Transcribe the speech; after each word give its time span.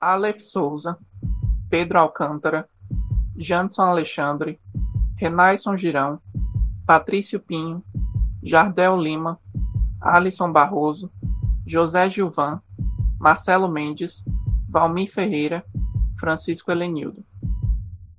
Aleph 0.00 0.40
Souza, 0.40 0.96
Pedro 1.68 1.98
Alcântara, 1.98 2.66
Janson 3.36 3.82
Alexandre, 3.82 4.58
Renaison 5.14 5.76
Girão, 5.76 6.18
Patrício 6.86 7.38
Pinho, 7.38 7.84
Jardel 8.42 8.96
Lima, 8.96 9.38
Alisson 10.00 10.50
Barroso, 10.50 11.12
José 11.66 12.08
Gilvan, 12.08 12.62
Marcelo 13.18 13.68
Mendes, 13.68 14.24
Valmir 14.66 15.12
Ferreira, 15.12 15.62
Francisco 16.18 16.72
Helenildo. 16.72 17.22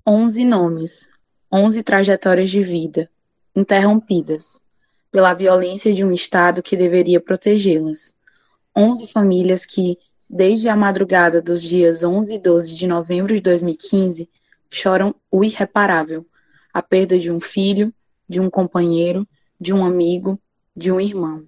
Onze 0.05 0.43
nomes, 0.43 1.09
onze 1.51 1.81
trajetórias 1.81 2.51
de 2.51 2.61
vida, 2.61 3.09
interrompidas, 3.55 4.61
pela 5.11 5.33
violência 5.33 5.91
de 5.91 6.03
um 6.03 6.11
Estado 6.11 6.61
que 6.61 6.77
deveria 6.77 7.19
protegê-las. 7.19 8.15
Onze 8.75 9.07
famílias 9.07 9.65
que, 9.65 9.97
desde 10.33 10.69
a 10.69 10.77
madrugada 10.77 11.41
dos 11.41 11.61
dias 11.61 12.03
11 12.03 12.35
e 12.35 12.39
12 12.39 12.73
de 12.73 12.87
novembro 12.87 13.33
de 13.33 13.41
2015, 13.41 14.29
choram 14.69 15.13
o 15.29 15.43
irreparável, 15.43 16.25
a 16.73 16.81
perda 16.81 17.19
de 17.19 17.29
um 17.29 17.41
filho, 17.41 17.93
de 18.29 18.39
um 18.39 18.49
companheiro, 18.49 19.27
de 19.59 19.73
um 19.73 19.83
amigo, 19.83 20.39
de 20.73 20.89
um 20.89 21.01
irmão. 21.01 21.45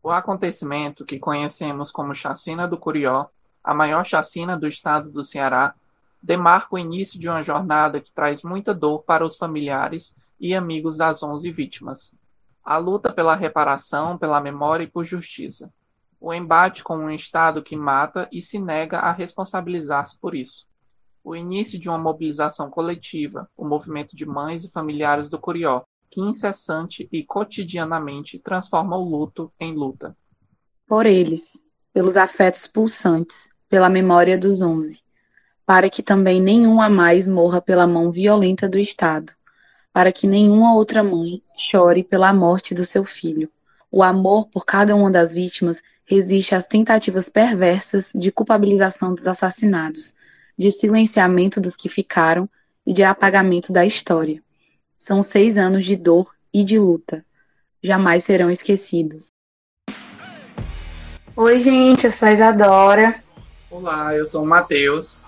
O 0.00 0.10
acontecimento 0.10 1.04
que 1.04 1.18
conhecemos 1.18 1.90
como 1.90 2.14
Chacina 2.14 2.68
do 2.68 2.78
Curió, 2.78 3.26
a 3.64 3.74
maior 3.74 4.06
chacina 4.06 4.56
do 4.56 4.68
estado 4.68 5.10
do 5.10 5.24
Ceará, 5.24 5.74
demarca 6.22 6.76
o 6.76 6.78
início 6.78 7.18
de 7.18 7.28
uma 7.28 7.42
jornada 7.42 8.00
que 8.00 8.12
traz 8.12 8.44
muita 8.44 8.72
dor 8.72 9.02
para 9.02 9.26
os 9.26 9.36
familiares 9.36 10.14
e 10.38 10.54
amigos 10.54 10.96
das 10.98 11.20
onze 11.24 11.50
vítimas. 11.50 12.14
A 12.64 12.76
luta 12.76 13.12
pela 13.12 13.34
reparação, 13.34 14.16
pela 14.16 14.40
memória 14.40 14.84
e 14.84 14.88
por 14.88 15.04
justiça 15.04 15.68
o 16.24 16.32
embate 16.32 16.82
com 16.82 16.96
um 16.96 17.10
Estado 17.10 17.62
que 17.62 17.76
mata 17.76 18.26
e 18.32 18.40
se 18.40 18.58
nega 18.58 18.98
a 18.98 19.12
responsabilizar-se 19.12 20.18
por 20.18 20.34
isso. 20.34 20.64
O 21.22 21.36
início 21.36 21.78
de 21.78 21.86
uma 21.86 21.98
mobilização 21.98 22.70
coletiva, 22.70 23.46
o 23.54 23.62
movimento 23.62 24.16
de 24.16 24.24
mães 24.24 24.64
e 24.64 24.70
familiares 24.70 25.28
do 25.28 25.38
Curió, 25.38 25.82
que 26.10 26.22
incessante 26.22 27.06
e 27.12 27.22
cotidianamente 27.22 28.38
transforma 28.38 28.96
o 28.96 29.06
luto 29.06 29.52
em 29.60 29.74
luta. 29.74 30.16
Por 30.86 31.04
eles, 31.04 31.42
pelos 31.92 32.16
afetos 32.16 32.66
pulsantes, 32.66 33.50
pela 33.68 33.90
memória 33.90 34.38
dos 34.38 34.62
onze, 34.62 35.02
para 35.66 35.90
que 35.90 36.02
também 36.02 36.40
nenhum 36.40 36.80
a 36.80 36.88
mais 36.88 37.28
morra 37.28 37.60
pela 37.60 37.86
mão 37.86 38.10
violenta 38.10 38.66
do 38.66 38.78
Estado, 38.78 39.30
para 39.92 40.10
que 40.10 40.26
nenhuma 40.26 40.74
outra 40.74 41.04
mãe 41.04 41.42
chore 41.54 42.02
pela 42.02 42.32
morte 42.32 42.74
do 42.74 42.86
seu 42.86 43.04
filho. 43.04 43.50
O 43.90 44.02
amor 44.02 44.48
por 44.48 44.64
cada 44.64 44.96
uma 44.96 45.10
das 45.10 45.34
vítimas 45.34 45.82
resiste 46.04 46.54
às 46.54 46.66
tentativas 46.66 47.28
perversas 47.28 48.10
de 48.14 48.30
culpabilização 48.30 49.14
dos 49.14 49.26
assassinados, 49.26 50.14
de 50.56 50.70
silenciamento 50.70 51.60
dos 51.60 51.74
que 51.74 51.88
ficaram 51.88 52.48
e 52.86 52.92
de 52.92 53.02
apagamento 53.02 53.72
da 53.72 53.84
história. 53.84 54.42
São 54.98 55.22
seis 55.22 55.58
anos 55.58 55.84
de 55.84 55.96
dor 55.96 56.34
e 56.52 56.64
de 56.64 56.78
luta. 56.78 57.24
Jamais 57.82 58.24
serão 58.24 58.50
esquecidos. 58.50 59.26
Oi, 61.36 61.58
gente, 61.58 62.04
eu 62.04 62.12
sou 62.12 62.28
a 62.28 62.32
Isadora. 62.32 63.14
Olá, 63.70 64.14
eu 64.14 64.26
sou 64.26 64.44
o 64.44 64.46
Matheus. 64.46 65.18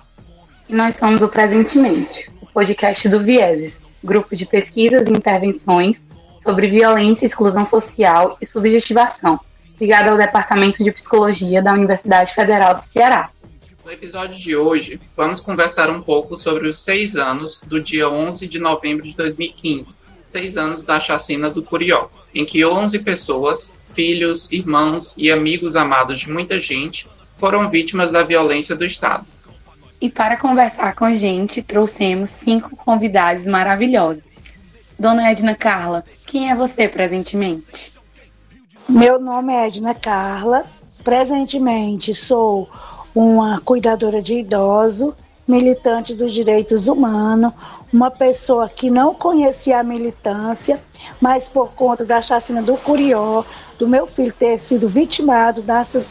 E 0.69 0.75
nós 0.75 0.95
somos 0.95 1.21
o 1.21 1.29
Presentemente, 1.29 2.31
o 2.41 2.47
podcast 2.47 3.09
do 3.09 3.23
Vieses, 3.23 3.79
grupo 4.03 4.35
de 4.35 4.47
pesquisas 4.47 5.09
e 5.09 5.11
intervenções 5.11 6.05
sobre 6.43 6.69
violência, 6.69 7.27
exclusão 7.27 7.65
social 7.65 8.37
e 8.41 8.47
subjetivação, 8.47 9.41
ligado 9.81 10.09
ao 10.09 10.17
Departamento 10.17 10.83
de 10.83 10.91
Psicologia 10.91 11.63
da 11.63 11.73
Universidade 11.73 12.35
Federal 12.35 12.75
do 12.75 12.81
Ceará. 12.81 13.31
No 13.85 13.93
episódio 13.93 14.37
de 14.37 14.57
hoje, 14.57 15.01
vamos 15.17 15.41
conversar 15.41 15.91
um 15.91 16.03
pouco 16.03 16.37
sobre 16.37 16.69
os 16.69 16.79
seis 16.79 17.15
anos 17.15 17.61
do 17.65 17.81
dia 17.81 18.09
11 18.09 18.49
de 18.49 18.59
novembro 18.59 19.05
de 19.05 19.15
2015, 19.15 19.95
seis 20.25 20.57
anos 20.57 20.83
da 20.83 20.99
chacina 20.99 21.49
do 21.49 21.63
Curió, 21.63 22.09
em 22.35 22.45
que 22.45 22.65
11 22.65 22.99
pessoas, 22.99 23.71
filhos, 23.95 24.51
irmãos 24.51 25.15
e 25.17 25.31
amigos 25.31 25.77
amados 25.77 26.19
de 26.19 26.31
muita 26.31 26.61
gente, 26.61 27.07
foram 27.37 27.71
vítimas 27.71 28.11
da 28.11 28.25
violência 28.25 28.75
do 28.75 28.85
Estado. 28.85 29.25
E 30.01 30.11
para 30.11 30.37
conversar 30.37 30.95
com 30.95 31.05
a 31.05 31.15
gente, 31.15 31.63
trouxemos 31.63 32.31
cinco 32.31 32.77
convidados 32.77 33.47
maravilhosos. 33.47 34.43
Dona 34.99 35.31
Edna 35.31 35.55
Carla, 35.55 36.05
quem 36.27 36.51
é 36.51 36.55
você 36.55 36.89
presentemente? 36.89 37.96
Meu 38.89 39.19
nome 39.19 39.53
é 39.53 39.67
Edna 39.67 39.95
Carla. 39.95 40.65
Presentemente 41.03 42.15
sou 42.15 42.69
uma 43.13 43.61
cuidadora 43.61 44.23
de 44.23 44.37
idoso, 44.37 45.13
militante 45.47 46.15
dos 46.15 46.33
direitos 46.33 46.87
humanos, 46.87 47.53
uma 47.93 48.13
pessoa 48.13 48.69
que 48.69 48.89
não 48.89 49.13
conhecia 49.13 49.81
a 49.81 49.83
militância, 49.83 50.81
mas 51.21 51.49
por 51.49 51.73
conta 51.73 52.05
da 52.05 52.23
chacina 52.23 52.63
do 52.63 52.77
Curió, 52.77 53.45
do 53.77 53.89
meu 53.89 54.07
filho 54.07 54.33
ter 54.33 54.61
sido 54.61 54.89
vitimado 54.89 55.65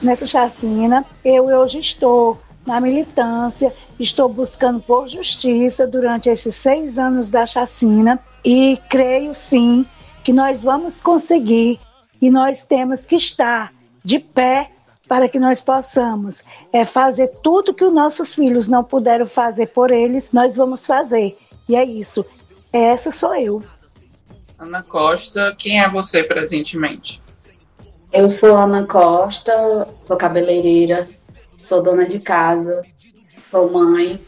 nessa, 0.03 0.25
chacina, 0.25 1.05
eu 1.23 1.45
hoje 1.45 1.79
estou 1.79 2.37
na 2.65 2.81
militância, 2.81 3.73
estou 3.97 4.27
buscando 4.27 4.81
por 4.81 5.07
justiça 5.07 5.87
durante 5.87 6.27
esses 6.27 6.55
seis 6.55 6.99
anos 6.99 7.29
da 7.29 7.45
chacina 7.45 8.19
e 8.43 8.77
creio 8.89 9.33
sim 9.33 9.85
que 10.25 10.33
nós 10.33 10.61
vamos 10.61 10.99
conseguir 10.99 11.79
e 12.21 12.29
nós 12.29 12.63
temos 12.63 13.05
que 13.05 13.15
estar 13.15 13.73
de 14.03 14.19
pé 14.19 14.71
para 15.07 15.29
que 15.29 15.39
nós 15.39 15.61
possamos 15.61 16.43
é, 16.71 16.83
fazer 16.83 17.27
tudo 17.43 17.73
que 17.73 17.83
os 17.83 17.93
nossos 17.93 18.33
filhos 18.33 18.67
não 18.67 18.83
puderam 18.83 19.27
fazer 19.27 19.67
por 19.67 19.91
eles, 19.91 20.31
nós 20.31 20.55
vamos 20.55 20.85
fazer. 20.85 21.37
E 21.69 21.75
é 21.75 21.83
isso. 21.83 22.25
Essa 22.73 23.11
sou 23.11 23.35
eu. 23.35 23.63
Ana 24.57 24.81
Costa, 24.83 25.55
quem 25.57 25.81
é 25.81 25.89
você 25.89 26.23
presentemente? 26.23 27.21
Eu 28.11 28.29
sou 28.29 28.55
Ana 28.55 28.85
Costa, 28.85 29.87
sou 29.99 30.15
cabeleireira, 30.15 31.07
sou 31.57 31.83
dona 31.83 32.07
de 32.07 32.19
casa, 32.19 32.81
sou 33.51 33.71
mãe, 33.71 34.19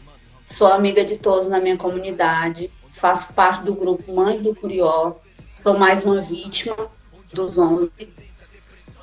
sou 0.46 0.66
amiga 0.66 1.04
de 1.04 1.16
todos 1.16 1.48
na 1.48 1.58
minha 1.58 1.76
comunidade, 1.76 2.70
faço 2.92 3.32
parte 3.32 3.64
do 3.64 3.74
grupo 3.74 4.14
Mães 4.14 4.42
do 4.42 4.54
Curió, 4.54 5.14
sou 5.62 5.78
mais 5.78 6.04
uma 6.04 6.20
vítima 6.20 6.90
dos 7.32 7.56
11. 7.56 7.90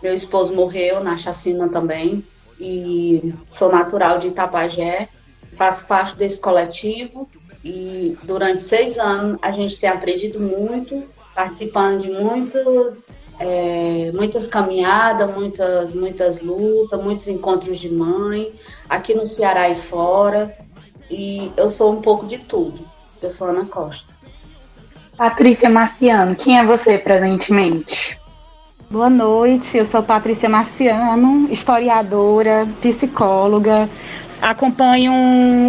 Meu 0.01 0.13
esposo 0.13 0.53
morreu 0.53 1.03
na 1.03 1.17
chacina 1.17 1.69
também 1.69 2.23
e 2.59 3.33
sou 3.49 3.71
natural 3.71 4.19
de 4.19 4.27
Itapajé, 4.27 5.09
faço 5.57 5.85
parte 5.85 6.15
desse 6.15 6.39
coletivo 6.39 7.27
e 7.63 8.17
durante 8.23 8.61
seis 8.61 8.97
anos 8.97 9.39
a 9.41 9.51
gente 9.51 9.79
tem 9.79 9.89
aprendido 9.89 10.39
muito, 10.39 11.03
participando 11.33 12.01
de 12.01 12.11
muitos, 12.11 13.07
é, 13.39 14.11
muitas 14.13 14.47
caminhadas, 14.47 15.35
muitas, 15.35 15.93
muitas 15.93 16.41
lutas, 16.41 17.01
muitos 17.01 17.27
encontros 17.27 17.79
de 17.79 17.91
mãe, 17.91 18.53
aqui 18.87 19.13
no 19.13 19.25
Ceará 19.25 19.69
e 19.69 19.75
fora. 19.75 20.55
E 21.09 21.51
eu 21.55 21.69
sou 21.69 21.91
um 21.91 22.01
pouco 22.01 22.25
de 22.25 22.37
tudo. 22.39 22.85
Eu 23.21 23.29
sou 23.29 23.47
Ana 23.47 23.65
Costa. 23.65 24.14
Patrícia 25.17 25.69
Marciano, 25.69 26.35
quem 26.35 26.59
é 26.59 26.65
você 26.65 26.97
presentemente? 26.97 28.17
Boa 28.89 29.09
noite, 29.09 29.77
eu 29.77 29.85
sou 29.85 30.03
Patrícia 30.03 30.49
Marciano, 30.49 31.51
historiadora, 31.51 32.67
psicóloga. 32.81 33.89
Acompanho 34.41 35.13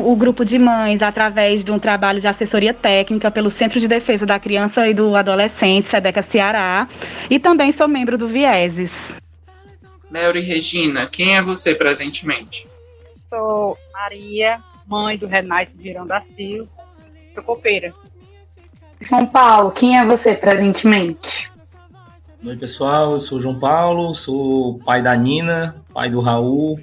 o 0.05 0.17
grupo 0.17 0.45
de 0.45 0.59
mães 0.59 1.01
através 1.01 1.65
de 1.65 1.71
um 1.71 1.79
trabalho 1.79 2.21
de 2.21 2.27
assessoria 2.27 2.75
técnica 2.75 3.31
pelo 3.31 3.49
Centro 3.49 3.79
de 3.79 3.87
Defesa 3.87 4.27
da 4.27 4.39
Criança 4.39 4.89
e 4.89 4.93
do 4.93 5.15
Adolescente, 5.15 5.87
SEDECA 5.87 6.23
Ceará, 6.23 6.89
e 7.31 7.39
também 7.39 7.71
sou 7.71 7.87
membro 7.87 8.19
do 8.19 8.29
Vieses. 8.29 9.15
Mary 10.11 10.41
Regina, 10.41 11.07
quem 11.07 11.37
é 11.37 11.43
você 11.43 11.73
presentemente? 11.73 12.69
Sou 13.29 13.79
Maria, 13.93 14.61
mãe 14.89 15.17
do 15.17 15.27
Renato 15.27 15.71
Girão 15.81 16.07
da 16.07 16.21
Silva, 16.37 16.69
sou 17.33 17.45
copeira. 17.45 17.95
João 19.01 19.27
Paulo, 19.27 19.71
quem 19.71 19.99
é 19.99 20.05
você 20.05 20.35
presentemente? 20.35 21.51
Oi, 22.45 22.57
pessoal, 22.57 23.13
eu 23.13 23.21
sou 23.21 23.41
João 23.41 23.59
Paulo, 23.59 24.15
sou 24.15 24.79
pai 24.81 25.03
da 25.03 25.15
Nina, 25.17 25.77
pai 25.93 26.11
do 26.11 26.21
Raul, 26.21 26.81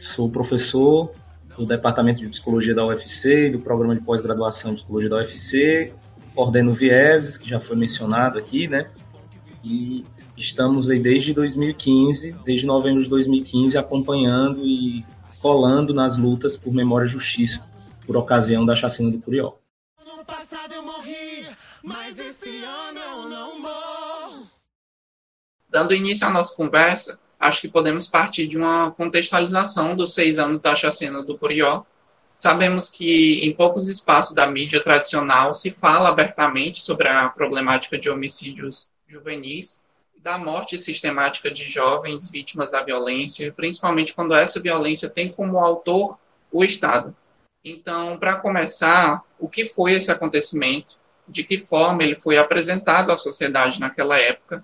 sou 0.00 0.30
professor 0.30 1.12
do 1.56 1.66
Departamento 1.66 2.20
de 2.20 2.28
Psicologia 2.28 2.74
da 2.74 2.84
UFC, 2.84 3.50
do 3.50 3.58
Programa 3.58 3.96
de 3.96 4.04
Pós-Graduação 4.04 4.72
em 4.72 4.76
Psicologia 4.76 5.08
da 5.08 5.16
UFC, 5.16 5.92
coordeno 6.34 6.72
Vieses, 6.72 7.36
que 7.36 7.48
já 7.48 7.60
foi 7.60 7.76
mencionado 7.76 8.38
aqui, 8.38 8.68
né? 8.68 8.90
E 9.64 10.04
estamos 10.36 10.90
aí 10.90 10.98
desde 10.98 11.32
2015, 11.32 12.36
desde 12.44 12.66
novembro 12.66 13.02
de 13.02 13.08
2015, 13.08 13.78
acompanhando 13.78 14.66
e 14.66 15.04
colando 15.40 15.92
nas 15.92 16.16
lutas 16.16 16.56
por 16.56 16.72
memória 16.72 17.06
e 17.06 17.08
justiça, 17.08 17.68
por 18.06 18.16
ocasião 18.16 18.64
da 18.64 18.74
chacina 18.74 19.10
do 19.10 19.18
Curió. 19.18 19.54
Dando 25.72 25.94
início 25.94 26.26
à 26.26 26.30
nossa 26.30 26.54
conversa, 26.54 27.18
acho 27.40 27.62
que 27.62 27.66
podemos 27.66 28.06
partir 28.06 28.46
de 28.46 28.58
uma 28.58 28.90
contextualização 28.90 29.96
dos 29.96 30.12
seis 30.12 30.38
anos 30.38 30.60
da 30.60 30.76
chacina 30.76 31.22
do 31.22 31.38
Curió. 31.38 31.84
Sabemos 32.36 32.90
que 32.90 33.40
em 33.42 33.54
poucos 33.54 33.88
espaços 33.88 34.34
da 34.34 34.46
mídia 34.46 34.84
tradicional 34.84 35.54
se 35.54 35.70
fala 35.70 36.10
abertamente 36.10 36.82
sobre 36.82 37.08
a 37.08 37.26
problemática 37.30 37.98
de 37.98 38.10
homicídios 38.10 38.90
juvenis, 39.08 39.80
da 40.18 40.36
morte 40.36 40.76
sistemática 40.76 41.50
de 41.50 41.64
jovens 41.64 42.30
vítimas 42.30 42.70
da 42.70 42.82
violência, 42.82 43.50
principalmente 43.50 44.12
quando 44.12 44.34
essa 44.34 44.60
violência 44.60 45.08
tem 45.08 45.32
como 45.32 45.56
autor 45.56 46.18
o 46.52 46.62
Estado. 46.62 47.16
Então, 47.64 48.18
para 48.18 48.36
começar, 48.36 49.22
o 49.38 49.48
que 49.48 49.64
foi 49.64 49.94
esse 49.94 50.10
acontecimento? 50.10 50.98
De 51.26 51.42
que 51.42 51.64
forma 51.64 52.02
ele 52.02 52.16
foi 52.16 52.36
apresentado 52.36 53.10
à 53.10 53.16
sociedade 53.16 53.80
naquela 53.80 54.18
época? 54.18 54.62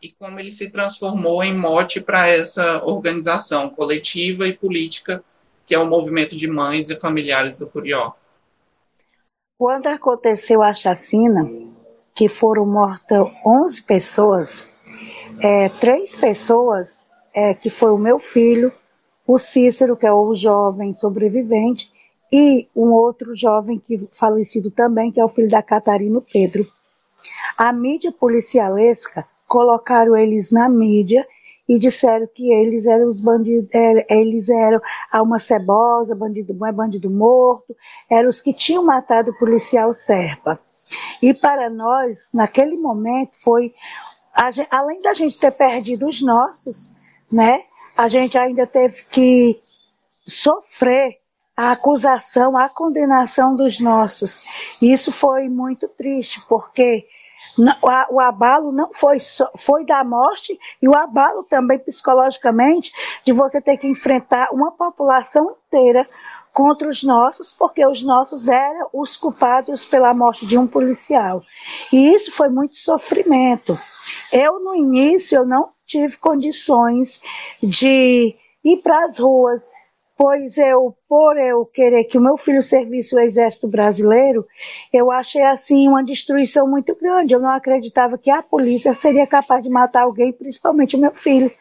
E 0.00 0.12
como 0.12 0.38
ele 0.38 0.52
se 0.52 0.70
transformou 0.70 1.42
em 1.42 1.56
mote 1.56 2.00
para 2.00 2.28
essa 2.28 2.84
organização 2.84 3.68
coletiva 3.68 4.46
e 4.46 4.56
política 4.56 5.22
que 5.66 5.74
é 5.74 5.78
o 5.78 5.86
movimento 5.86 6.34
de 6.36 6.48
mães 6.48 6.88
e 6.88 6.98
familiares 6.98 7.58
do 7.58 7.66
Curió? 7.66 8.12
Quando 9.58 9.88
aconteceu 9.88 10.62
a 10.62 10.72
chacina, 10.72 11.46
que 12.14 12.28
foram 12.28 12.64
mortas 12.64 13.26
11 13.44 13.82
pessoas, 13.82 14.70
é, 15.40 15.68
três 15.68 16.14
pessoas, 16.16 17.04
é, 17.34 17.52
que 17.52 17.68
foi 17.68 17.90
o 17.90 17.98
meu 17.98 18.18
filho, 18.18 18.72
o 19.26 19.38
Cícero, 19.38 19.96
que 19.96 20.06
é 20.06 20.12
o 20.12 20.34
jovem 20.34 20.96
sobrevivente, 20.96 21.90
e 22.32 22.66
um 22.74 22.92
outro 22.92 23.36
jovem 23.36 23.78
que 23.78 24.08
falecido 24.12 24.70
também, 24.70 25.10
que 25.12 25.20
é 25.20 25.24
o 25.24 25.28
filho 25.28 25.50
da 25.50 25.62
Catarina 25.62 26.20
Pedro. 26.32 26.64
A 27.56 27.72
mídia 27.72 28.12
policialesca 28.12 29.26
colocaram 29.48 30.16
eles 30.16 30.52
na 30.52 30.68
mídia 30.68 31.26
e 31.68 31.78
disseram 31.78 32.26
que 32.32 32.50
eles 32.52 32.86
eram 32.86 33.08
os 33.08 33.20
bandidos, 33.20 33.68
é, 33.72 34.06
eles 34.14 34.48
eram 34.48 34.80
alma 35.10 35.38
cebosa, 35.38 36.14
bandido 36.14 36.56
é 36.64 36.72
bandido 36.72 37.10
morto, 37.10 37.76
eram 38.08 38.28
os 38.28 38.40
que 38.40 38.52
tinham 38.52 38.84
matado 38.84 39.30
o 39.32 39.38
policial 39.38 39.92
Serpa. 39.92 40.60
E 41.20 41.34
para 41.34 41.68
nós, 41.68 42.30
naquele 42.32 42.76
momento, 42.76 43.36
foi 43.42 43.74
gente, 44.50 44.68
além 44.70 45.02
da 45.02 45.12
gente 45.12 45.38
ter 45.38 45.50
perdido 45.50 46.06
os 46.06 46.22
nossos, 46.22 46.90
né? 47.30 47.62
A 47.96 48.08
gente 48.08 48.38
ainda 48.38 48.66
teve 48.66 49.02
que 49.10 49.60
sofrer 50.26 51.18
a 51.56 51.72
acusação, 51.72 52.56
a 52.56 52.68
condenação 52.68 53.56
dos 53.56 53.80
nossos. 53.80 54.42
Isso 54.80 55.10
foi 55.10 55.48
muito 55.48 55.88
triste, 55.88 56.40
porque 56.48 57.06
o 58.10 58.20
abalo 58.20 58.70
não 58.72 58.92
foi 58.92 59.18
só, 59.18 59.50
foi 59.56 59.84
da 59.84 60.04
morte 60.04 60.58
e 60.80 60.88
o 60.88 60.96
abalo 60.96 61.44
também 61.44 61.78
psicologicamente 61.78 62.92
de 63.24 63.32
você 63.32 63.60
ter 63.60 63.76
que 63.78 63.88
enfrentar 63.88 64.48
uma 64.52 64.70
população 64.70 65.56
inteira 65.66 66.08
contra 66.52 66.88
os 66.88 67.02
nossos, 67.02 67.52
porque 67.52 67.86
os 67.86 68.02
nossos 68.02 68.48
eram 68.48 68.88
os 68.92 69.16
culpados 69.16 69.84
pela 69.84 70.14
morte 70.14 70.46
de 70.46 70.56
um 70.56 70.66
policial. 70.66 71.42
E 71.92 72.12
isso 72.14 72.32
foi 72.32 72.48
muito 72.48 72.76
sofrimento. 72.76 73.78
Eu, 74.32 74.58
no 74.58 74.74
início, 74.74 75.36
eu 75.36 75.46
não 75.46 75.70
tive 75.86 76.16
condições 76.16 77.22
de 77.62 78.34
ir 78.64 78.76
para 78.82 79.04
as 79.04 79.18
ruas, 79.18 79.70
pois 80.18 80.58
eu, 80.58 80.96
por 81.08 81.38
eu 81.38 81.64
querer 81.64 82.02
que 82.02 82.18
o 82.18 82.20
meu 82.20 82.36
filho 82.36 82.60
servisse 82.60 83.14
o 83.14 83.20
exército 83.20 83.68
brasileiro, 83.68 84.44
eu 84.92 85.12
achei 85.12 85.42
assim 85.42 85.86
uma 85.86 86.02
destruição 86.02 86.66
muito 86.68 86.96
grande. 86.96 87.34
Eu 87.34 87.40
não 87.40 87.50
acreditava 87.50 88.18
que 88.18 88.28
a 88.28 88.42
polícia 88.42 88.92
seria 88.94 89.28
capaz 89.28 89.62
de 89.62 89.70
matar 89.70 90.02
alguém, 90.02 90.32
principalmente 90.32 90.96
o 90.96 90.98
meu 90.98 91.12
filho. 91.12 91.52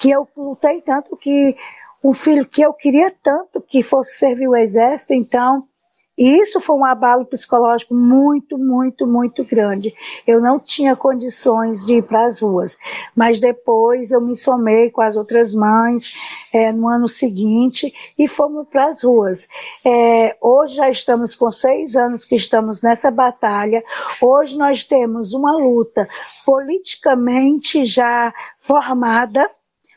Que 0.00 0.10
eu 0.10 0.26
lutei 0.34 0.80
tanto 0.80 1.14
que 1.18 1.54
um 2.02 2.14
filho 2.14 2.46
que 2.46 2.62
eu 2.62 2.72
queria 2.72 3.14
tanto 3.22 3.60
que 3.60 3.82
fosse 3.82 4.14
servir 4.14 4.48
o 4.48 4.56
exército, 4.56 5.12
então 5.12 5.68
e 6.16 6.42
isso 6.42 6.60
foi 6.60 6.76
um 6.76 6.84
abalo 6.84 7.24
psicológico 7.24 7.94
muito, 7.94 8.58
muito, 8.58 9.06
muito 9.06 9.44
grande. 9.44 9.94
Eu 10.26 10.40
não 10.40 10.60
tinha 10.60 10.94
condições 10.94 11.86
de 11.86 11.96
ir 11.96 12.02
para 12.02 12.26
as 12.26 12.40
ruas. 12.40 12.76
Mas 13.16 13.40
depois 13.40 14.10
eu 14.10 14.20
me 14.20 14.36
somei 14.36 14.90
com 14.90 15.00
as 15.00 15.16
outras 15.16 15.54
mães 15.54 16.14
é, 16.52 16.70
no 16.70 16.86
ano 16.86 17.08
seguinte 17.08 17.92
e 18.18 18.28
fomos 18.28 18.68
para 18.68 18.90
as 18.90 19.02
ruas. 19.02 19.48
É, 19.84 20.36
hoje 20.40 20.76
já 20.76 20.90
estamos 20.90 21.34
com 21.34 21.50
seis 21.50 21.96
anos 21.96 22.26
que 22.26 22.36
estamos 22.36 22.82
nessa 22.82 23.10
batalha. 23.10 23.82
Hoje 24.20 24.58
nós 24.58 24.84
temos 24.84 25.32
uma 25.32 25.56
luta 25.56 26.06
politicamente 26.44 27.86
já 27.86 28.34
formada 28.58 29.50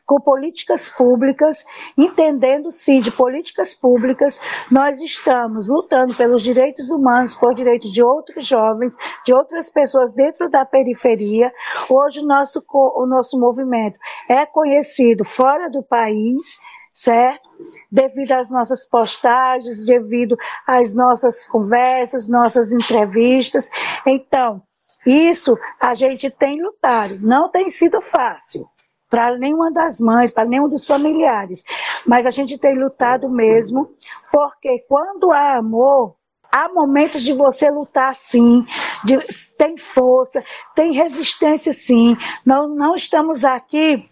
com 0.06 0.20
políticas 0.20 0.90
públicas, 0.90 1.66
entendendo-se 1.98 3.00
de 3.00 3.12
políticas 3.12 3.74
públicas, 3.74 4.40
nós 4.72 5.02
estamos 5.02 5.68
lutando 5.68 6.16
pelos 6.16 6.44
direitos 6.44 6.92
humanos, 6.92 7.36
por 7.36 7.56
direitos 7.56 7.92
de 7.92 8.04
outros 8.04 8.46
jovens, 8.46 8.96
de 9.26 9.34
outras 9.34 9.72
pessoas 9.72 10.14
dentro 10.14 10.50
da 10.50 10.64
periferia. 10.64 11.52
Hoje 11.90 12.20
o 12.20 12.26
nosso, 12.26 12.64
o 12.72 13.06
nosso 13.08 13.40
movimento 13.40 14.00
é 14.30 14.46
conhecido 14.46 15.26
fora 15.26 15.70
do 15.70 15.82
país, 15.82 16.60
certo? 16.94 17.50
Devido 17.92 18.34
às 18.34 18.50
nossas 18.50 18.88
postagens, 18.88 19.86
devido 19.86 20.38
às 20.68 20.94
nossas 20.94 21.48
conversas, 21.48 22.30
nossas 22.30 22.72
entrevistas. 22.72 23.70
Então, 24.06 24.62
isso 25.06 25.58
a 25.80 25.94
gente 25.94 26.30
tem 26.30 26.62
lutado. 26.62 27.18
Não 27.22 27.50
tem 27.50 27.70
sido 27.70 28.00
fácil 28.02 28.68
para 29.16 29.38
nenhuma 29.38 29.72
das 29.72 30.02
mães, 30.02 30.30
para 30.30 30.44
nenhum 30.44 30.68
dos 30.68 30.86
familiares. 30.86 31.64
Mas 32.06 32.26
a 32.26 32.32
gente 32.32 32.58
tem 32.58 32.78
lutado 32.78 33.30
mesmo, 33.30 33.90
porque 34.30 34.80
quando 34.90 35.32
há 35.32 35.56
amor, 35.56 36.18
há 36.52 36.68
momentos 36.68 37.24
de 37.24 37.32
você 37.32 37.72
lutar 37.72 38.14
sim, 38.14 38.66
de, 39.06 39.18
tem 39.58 39.78
força, 39.78 40.44
tem 40.76 40.92
resistência 40.92 41.72
sim. 41.72 42.18
Não, 42.46 42.68
não 42.68 42.94
estamos 42.94 43.46
aqui 43.46 44.06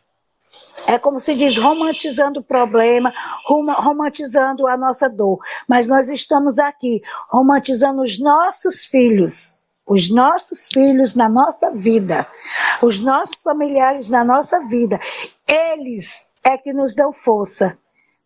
é 0.88 0.98
como 0.98 1.20
se 1.20 1.36
diz, 1.36 1.56
romantizando 1.58 2.40
o 2.40 2.44
problema, 2.44 3.14
romantizando 3.46 4.68
a 4.68 4.78
nossa 4.78 5.10
dor. 5.10 5.38
Mas 5.68 5.86
nós 5.86 6.10
estamos 6.10 6.58
aqui 6.58 7.02
romantizando 7.30 8.02
os 8.02 8.20
nossos 8.20 8.86
filhos 8.86 9.60
os 9.86 10.10
nossos 10.10 10.68
filhos 10.74 11.16
na 11.16 11.28
nossa 11.28 11.72
vida, 11.72 12.28
os 12.82 13.00
nossos 13.00 13.42
familiares 13.42 14.10
na 14.10 14.24
nossa 14.24 14.60
vida. 14.66 15.00
Eles 15.48 16.30
é 16.44 16.58
que 16.58 16.74
nos 16.74 16.96
dão 16.96 17.12
força 17.12 17.78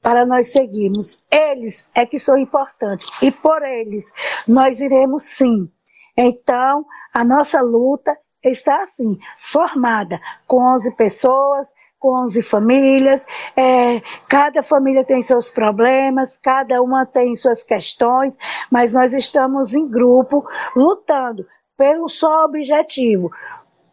para 0.01 0.25
nós 0.25 0.51
seguirmos. 0.51 1.23
Eles 1.31 1.89
é 1.95 2.05
que 2.05 2.19
são 2.19 2.37
importantes 2.37 3.07
e 3.21 3.31
por 3.31 3.61
eles 3.63 4.13
nós 4.47 4.81
iremos 4.81 5.23
sim. 5.23 5.69
Então, 6.15 6.85
a 7.13 7.23
nossa 7.23 7.61
luta 7.61 8.15
está 8.43 8.83
assim, 8.83 9.17
formada 9.39 10.19
com 10.47 10.63
11 10.73 10.95
pessoas, 10.95 11.67
com 11.99 12.25
11 12.25 12.41
famílias, 12.43 13.25
é, 13.55 14.01
cada 14.27 14.61
família 14.61 15.03
tem 15.03 15.21
seus 15.21 15.49
problemas, 15.49 16.37
cada 16.37 16.81
uma 16.81 17.05
tem 17.05 17.35
suas 17.35 17.63
questões, 17.63 18.37
mas 18.71 18.93
nós 18.93 19.13
estamos 19.13 19.73
em 19.73 19.87
grupo 19.87 20.45
lutando 20.75 21.45
pelo 21.75 22.07
só 22.07 22.45
objetivo, 22.45 23.31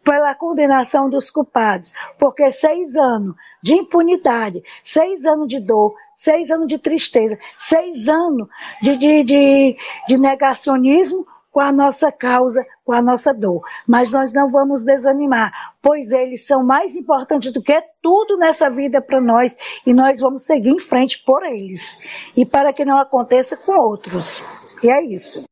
pela 0.03 0.35
condenação 0.35 1.09
dos 1.09 1.31
culpados, 1.31 1.93
porque 2.19 2.49
seis 2.51 2.95
anos 2.95 3.35
de 3.61 3.73
impunidade, 3.73 4.63
seis 4.83 5.25
anos 5.25 5.47
de 5.47 5.59
dor, 5.59 5.95
seis 6.15 6.51
anos 6.51 6.67
de 6.67 6.77
tristeza, 6.77 7.37
seis 7.57 8.07
anos 8.07 8.47
de, 8.81 8.97
de, 8.97 9.23
de, 9.23 9.77
de 10.07 10.17
negacionismo 10.17 11.25
com 11.55 11.61
a 11.61 11.71
nossa 11.71 12.11
causa, 12.11 12.67
com 12.83 12.91
a 12.91 13.01
nossa 13.01 13.33
dor. 13.33 13.61
Mas 13.87 14.11
nós 14.11 14.33
não 14.33 14.49
vamos 14.49 14.83
desanimar, 14.83 15.53
pois 15.81 16.11
eles 16.11 16.45
são 16.45 16.65
mais 16.65 16.97
importantes 16.97 17.49
do 17.53 17.63
que 17.63 17.81
tudo 18.01 18.35
nessa 18.35 18.69
vida 18.69 19.01
para 19.01 19.21
nós 19.21 19.55
e 19.87 19.93
nós 19.93 20.19
vamos 20.19 20.41
seguir 20.41 20.71
em 20.71 20.79
frente 20.79 21.23
por 21.23 21.43
eles 21.43 21.97
e 22.35 22.45
para 22.45 22.73
que 22.73 22.83
não 22.83 22.97
aconteça 22.97 23.55
com 23.55 23.71
outros. 23.71 24.41
E 24.83 24.89
é 24.89 25.01
isso. 25.01 25.45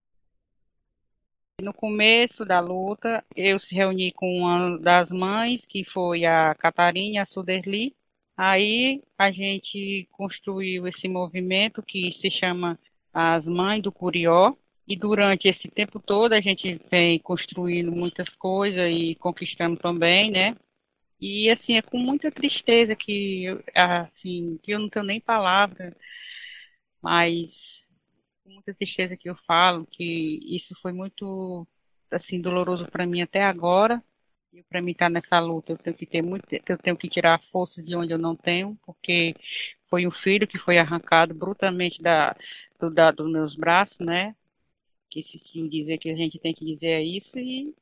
No 1.62 1.74
começo 1.74 2.43
da 2.43 2.60
luta, 2.60 3.24
eu 3.33 3.57
se 3.57 3.74
reuni 3.74 4.12
com 4.12 4.39
uma 4.39 4.77
das 4.79 5.10
mães, 5.10 5.65
que 5.65 5.86
foi 5.86 6.25
a 6.25 6.53
Catarina 6.55 7.22
a 7.22 7.25
Suderli. 7.25 7.95
Aí 8.36 9.01
a 9.17 9.31
gente 9.31 10.05
construiu 10.12 10.86
esse 10.86 11.07
movimento 11.07 11.81
que 11.81 12.12
se 12.19 12.29
chama 12.29 12.77
As 13.13 13.48
Mães 13.48 13.81
do 13.81 13.89
Curió, 13.89 14.53
e 14.88 14.96
durante 14.96 15.48
esse 15.48 15.70
tempo 15.70 16.00
todo 16.00 16.34
a 16.34 16.42
gente 16.42 16.80
vem 16.92 17.20
construindo 17.20 17.92
muitas 17.92 18.36
coisas 18.36 18.90
e 18.92 19.16
conquistando 19.16 19.78
também, 19.78 20.32
né? 20.32 20.56
E 21.20 21.50
assim, 21.50 21.78
é 21.78 21.82
com 21.82 21.98
muita 21.98 22.32
tristeza 22.32 22.96
que 22.96 23.46
assim, 23.75 24.60
que 24.63 24.72
eu 24.74 24.80
não 24.80 24.90
tenho 24.90 25.06
nem 25.06 25.22
palavra, 25.22 25.96
mas 27.02 27.82
com 28.44 28.52
muita 28.52 28.74
tristeza 28.74 29.18
que 29.18 29.30
eu 29.30 29.36
falo 29.48 29.88
que 29.88 30.40
isso 30.44 30.75
foi 30.82 30.94
muito 30.94 31.68
assim 32.12 32.42
doloroso 32.42 32.86
para 32.92 33.06
mim 33.06 33.22
até 33.22 33.44
agora 33.44 34.04
para 34.70 34.82
mim 34.82 34.92
estar 34.92 35.06
tá 35.06 35.10
nessa 35.10 35.40
luta, 35.40 35.72
eu 35.72 35.78
tenho 35.78 35.96
que 35.96 36.06
ter 36.06 36.22
muito, 36.22 36.46
eu 36.52 36.78
tenho 36.78 36.98
que 36.98 37.10
tirar 37.10 37.42
força 37.52 37.82
de 37.82 37.96
onde 37.96 38.13
eu 38.13 38.18
não 38.18 38.36
tenho, 38.36 38.78
porque 38.86 39.36
foi 39.90 40.06
um 40.06 40.12
filho 40.12 40.48
que 40.48 40.60
foi 40.60 40.78
arrancado 40.78 41.34
brutalmente 41.34 42.02
da, 42.02 42.36
do, 42.80 42.90
da, 42.92 43.12
dos 43.12 43.32
meus 43.32 43.56
braços, 43.56 44.00
né? 44.00 44.36
Que 45.13 45.22
se 45.22 45.39
dizer 45.70 46.00
que 46.00 46.10
a 46.10 46.15
gente 46.15 46.39
tem 46.39 46.55
que 46.55 46.65
dizer 46.65 46.88
é 46.88 47.03
isso 47.03 47.38
e 47.38 47.75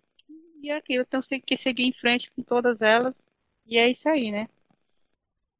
e 0.61 0.69
aqui 0.69 0.95
eu 0.95 1.05
tenho 1.05 1.23
que 1.23 1.55
seguir 1.55 1.85
em 1.85 1.93
frente 1.93 2.29
com 2.31 2.43
todas 2.43 2.81
elas 2.81 3.23
e 3.65 3.77
é 3.77 3.89
isso 3.89 4.07
aí, 4.09 4.31
né? 4.31 4.49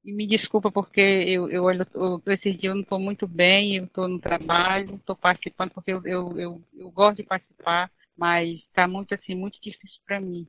E 0.04 0.12
me 0.12 0.28
desculpa 0.28 0.70
porque 0.70 1.00
eu, 1.00 1.50
eu, 1.50 1.72
eu, 1.72 1.86
eu 1.96 2.34
esses 2.34 2.58
dias 2.58 2.72
eu 2.72 2.76
não 2.76 2.82
estou 2.82 3.00
muito 3.00 3.26
bem, 3.26 3.78
eu 3.78 3.86
estou 3.86 4.08
no 4.10 4.20
trabalho, 4.20 4.96
estou 4.96 5.16
participando 5.16 5.72
porque 5.72 5.94
eu, 5.94 6.02
eu, 6.06 6.38
eu, 6.38 6.62
eu 6.78 6.92
gosto 6.92 7.18
de 7.18 7.24
participar, 7.24 7.90
mas 8.18 8.60
está 8.60 8.86
muito 8.86 9.16
assim, 9.16 9.34
muito 9.34 9.60
difícil 9.62 10.02
para 10.06 10.20
mim. 10.20 10.46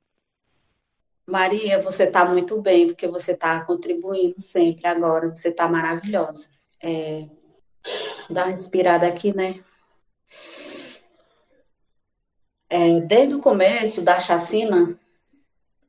Maria, 1.25 1.81
você 1.81 2.05
está 2.05 2.25
muito 2.25 2.61
bem, 2.61 2.89
porque 2.89 3.07
você 3.07 3.31
está 3.31 3.65
contribuindo 3.65 4.43
sempre 4.43 4.89
agora, 4.89 5.31
você 5.31 5.51
está 5.51 5.69
maravilhosa. 5.69 6.49
É... 6.83 7.29
Dá 8.29 8.45
uma 8.45 8.51
respirada 8.51 9.07
aqui, 9.07 9.33
né? 9.33 9.63
É, 12.73 13.01
desde 13.01 13.35
o 13.35 13.41
começo 13.41 14.01
da 14.01 14.19
chacina, 14.21 14.99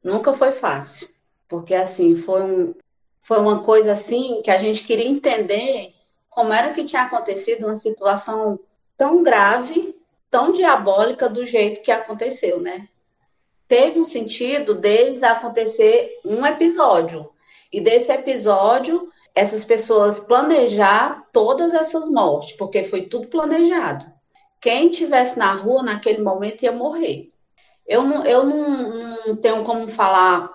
nunca 0.03 0.33
foi 0.33 0.51
fácil, 0.51 1.07
porque 1.47 1.73
assim, 1.73 2.15
foi, 2.17 2.41
um, 2.41 2.75
foi 3.21 3.39
uma 3.39 3.63
coisa 3.63 3.93
assim 3.93 4.41
que 4.43 4.51
a 4.51 4.57
gente 4.57 4.83
queria 4.83 5.07
entender 5.07 5.93
como 6.29 6.51
era 6.51 6.73
que 6.73 6.83
tinha 6.83 7.03
acontecido 7.03 7.65
uma 7.65 7.77
situação 7.77 8.59
tão 8.97 9.23
grave, 9.23 9.95
tão 10.29 10.51
diabólica 10.51 11.29
do 11.29 11.45
jeito 11.45 11.81
que 11.81 11.91
aconteceu, 11.91 12.59
né? 12.59 12.89
teve 13.73 13.99
um 13.99 14.03
sentido 14.03 14.75
desde 14.75 15.25
acontecer 15.25 16.19
um 16.23 16.45
episódio. 16.45 17.27
E 17.71 17.81
desse 17.81 18.11
episódio, 18.11 19.09
essas 19.33 19.65
pessoas 19.65 20.19
planejar 20.19 21.27
todas 21.33 21.73
essas 21.73 22.07
mortes, 22.07 22.55
porque 22.55 22.83
foi 22.83 23.07
tudo 23.07 23.27
planejado. 23.29 24.05
Quem 24.63 24.89
tivesse 24.89 25.37
na 25.37 25.53
rua 25.53 25.83
naquele 25.83 26.23
momento 26.23 26.63
ia 26.63 26.71
morrer. 26.71 27.33
Eu 27.85 28.01
não, 28.01 28.25
eu 28.25 28.45
não, 28.45 29.27
não 29.27 29.35
tenho 29.35 29.61
como 29.65 29.89
falar, 29.89 30.49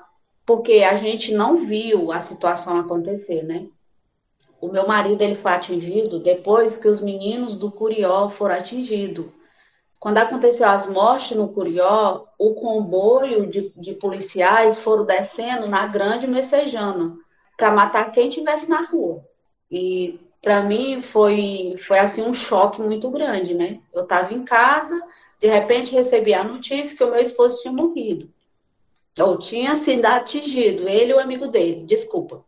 porque 0.47 0.83
a 0.83 0.97
gente 0.97 1.31
não 1.31 1.57
viu 1.57 2.11
a 2.11 2.19
situação 2.23 2.81
acontecer, 2.81 3.43
né? 3.43 3.67
O 4.63 4.69
meu 4.69 4.89
marido 4.89 5.21
ele 5.21 5.35
foi 5.35 5.53
atingido 5.53 6.21
depois 6.21 6.79
que 6.79 6.89
os 6.89 7.03
meninos 7.03 7.55
do 7.55 7.71
Curió 7.71 8.31
foram 8.31 8.55
atingidos. 8.55 9.27
Quando 10.01 10.17
aconteceu 10.17 10.67
as 10.67 10.87
mortes 10.87 11.37
no 11.37 11.49
Curió, 11.49 12.25
o 12.39 12.55
comboio 12.55 13.47
de, 13.47 13.71
de 13.77 13.93
policiais 13.93 14.81
foram 14.81 15.05
descendo 15.05 15.69
na 15.69 15.87
Grande 15.87 16.27
Messejana 16.27 17.15
para 17.59 17.73
matar 17.73 18.11
quem 18.11 18.31
tivesse 18.31 18.71
na 18.71 18.87
rua. 18.87 19.23
E 19.71 20.19
para 20.43 20.63
mim 20.63 21.01
foi 21.01 21.75
foi 21.87 21.99
assim 21.99 22.23
um 22.23 22.35
choque 22.35 22.81
muito 22.81 23.11
grande, 23.11 23.55
né? 23.55 23.81
Eu 23.93 24.03
estava 24.03 24.33
em 24.33 24.45
casa, 24.45 25.01
de 25.41 25.47
repente 25.47 25.95
recebi 25.95 26.35
a 26.35 26.45
notícia 26.45 26.97
que 26.97 27.05
o 27.05 27.11
meu 27.11 27.21
esposo 27.21 27.61
tinha 27.63 27.73
morrido. 27.73 28.31
Ou 29.19 29.39
tinha 29.39 29.77
sido 29.77 30.05
atingido, 30.07 30.89
ele 30.89 31.13
e 31.13 31.15
o 31.15 31.19
amigo 31.19 31.49
dele, 31.49 31.85
desculpa. 31.87 32.45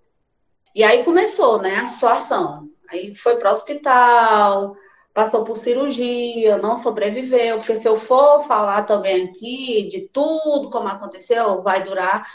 E 0.74 0.84
aí 0.84 1.02
começou, 1.04 1.60
né, 1.60 1.76
a 1.76 1.86
situação. 1.86 2.68
Aí 2.88 3.14
foi 3.14 3.36
para 3.36 3.50
o 3.50 3.52
hospital, 3.52 4.76
passou 5.12 5.44
por 5.44 5.56
cirurgia, 5.56 6.58
não 6.58 6.76
sobreviveu, 6.76 7.58
porque 7.58 7.76
se 7.76 7.88
eu 7.88 7.96
for 7.96 8.46
falar 8.46 8.84
também 8.84 9.24
aqui 9.24 9.88
de 9.90 10.08
tudo 10.12 10.70
como 10.70 10.88
aconteceu, 10.88 11.62
vai 11.62 11.82
durar 11.82 12.26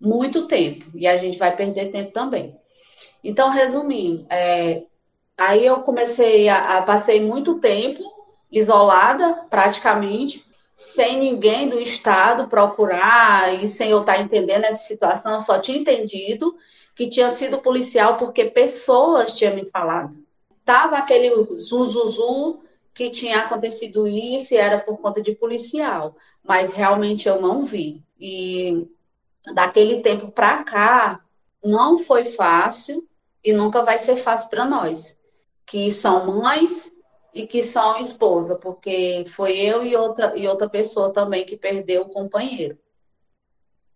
muito 0.00 0.46
tempo 0.46 0.86
e 0.94 1.06
a 1.06 1.16
gente 1.16 1.38
vai 1.38 1.54
perder 1.54 1.90
tempo 1.90 2.12
também. 2.12 2.56
Então, 3.22 3.50
resumindo, 3.50 4.24
é, 4.30 4.84
aí 5.40 5.66
eu 5.66 5.80
comecei 5.82 6.48
a, 6.48 6.78
a 6.78 6.82
passei 6.82 7.20
muito 7.20 7.58
tempo 7.58 8.00
isolada, 8.50 9.46
praticamente, 9.48 10.44
sem 10.76 11.18
ninguém 11.18 11.68
do 11.68 11.80
estado 11.80 12.48
procurar 12.48 13.62
e 13.62 13.68
sem 13.68 13.90
eu 13.90 14.00
estar 14.00 14.20
entendendo 14.20 14.64
essa 14.64 14.86
situação, 14.86 15.34
eu 15.34 15.40
só 15.40 15.58
tinha 15.58 15.78
entendido 15.78 16.54
que 16.94 17.08
tinha 17.08 17.30
sido 17.30 17.58
policial 17.58 18.16
porque 18.16 18.46
pessoas 18.46 19.36
tinham 19.36 19.54
me 19.54 19.66
falado 19.66 20.14
tava 20.70 20.98
aquele 20.98 21.30
zuzuzu 21.56 22.60
que 22.94 23.10
tinha 23.10 23.40
acontecido 23.40 24.06
isso 24.06 24.54
e 24.54 24.56
era 24.56 24.78
por 24.78 24.98
conta 24.98 25.20
de 25.20 25.34
policial, 25.34 26.14
mas 26.44 26.72
realmente 26.72 27.28
eu 27.28 27.40
não 27.40 27.64
vi. 27.64 28.00
E 28.20 28.86
daquele 29.52 30.00
tempo 30.00 30.30
para 30.30 30.62
cá 30.62 31.20
não 31.64 31.98
foi 31.98 32.24
fácil 32.24 33.04
e 33.42 33.52
nunca 33.52 33.82
vai 33.82 33.98
ser 33.98 34.16
fácil 34.16 34.48
para 34.48 34.64
nós, 34.64 35.18
que 35.70 35.88
são 35.92 36.26
mães 36.26 36.90
e 37.32 37.46
que 37.46 37.62
são 37.62 38.00
esposa, 38.00 38.56
porque 38.56 39.24
foi 39.28 39.56
eu 39.56 39.84
e 39.84 39.94
outra 39.94 40.36
e 40.36 40.48
outra 40.48 40.68
pessoa 40.68 41.12
também 41.12 41.46
que 41.46 41.56
perdeu 41.56 42.02
o 42.02 42.08
companheiro. 42.08 42.76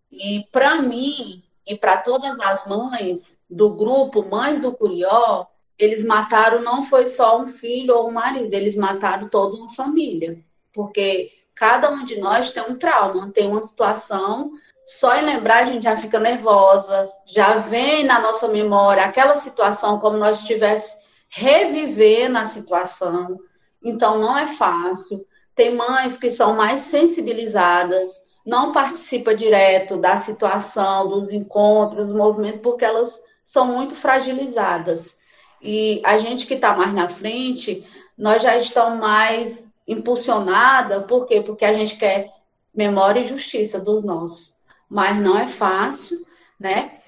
E 0.08 0.46
para 0.52 0.80
mim 0.80 1.42
e 1.66 1.76
para 1.76 1.96
todas 1.96 2.38
as 2.38 2.64
mães 2.64 3.36
do 3.50 3.70
grupo 3.70 4.24
Mães 4.24 4.60
do 4.60 4.70
Curió, 4.70 5.46
eles 5.76 6.04
mataram 6.04 6.62
não 6.62 6.84
foi 6.84 7.06
só 7.06 7.40
um 7.40 7.48
filho 7.48 7.96
ou 7.96 8.08
um 8.08 8.12
marido, 8.12 8.54
eles 8.54 8.76
mataram 8.76 9.28
toda 9.28 9.56
uma 9.56 9.74
família. 9.74 10.38
Porque 10.72 11.32
cada 11.56 11.90
um 11.90 12.04
de 12.04 12.20
nós 12.20 12.52
tem 12.52 12.62
um 12.62 12.78
trauma, 12.78 13.32
tem 13.32 13.48
uma 13.48 13.62
situação. 13.62 14.52
Só 14.86 15.16
em 15.16 15.24
lembrar 15.24 15.64
a 15.64 15.72
gente 15.72 15.82
já 15.82 15.96
fica 15.96 16.20
nervosa, 16.20 17.10
já 17.26 17.58
vem 17.58 18.04
na 18.04 18.20
nossa 18.20 18.46
memória 18.46 19.02
aquela 19.02 19.34
situação 19.34 19.98
como 19.98 20.16
nós 20.16 20.38
estivesse 20.38 21.02
reviver 21.28 22.28
na 22.28 22.44
situação. 22.44 23.38
Então 23.82 24.18
não 24.18 24.36
é 24.36 24.48
fácil. 24.48 25.26
Tem 25.54 25.74
mães 25.74 26.16
que 26.16 26.30
são 26.30 26.54
mais 26.54 26.80
sensibilizadas, 26.80 28.10
não 28.44 28.72
participa 28.72 29.34
direto 29.34 29.96
da 29.96 30.18
situação, 30.18 31.08
dos 31.08 31.30
encontros, 31.30 32.08
dos 32.08 32.16
movimentos, 32.16 32.60
porque 32.60 32.84
elas 32.84 33.20
são 33.44 33.66
muito 33.66 33.94
fragilizadas. 33.94 35.18
E 35.62 36.02
a 36.04 36.18
gente 36.18 36.46
que 36.46 36.54
está 36.54 36.76
mais 36.76 36.92
na 36.92 37.08
frente, 37.08 37.86
nós 38.18 38.42
já 38.42 38.56
estamos 38.56 38.98
mais 38.98 39.72
impulsionada, 39.86 41.02
por 41.02 41.26
quê? 41.26 41.40
Porque 41.40 41.64
a 41.64 41.72
gente 41.72 41.96
quer 41.96 42.32
memória 42.74 43.20
e 43.20 43.28
justiça 43.28 43.78
dos 43.78 44.02
nossos. 44.02 44.54
Mas 44.88 45.16
não 45.16 45.38
é 45.38 45.46
fácil, 45.46 46.24
né? 46.58 46.98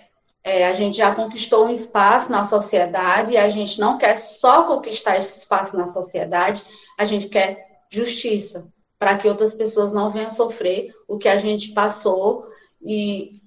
É, 0.46 0.64
a 0.64 0.74
gente 0.74 0.98
já 0.98 1.12
conquistou 1.12 1.66
um 1.66 1.70
espaço 1.70 2.30
na 2.30 2.44
sociedade 2.44 3.32
e 3.32 3.36
a 3.36 3.48
gente 3.48 3.80
não 3.80 3.98
quer 3.98 4.18
só 4.18 4.62
conquistar 4.62 5.18
esse 5.18 5.38
espaço 5.38 5.76
na 5.76 5.88
sociedade, 5.88 6.64
a 6.96 7.04
gente 7.04 7.28
quer 7.28 7.82
justiça 7.90 8.64
para 8.96 9.18
que 9.18 9.26
outras 9.26 9.52
pessoas 9.52 9.92
não 9.92 10.08
venham 10.08 10.30
sofrer 10.30 10.94
o 11.08 11.18
que 11.18 11.28
a 11.28 11.36
gente 11.36 11.72
passou. 11.72 12.46
E 12.80 13.42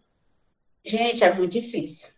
gente 0.83 1.23
é 1.23 1.33
muito 1.33 1.53
difícil. 1.53 2.09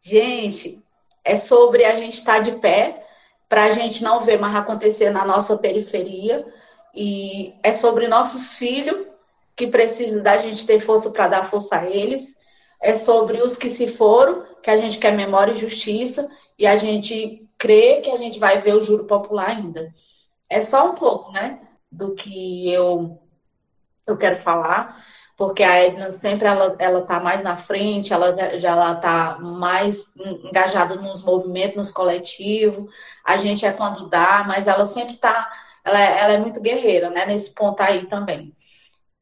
Gente, 0.00 0.80
é 1.24 1.36
sobre 1.36 1.84
a 1.84 1.96
gente 1.96 2.14
estar 2.14 2.38
de 2.38 2.52
pé, 2.52 3.04
para 3.48 3.64
a 3.64 3.70
gente 3.72 4.04
não 4.04 4.20
ver 4.20 4.38
mais 4.38 4.54
acontecer 4.54 5.10
na 5.10 5.24
nossa 5.24 5.58
periferia, 5.58 6.46
e 6.94 7.54
é 7.60 7.72
sobre 7.72 8.06
nossos 8.06 8.54
filhos, 8.54 9.04
que 9.56 9.66
precisam 9.66 10.22
da 10.22 10.38
gente 10.38 10.64
ter 10.64 10.78
força 10.78 11.10
para 11.10 11.26
dar 11.26 11.50
força 11.50 11.74
a 11.74 11.90
eles, 11.90 12.36
é 12.82 12.94
sobre 12.94 13.40
os 13.40 13.56
que 13.56 13.70
se 13.70 13.86
foram, 13.86 14.44
que 14.62 14.70
a 14.70 14.76
gente 14.76 14.98
quer 14.98 15.12
memória 15.12 15.52
e 15.52 15.58
justiça, 15.58 16.28
e 16.58 16.66
a 16.66 16.76
gente 16.76 17.48
crê 17.56 18.00
que 18.00 18.10
a 18.10 18.16
gente 18.16 18.38
vai 18.38 18.60
ver 18.60 18.74
o 18.74 18.82
juro 18.82 19.04
popular 19.04 19.50
ainda. 19.50 19.94
É 20.50 20.60
só 20.60 20.90
um 20.90 20.94
pouco, 20.94 21.32
né, 21.32 21.60
do 21.90 22.14
que 22.14 22.70
eu, 22.70 23.18
eu 24.06 24.16
quero 24.16 24.38
falar 24.38 24.96
porque 25.42 25.64
a 25.64 25.76
Edna 25.76 26.12
sempre 26.12 26.46
ela, 26.46 26.76
ela 26.78 27.02
tá 27.02 27.18
mais 27.18 27.42
na 27.42 27.56
frente, 27.56 28.12
ela 28.12 28.32
já 28.58 28.70
ela 28.70 28.94
tá 28.94 29.38
mais 29.40 30.04
engajada 30.16 30.94
nos 30.94 31.20
movimentos, 31.22 31.76
nos 31.76 31.90
coletivos. 31.90 32.88
A 33.24 33.36
gente 33.36 33.66
é 33.66 33.72
quando 33.72 34.08
dá, 34.08 34.44
mas 34.46 34.68
ela 34.68 34.86
sempre 34.86 35.16
tá, 35.16 35.50
ela, 35.84 36.00
é, 36.00 36.20
ela 36.20 36.32
é 36.34 36.38
muito 36.38 36.60
guerreira, 36.60 37.10
né, 37.10 37.26
nesse 37.26 37.52
ponto 37.52 37.80
aí 37.80 38.06
também. 38.06 38.54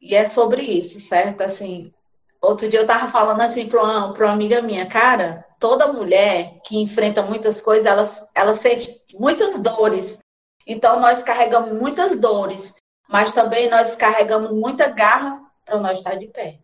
E 0.01 0.15
é 0.15 0.29
sobre 0.29 0.63
isso, 0.63 1.01
certo? 1.01 1.43
Assim, 1.43 1.93
outro 2.41 2.69
dia 2.69 2.81
eu 2.81 2.87
tava 2.87 3.11
falando 3.11 3.41
assim 3.41 3.69
para 3.69 3.83
uma, 3.83 4.13
uma 4.13 4.33
amiga 4.33 4.63
minha, 4.63 4.87
cara, 4.87 5.45
toda 5.59 5.93
mulher 5.93 6.59
que 6.65 6.81
enfrenta 6.81 7.23
muitas 7.23 7.61
coisas, 7.61 7.87
ela, 7.87 8.09
ela 8.35 8.55
sente 8.55 9.05
muitas 9.15 9.61
dores. 9.61 10.19
Então 10.67 10.99
nós 11.01 11.23
carregamos 11.23 11.73
muitas 11.73 12.19
dores, 12.19 12.75
mas 13.09 13.33
também 13.33 13.69
nós 13.69 13.95
carregamos 13.95 14.53
muita 14.53 14.89
garra 14.89 15.41
para 15.65 15.79
nós 15.79 15.99
estar 15.99 16.15
de 16.15 16.27
pé. 16.29 16.59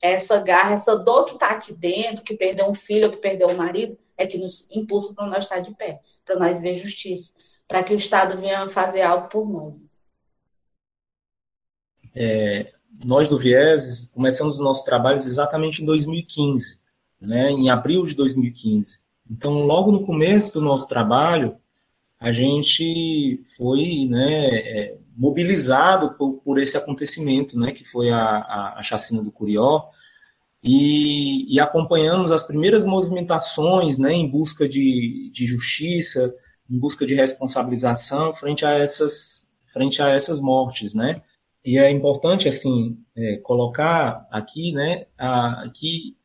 Essa 0.00 0.38
garra, 0.38 0.74
essa 0.74 0.94
dor 0.94 1.24
que 1.24 1.34
está 1.34 1.48
aqui 1.48 1.72
dentro, 1.72 2.22
que 2.22 2.36
perdeu 2.36 2.66
um 2.66 2.74
filho 2.74 3.10
que 3.10 3.16
perdeu 3.16 3.48
um 3.48 3.56
marido, 3.56 3.98
é 4.16 4.26
que 4.26 4.38
nos 4.38 4.66
impulsa 4.70 5.14
para 5.14 5.26
nós 5.26 5.44
estar 5.44 5.60
de 5.60 5.74
pé, 5.74 6.00
para 6.24 6.36
nós 6.36 6.60
ver 6.60 6.74
justiça, 6.74 7.32
para 7.66 7.82
que 7.82 7.92
o 7.92 7.96
Estado 7.96 8.36
venha 8.36 8.68
fazer 8.68 9.02
algo 9.02 9.28
por 9.28 9.48
nós. 9.48 9.86
É, 12.14 12.72
nós 13.04 13.28
do 13.28 13.38
Vieses 13.38 14.06
começamos 14.06 14.56
os 14.56 14.64
nossos 14.64 14.84
trabalhos 14.84 15.26
exatamente 15.26 15.82
em 15.82 15.86
2015, 15.86 16.78
né, 17.20 17.50
em 17.50 17.70
abril 17.70 18.04
de 18.04 18.14
2015. 18.14 18.98
Então, 19.30 19.62
logo 19.64 19.92
no 19.92 20.04
começo 20.04 20.52
do 20.54 20.60
nosso 20.60 20.88
trabalho, 20.88 21.56
a 22.18 22.32
gente 22.32 23.44
foi 23.56 24.06
né, 24.08 24.46
é, 24.56 24.96
mobilizado 25.16 26.14
por, 26.14 26.38
por, 26.38 26.58
esse 26.58 26.76
acontecimento, 26.76 27.58
né, 27.58 27.72
que 27.72 27.84
foi 27.84 28.10
a, 28.10 28.20
a, 28.20 28.78
a 28.78 28.82
chacina 28.82 29.22
do 29.22 29.30
Curió, 29.30 29.84
e, 30.62 31.54
e, 31.54 31.60
acompanhamos 31.60 32.32
as 32.32 32.42
primeiras 32.42 32.84
movimentações 32.84 33.96
né, 33.96 34.12
em 34.12 34.28
busca 34.28 34.68
de, 34.68 35.30
de 35.32 35.46
justiça, 35.46 36.34
em 36.68 36.76
busca 36.76 37.06
de 37.06 37.14
responsabilização 37.14 38.34
frente 38.34 38.66
a 38.66 38.72
essas, 38.72 39.52
frente 39.72 40.02
a 40.02 40.08
essas 40.08 40.40
mortes, 40.40 40.94
né? 40.94 41.22
E 41.64 41.78
é 41.78 41.90
importante, 41.90 42.48
assim, 42.48 42.98
é, 43.16 43.36
colocar 43.38 44.26
aqui, 44.30 44.72
né, 44.72 45.06
a, 45.18 45.70
que 45.74 46.16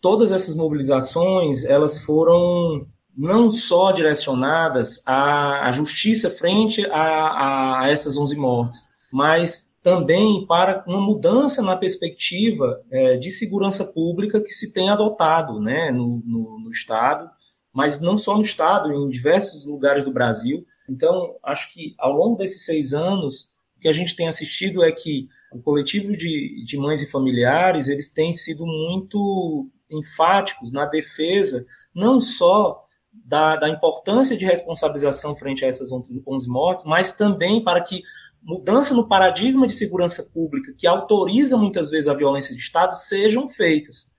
todas 0.00 0.32
essas 0.32 0.56
mobilizações, 0.56 1.64
elas 1.64 1.98
foram 2.04 2.86
não 3.16 3.50
só 3.50 3.92
direcionadas 3.92 5.06
à, 5.06 5.68
à 5.68 5.72
justiça 5.72 6.30
frente 6.30 6.84
a, 6.86 7.82
a, 7.82 7.90
essas 7.90 8.16
11 8.16 8.36
mortes, 8.36 8.88
mas 9.12 9.72
também 9.82 10.46
para 10.46 10.84
uma 10.86 11.00
mudança 11.00 11.60
na 11.60 11.76
perspectiva 11.76 12.82
é, 12.90 13.16
de 13.16 13.30
segurança 13.30 13.92
pública 13.92 14.40
que 14.40 14.52
se 14.52 14.72
tem 14.72 14.88
adotado 14.88 15.60
né, 15.60 15.90
no, 15.90 16.22
no, 16.24 16.60
no, 16.60 16.70
Estado, 16.70 17.28
mas 17.72 18.00
não 18.00 18.16
só 18.16 18.36
no 18.36 18.42
Estado, 18.42 18.92
em 18.92 19.08
diversos 19.08 19.66
lugares 19.66 20.04
do 20.04 20.12
Brasil. 20.12 20.64
Então, 20.88 21.34
acho 21.42 21.72
que 21.72 21.94
ao 21.98 22.12
longo 22.12 22.36
desses 22.36 22.64
seis 22.64 22.94
anos, 22.94 23.51
que 23.82 23.88
a 23.88 23.92
gente 23.92 24.14
tem 24.14 24.28
assistido 24.28 24.82
é 24.82 24.92
que 24.92 25.28
o 25.52 25.60
coletivo 25.60 26.16
de, 26.16 26.64
de 26.64 26.78
mães 26.78 27.02
e 27.02 27.10
familiares 27.10 27.88
eles 27.88 28.08
têm 28.08 28.32
sido 28.32 28.64
muito 28.64 29.68
enfáticos 29.90 30.72
na 30.72 30.86
defesa 30.86 31.66
não 31.94 32.20
só 32.20 32.86
da, 33.12 33.56
da, 33.56 33.68
importância 33.68 34.36
de 34.36 34.46
responsabilização 34.46 35.36
frente 35.36 35.64
a 35.64 35.68
essas 35.68 35.90
11 35.92 36.48
mortes, 36.48 36.84
mas 36.84 37.12
também 37.12 37.62
para 37.62 37.82
que 37.82 38.02
mudança 38.42 38.94
no 38.94 39.06
paradigma 39.06 39.66
de 39.66 39.74
segurança 39.74 40.22
pública 40.32 40.74
que 40.78 40.86
autoriza 40.86 41.56
muitas 41.56 41.90
vezes 41.90 42.08
a 42.08 42.14
violência 42.14 42.54
de 42.54 42.60
Estado 42.62 42.94
sejam 42.94 43.48
feitas, 43.48 44.10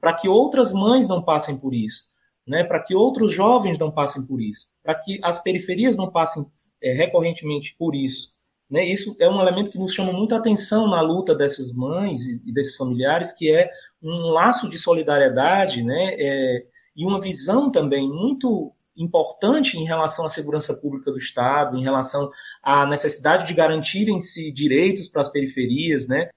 para 0.00 0.14
que 0.14 0.28
outras 0.28 0.72
mães 0.72 1.08
não 1.08 1.22
passem 1.22 1.56
por 1.56 1.72
isso, 1.74 2.04
né, 2.46 2.62
para 2.64 2.82
que 2.82 2.94
outros 2.94 3.32
jovens 3.32 3.78
não 3.78 3.90
passem 3.90 4.26
por 4.26 4.40
isso, 4.40 4.66
para 4.82 4.94
que 4.94 5.18
as 5.22 5.42
periferias 5.42 5.96
não 5.96 6.10
passem 6.10 6.44
é, 6.82 6.92
recorrentemente 6.92 7.74
por 7.78 7.94
isso. 7.94 8.32
Né? 8.72 8.86
Isso 8.86 9.14
é 9.20 9.28
um 9.28 9.38
elemento 9.38 9.70
que 9.70 9.78
nos 9.78 9.92
chama 9.92 10.14
muita 10.14 10.36
atenção 10.36 10.88
na 10.88 11.02
luta 11.02 11.34
dessas 11.34 11.74
mães 11.74 12.24
e, 12.24 12.50
desses 12.50 12.74
familiares, 12.74 13.30
que 13.30 13.54
é 13.54 13.70
um 14.02 14.30
laço 14.30 14.66
de 14.66 14.78
solidariedade 14.78 15.82
né, 15.82 16.14
é, 16.18 16.64
e 16.96 17.04
uma 17.04 17.20
visão 17.20 17.70
também 17.70 18.08
muito 18.08 18.72
importante 18.96 19.78
em 19.78 19.84
relação 19.84 20.24
à 20.24 20.30
segurança 20.30 20.72
pública 20.74 21.10
do 21.10 21.18
Estado, 21.18 21.76
em 21.76 21.82
relação 21.82 22.30
à 22.62 22.86
necessidade 22.86 23.46
de 23.46 23.52
garantirem-se 23.52 24.50
direitos 24.50 25.06
para 25.06 25.20
as 25.20 25.28
periferias, 25.28 26.08
né? 26.08 26.30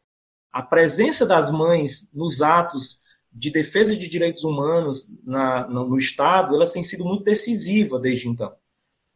A 0.51 0.61
presença 0.61 1.25
das 1.25 1.51
mães 1.51 2.09
nos 2.13 2.41
atos 2.41 3.01
de 3.31 3.51
defesa 3.51 3.95
de 3.95 4.09
direitos 4.09 4.43
humanos 4.43 5.07
na, 5.25 5.67
no, 5.67 5.85
no, 5.87 5.97
Estado, 5.97 6.55
elas 6.55 6.71
têm 6.71 6.83
sido 6.83 7.03
muito 7.03 7.23
decisiva 7.23 7.99
desde 7.99 8.29
então. 8.29 8.53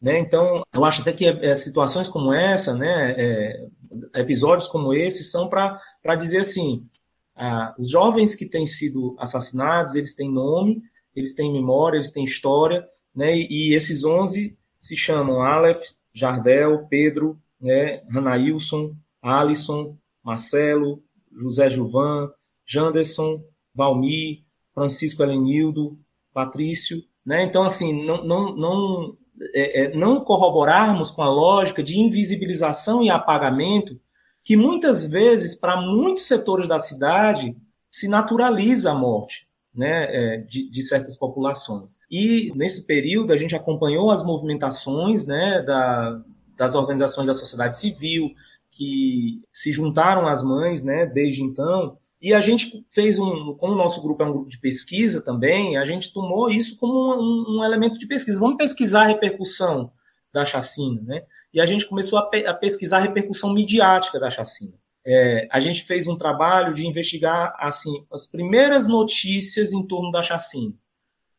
Né? 0.01 0.19
Então, 0.19 0.63
eu 0.73 0.85
acho 0.85 1.01
até 1.01 1.11
que 1.11 1.25
é, 1.25 1.55
situações 1.55 2.07
como 2.07 2.33
essa, 2.33 2.73
né, 2.73 3.15
é, 3.17 3.67
episódios 4.15 4.69
como 4.69 4.93
esse, 4.93 5.23
são 5.23 5.49
para 5.49 6.15
dizer 6.15 6.39
assim, 6.39 6.87
ah, 7.35 7.73
os 7.77 7.89
jovens 7.89 8.35
que 8.35 8.45
têm 8.45 8.67
sido 8.67 9.15
assassinados, 9.17 9.95
eles 9.95 10.13
têm 10.13 10.31
nome, 10.31 10.81
eles 11.15 11.33
têm 11.33 11.51
memória, 11.51 11.97
eles 11.97 12.11
têm 12.11 12.23
história, 12.23 12.85
né? 13.15 13.37
E, 13.37 13.69
e 13.69 13.73
esses 13.73 14.03
11 14.03 14.57
se 14.79 14.97
chamam 14.97 15.41
Aleph, 15.41 15.81
Jardel, 16.13 16.85
Pedro, 16.89 17.39
né? 17.59 18.01
Ranailson, 18.09 18.93
Alisson, 19.21 19.97
Marcelo, 20.23 21.01
José 21.31 21.69
Juvan, 21.69 22.29
Janderson, 22.65 23.41
Valmir, 23.73 24.43
Francisco 24.73 25.23
Helenildo, 25.23 25.97
Patrício, 26.33 27.01
né? 27.25 27.43
Então, 27.43 27.63
assim, 27.63 28.05
não, 28.05 28.23
não, 28.23 28.55
não, 28.55 29.17
é, 29.53 29.83
é, 29.83 29.95
não 29.95 30.23
corroborarmos 30.23 31.11
com 31.11 31.21
a 31.21 31.29
lógica 31.29 31.81
de 31.81 31.99
invisibilização 31.99 33.01
e 33.01 33.09
apagamento 33.09 33.99
que 34.43 34.57
muitas 34.57 35.09
vezes, 35.09 35.53
para 35.53 35.79
muitos 35.79 36.27
setores 36.27 36.67
da 36.67 36.79
cidade, 36.79 37.55
se 37.91 38.07
naturaliza 38.07 38.91
a 38.91 38.95
morte 38.95 39.47
né, 39.73 40.05
é, 40.09 40.37
de, 40.37 40.69
de, 40.69 40.83
certas 40.83 41.15
populações. 41.15 41.97
E 42.09 42.51
nesse 42.55 42.85
período 42.85 43.31
a 43.31 43.37
gente 43.37 43.55
acompanhou 43.55 44.11
as 44.11 44.23
movimentações 44.23 45.25
né, 45.25 45.61
da, 45.61 46.21
das 46.57 46.75
organizações 46.75 47.27
da 47.27 47.33
sociedade 47.33 47.77
civil 47.77 48.31
que 48.71 49.41
se 49.53 49.71
juntaram 49.71 50.27
às 50.27 50.43
mães 50.43 50.83
né, 50.83 51.05
desde 51.05 51.43
então. 51.43 51.97
E 52.21 52.33
a 52.33 52.41
gente 52.41 52.85
fez 52.91 53.17
um, 53.17 53.53
como 53.55 53.73
o 53.73 53.77
nosso 53.77 54.01
grupo 54.01 54.21
é 54.21 54.25
um 54.25 54.33
grupo 54.33 54.49
de 54.49 54.59
pesquisa 54.59 55.21
também, 55.21 55.77
a 55.77 55.85
gente 55.85 56.13
tomou 56.13 56.49
isso 56.49 56.77
como 56.77 57.15
um, 57.15 57.59
um 57.59 57.63
elemento 57.63 57.97
de 57.97 58.07
pesquisa. 58.07 58.39
Vamos 58.39 58.57
pesquisar 58.57 59.03
a 59.03 59.07
repercussão 59.07 59.91
da 60.33 60.45
chacina, 60.45 61.01
né? 61.01 61.23
E 61.53 61.61
a 61.61 61.65
gente 61.65 61.87
começou 61.87 62.19
a, 62.19 62.29
pe 62.29 62.45
a 62.45 62.53
pesquisar 62.53 62.97
a 62.97 63.01
repercussão 63.01 63.53
midiática 63.53 64.19
da 64.19 64.29
chacina. 64.29 64.73
É, 65.05 65.47
a 65.49 65.59
gente 65.59 65.83
fez 65.83 66.07
um 66.07 66.17
trabalho 66.17 66.73
de 66.73 66.85
investigar 66.85 67.55
assim 67.57 68.05
as 68.11 68.27
primeiras 68.27 68.87
notícias 68.87 69.71
em 69.71 69.87
torno 69.87 70.11
da 70.11 70.21
chacina, 70.21 70.73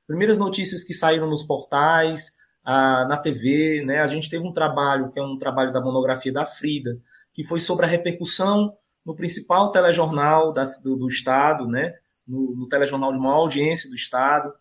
primeiras 0.07 0.39
notícias 0.39 0.83
que 0.83 0.95
saíram 0.95 1.29
nos 1.29 1.45
portais, 1.45 2.37
a, 2.65 3.05
na 3.05 3.19
TV, 3.19 3.85
né? 3.85 4.01
A 4.01 4.07
gente 4.07 4.31
teve 4.31 4.47
um 4.47 4.53
trabalho 4.53 5.13
que 5.13 5.21
é 5.21 5.23
um 5.23 5.39
trabalho 5.39 5.73
da 5.73 5.81
monografia 5.81 6.33
da 6.33 6.47
Frida, 6.47 6.99
que 7.33 7.45
foi 7.45 7.61
sobre 7.61 7.85
a 7.85 7.89
repercussão 7.89 8.77
no 9.05 9.15
principal 9.15 9.73
telejornal 9.73 10.53
da, 10.53 10.65
do, 10.85 10.97
do, 10.97 11.09
estado, 11.09 11.67
né? 11.67 11.95
No, 12.27 12.55
no, 12.55 12.69
telejornal 12.69 13.13
de 13.13 13.19
maior 13.19 13.37
audiência 13.37 13.89
do 13.89 13.97
estado, 13.97 14.53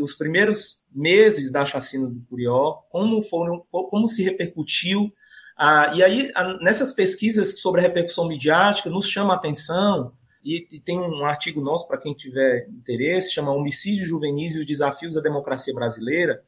os 0.00 0.14
primeiros 0.14 0.84
meses 0.92 1.50
da 1.50 1.64
chacina 1.64 2.08
do 2.08 2.20
Curió, 2.28 2.74
como 2.90 3.22
foram, 3.22 3.64
como 3.70 4.06
se 4.06 4.22
repercutiu 4.22 5.12
ah, 5.60 5.92
e 5.92 6.04
aí, 6.04 6.30
nessas 6.60 6.92
pesquisas 6.92 7.60
sobre 7.60 7.80
a 7.80 7.82
repercussão 7.82 8.28
midiática, 8.28 8.88
nos 8.88 9.08
chama 9.08 9.34
a 9.34 9.36
atenção, 9.36 10.12
e, 10.44 10.68
e 10.70 10.78
tem 10.78 11.00
um 11.00 11.24
artigo 11.24 11.60
nosso 11.60 11.88
para 11.88 11.98
quem 11.98 12.14
tiver 12.14 12.68
interesse, 12.68 13.32
chama 13.32 13.50
Homicídio 13.50 14.06
Juvenis 14.06 14.54
e 14.54 14.60
os 14.60 14.66
Desafios 14.66 15.16
da 15.16 15.20
Democracia 15.20 15.74
Brasileira, 15.74 16.38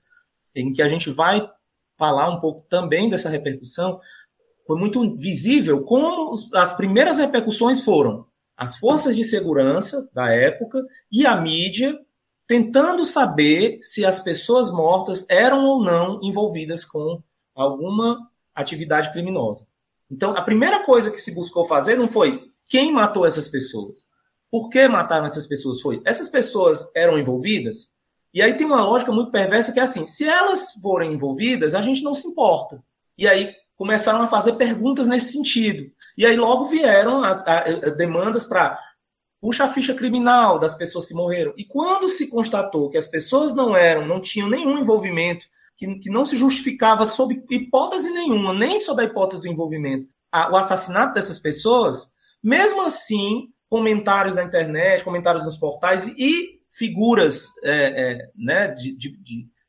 em 0.55 0.73
que 0.73 0.81
a 0.81 0.89
gente 0.89 1.11
vai 1.11 1.45
falar 1.99 2.31
um 2.31 2.39
pouco 2.39 2.65
também 2.71 3.11
dessa 3.11 3.29
repercussão. 3.29 4.01
Foi 4.71 4.79
muito 4.79 5.17
visível 5.17 5.83
como 5.83 6.33
as 6.55 6.73
primeiras 6.77 7.19
repercussões 7.19 7.81
foram 7.81 8.25
as 8.57 8.77
forças 8.77 9.17
de 9.17 9.25
segurança 9.25 10.09
da 10.15 10.33
época 10.33 10.81
e 11.11 11.27
a 11.27 11.37
mídia 11.41 11.99
tentando 12.47 13.05
saber 13.05 13.81
se 13.83 14.07
as 14.07 14.21
pessoas 14.21 14.71
mortas 14.71 15.27
eram 15.29 15.65
ou 15.65 15.83
não 15.83 16.21
envolvidas 16.23 16.85
com 16.85 17.21
alguma 17.53 18.31
atividade 18.55 19.11
criminosa. 19.11 19.67
Então, 20.09 20.37
a 20.37 20.43
primeira 20.43 20.85
coisa 20.85 21.11
que 21.11 21.21
se 21.21 21.35
buscou 21.35 21.65
fazer 21.65 21.97
não 21.97 22.07
foi 22.07 22.53
quem 22.69 22.93
matou 22.93 23.27
essas 23.27 23.49
pessoas. 23.49 24.09
Por 24.49 24.71
que 24.71 24.87
mataram 24.87 25.27
essas 25.27 25.49
pessoas? 25.49 25.81
Foi 25.81 26.01
essas 26.05 26.29
pessoas 26.29 26.93
eram 26.95 27.19
envolvidas? 27.19 27.93
E 28.33 28.41
aí 28.41 28.57
tem 28.57 28.69
uma 28.69 28.85
lógica 28.85 29.11
muito 29.11 29.33
perversa 29.33 29.73
que 29.73 29.81
é 29.81 29.83
assim: 29.83 30.07
se 30.07 30.29
elas 30.29 30.75
forem 30.75 31.13
envolvidas, 31.13 31.75
a 31.75 31.83
gente 31.83 32.05
não 32.05 32.15
se 32.15 32.29
importa. 32.29 32.81
E 33.19 33.27
aí 33.27 33.53
começaram 33.81 34.21
a 34.21 34.29
fazer 34.29 34.57
perguntas 34.57 35.07
nesse 35.07 35.33
sentido. 35.33 35.91
E 36.15 36.27
aí 36.27 36.37
logo 36.37 36.67
vieram 36.67 37.25
as 37.25 37.47
a, 37.47 37.61
a, 37.61 37.71
demandas 37.89 38.45
para 38.45 38.79
puxa 39.41 39.65
a 39.65 39.69
ficha 39.69 39.95
criminal 39.95 40.59
das 40.59 40.75
pessoas 40.75 41.07
que 41.07 41.15
morreram. 41.15 41.55
E 41.57 41.65
quando 41.65 42.07
se 42.11 42.29
constatou 42.29 42.91
que 42.91 42.99
as 42.99 43.09
pessoas 43.09 43.55
não 43.55 43.75
eram, 43.75 44.07
não 44.07 44.21
tinham 44.21 44.51
nenhum 44.51 44.79
envolvimento 44.79 45.47
que, 45.79 45.95
que 45.99 46.11
não 46.11 46.27
se 46.27 46.37
justificava 46.37 47.07
sob 47.07 47.43
hipótese 47.51 48.11
nenhuma, 48.11 48.53
nem 48.53 48.79
sob 48.79 49.01
a 49.01 49.07
hipótese 49.07 49.41
do 49.41 49.49
envolvimento, 49.49 50.07
a, 50.31 50.53
o 50.53 50.59
assassinato 50.59 51.15
dessas 51.15 51.39
pessoas, 51.39 52.13
mesmo 52.43 52.83
assim, 52.83 53.49
comentários 53.67 54.35
na 54.35 54.45
internet, 54.45 55.03
comentários 55.03 55.47
nos 55.47 55.57
portais 55.57 56.07
e 56.19 56.61
figuras 56.71 57.49
é, 57.65 57.73
é, 58.13 58.31
né, 58.37 58.69
de, 58.73 58.95
de, 58.95 59.17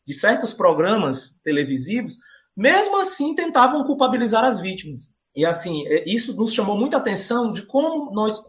de, 0.05 0.13
certos 0.13 0.51
programas 0.51 1.39
televisivos, 1.45 2.17
mesmo 2.55 2.99
assim 2.99 3.35
tentavam 3.35 3.83
culpabilizar 3.83 4.43
as 4.43 4.59
vítimas. 4.59 5.13
E 5.35 5.45
assim, 5.45 5.87
é, 5.87 6.03
isso 6.09 6.35
nos 6.35 6.53
chamou 6.53 6.77
muita 6.77 6.97
atenção 6.97 7.53
de 7.53 7.65
como 7.65 8.11
nós, 8.11 8.43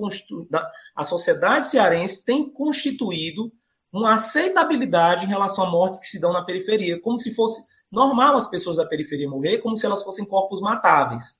a 0.97 1.05
sociedade 1.05 1.67
cearense 1.67 2.25
tem 2.25 2.51
constituído 2.51 3.53
uma 3.93 4.15
aceitabilidade 4.15 5.25
em 5.25 5.29
relação 5.29 5.65
a 5.65 5.71
mortes 5.71 6.01
que 6.01 6.07
se 6.07 6.21
dão 6.21 6.33
na 6.33 6.45
periferia, 6.45 7.01
como 7.01 7.19
se 7.19 7.35
fosse 7.35 7.63
normal 7.91 8.37
as 8.37 8.49
pessoas 8.49 8.79
da 8.79 8.87
periferia 8.87 9.29
morrer, 9.29 9.59
como 9.59 9.77
se 9.77 9.85
elas 9.85 10.03
fossem 10.03 10.25
corpos 10.25 10.61
matáveis, 10.61 11.37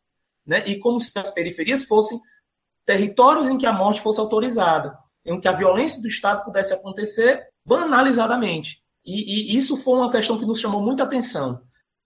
né? 0.47 0.63
E 0.67 0.79
como 0.79 1.01
se 1.01 1.19
as 1.19 1.31
periferias 1.31 1.85
fossem 1.85 2.21
territórios 2.85 3.49
em 3.49 3.57
que 3.57 3.65
a 3.65 3.73
morte 3.73 4.03
fosse 4.03 4.21
autorizada, 4.21 4.97
em 5.25 5.41
que 5.41 5.49
a 5.49 5.53
violência 5.53 6.03
do 6.03 6.09
Estado 6.09 6.45
pudesse 6.45 6.75
acontecer 6.75 7.49
banalizadamente. 7.65 8.83
E, 9.05 9.55
e 9.55 9.57
isso 9.57 9.77
foi 9.77 9.99
uma 9.99 10.13
questão 10.13 10.39
que 10.39 10.45
nos 10.45 10.61
chamou 10.61 10.83
muita 10.83 11.05
atenção. 11.05 11.63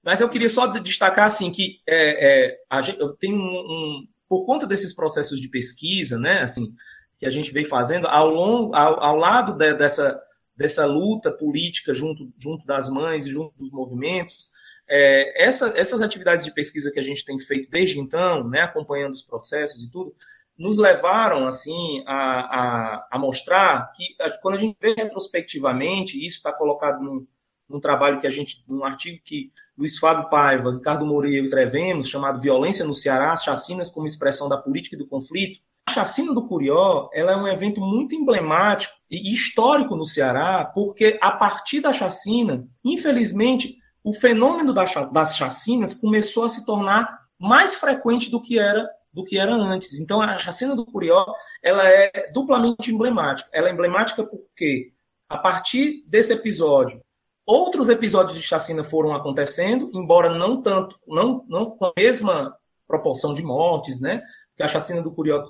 Mas 0.06 0.20
eu 0.20 0.28
queria 0.28 0.48
só 0.48 0.68
destacar 0.68 1.26
assim 1.26 1.50
que 1.50 1.80
é, 1.84 2.54
é, 2.70 2.82
gente, 2.82 3.00
eu 3.00 3.08
tenho 3.14 3.36
um, 3.36 3.40
um, 3.40 4.08
por 4.28 4.46
conta 4.46 4.64
desses 4.64 4.94
processos 4.94 5.40
de 5.40 5.48
pesquisa, 5.48 6.16
né, 6.16 6.42
assim, 6.42 6.72
que 7.18 7.26
a 7.26 7.30
gente 7.30 7.50
vem 7.50 7.64
fazendo 7.64 8.06
ao 8.06 8.28
longo, 8.28 8.72
ao, 8.72 9.02
ao 9.02 9.16
lado 9.16 9.54
de, 9.54 9.74
dessa 9.74 10.22
dessa 10.56 10.86
luta 10.86 11.30
política 11.30 11.92
junto, 11.92 12.32
junto 12.38 12.64
das 12.64 12.88
mães 12.88 13.26
e 13.26 13.30
junto 13.30 13.52
dos 13.58 13.70
movimentos, 13.70 14.48
é, 14.88 15.44
essa, 15.44 15.72
essas 15.76 16.00
atividades 16.00 16.46
de 16.46 16.54
pesquisa 16.54 16.90
que 16.90 17.00
a 17.00 17.02
gente 17.02 17.24
tem 17.24 17.38
feito 17.38 17.68
desde 17.68 17.98
então, 17.98 18.48
né, 18.48 18.62
acompanhando 18.62 19.12
os 19.12 19.22
processos 19.22 19.82
e 19.82 19.90
tudo, 19.90 20.14
nos 20.56 20.78
levaram 20.78 21.46
assim 21.46 22.02
a, 22.06 22.14
a, 22.16 23.08
a 23.10 23.18
mostrar 23.18 23.92
que 23.92 24.16
quando 24.40 24.54
a 24.54 24.60
gente 24.60 24.78
vê 24.80 24.94
retrospectivamente, 24.94 26.24
isso 26.24 26.36
está 26.36 26.52
colocado 26.52 27.02
num, 27.02 27.26
num, 27.68 27.80
trabalho 27.80 28.18
que 28.20 28.26
a 28.26 28.30
gente, 28.30 28.64
num 28.66 28.82
artigo 28.82 29.20
que 29.22 29.52
Luiz 29.78 29.98
Fábio 29.98 30.30
Paiva, 30.30 30.72
Ricardo 30.72 31.04
Moreira 31.04 31.44
escrevemos, 31.44 32.08
chamado 32.08 32.40
Violência 32.40 32.84
no 32.84 32.94
Ceará, 32.94 33.36
Chacinas 33.36 33.90
como 33.90 34.06
expressão 34.06 34.48
da 34.48 34.56
política 34.56 34.96
e 34.96 34.98
do 34.98 35.06
conflito, 35.06 35.60
a 35.88 35.92
chacina 35.92 36.34
do 36.34 36.46
Curió 36.46 37.08
ela 37.12 37.32
é 37.32 37.36
um 37.36 37.46
evento 37.46 37.80
muito 37.80 38.14
emblemático 38.14 38.94
e 39.10 39.32
histórico 39.32 39.94
no 39.94 40.04
Ceará, 40.04 40.64
porque 40.74 41.18
a 41.22 41.30
partir 41.30 41.80
da 41.80 41.92
chacina, 41.92 42.66
infelizmente, 42.84 43.76
o 44.02 44.12
fenômeno 44.12 44.74
das 44.74 45.36
chacinas 45.36 45.94
começou 45.94 46.44
a 46.44 46.48
se 46.48 46.64
tornar 46.66 47.26
mais 47.38 47.74
frequente 47.74 48.30
do 48.30 48.40
que 48.40 48.58
era 48.58 48.88
do 49.12 49.24
que 49.24 49.38
era 49.38 49.54
antes. 49.54 49.98
Então 49.98 50.20
a 50.20 50.38
chacina 50.38 50.76
do 50.76 50.84
Curió 50.84 51.24
ela 51.62 51.88
é 51.88 52.30
duplamente 52.32 52.92
emblemática. 52.92 53.48
Ela 53.50 53.68
é 53.68 53.72
emblemática 53.72 54.22
porque 54.22 54.92
a 55.26 55.38
partir 55.38 56.04
desse 56.06 56.34
episódio 56.34 57.00
outros 57.46 57.88
episódios 57.88 58.36
de 58.36 58.42
chacina 58.42 58.82
foram 58.82 59.14
acontecendo, 59.14 59.90
embora 59.94 60.36
não 60.36 60.60
tanto, 60.60 60.98
não, 61.06 61.44
não 61.48 61.70
com 61.70 61.86
a 61.86 61.92
mesma 61.96 62.56
proporção 62.86 63.32
de 63.32 63.42
mortes, 63.42 64.00
né? 64.00 64.22
Porque 64.50 64.64
a 64.64 64.68
chacina 64.68 65.00
do 65.00 65.12
Curió 65.12 65.44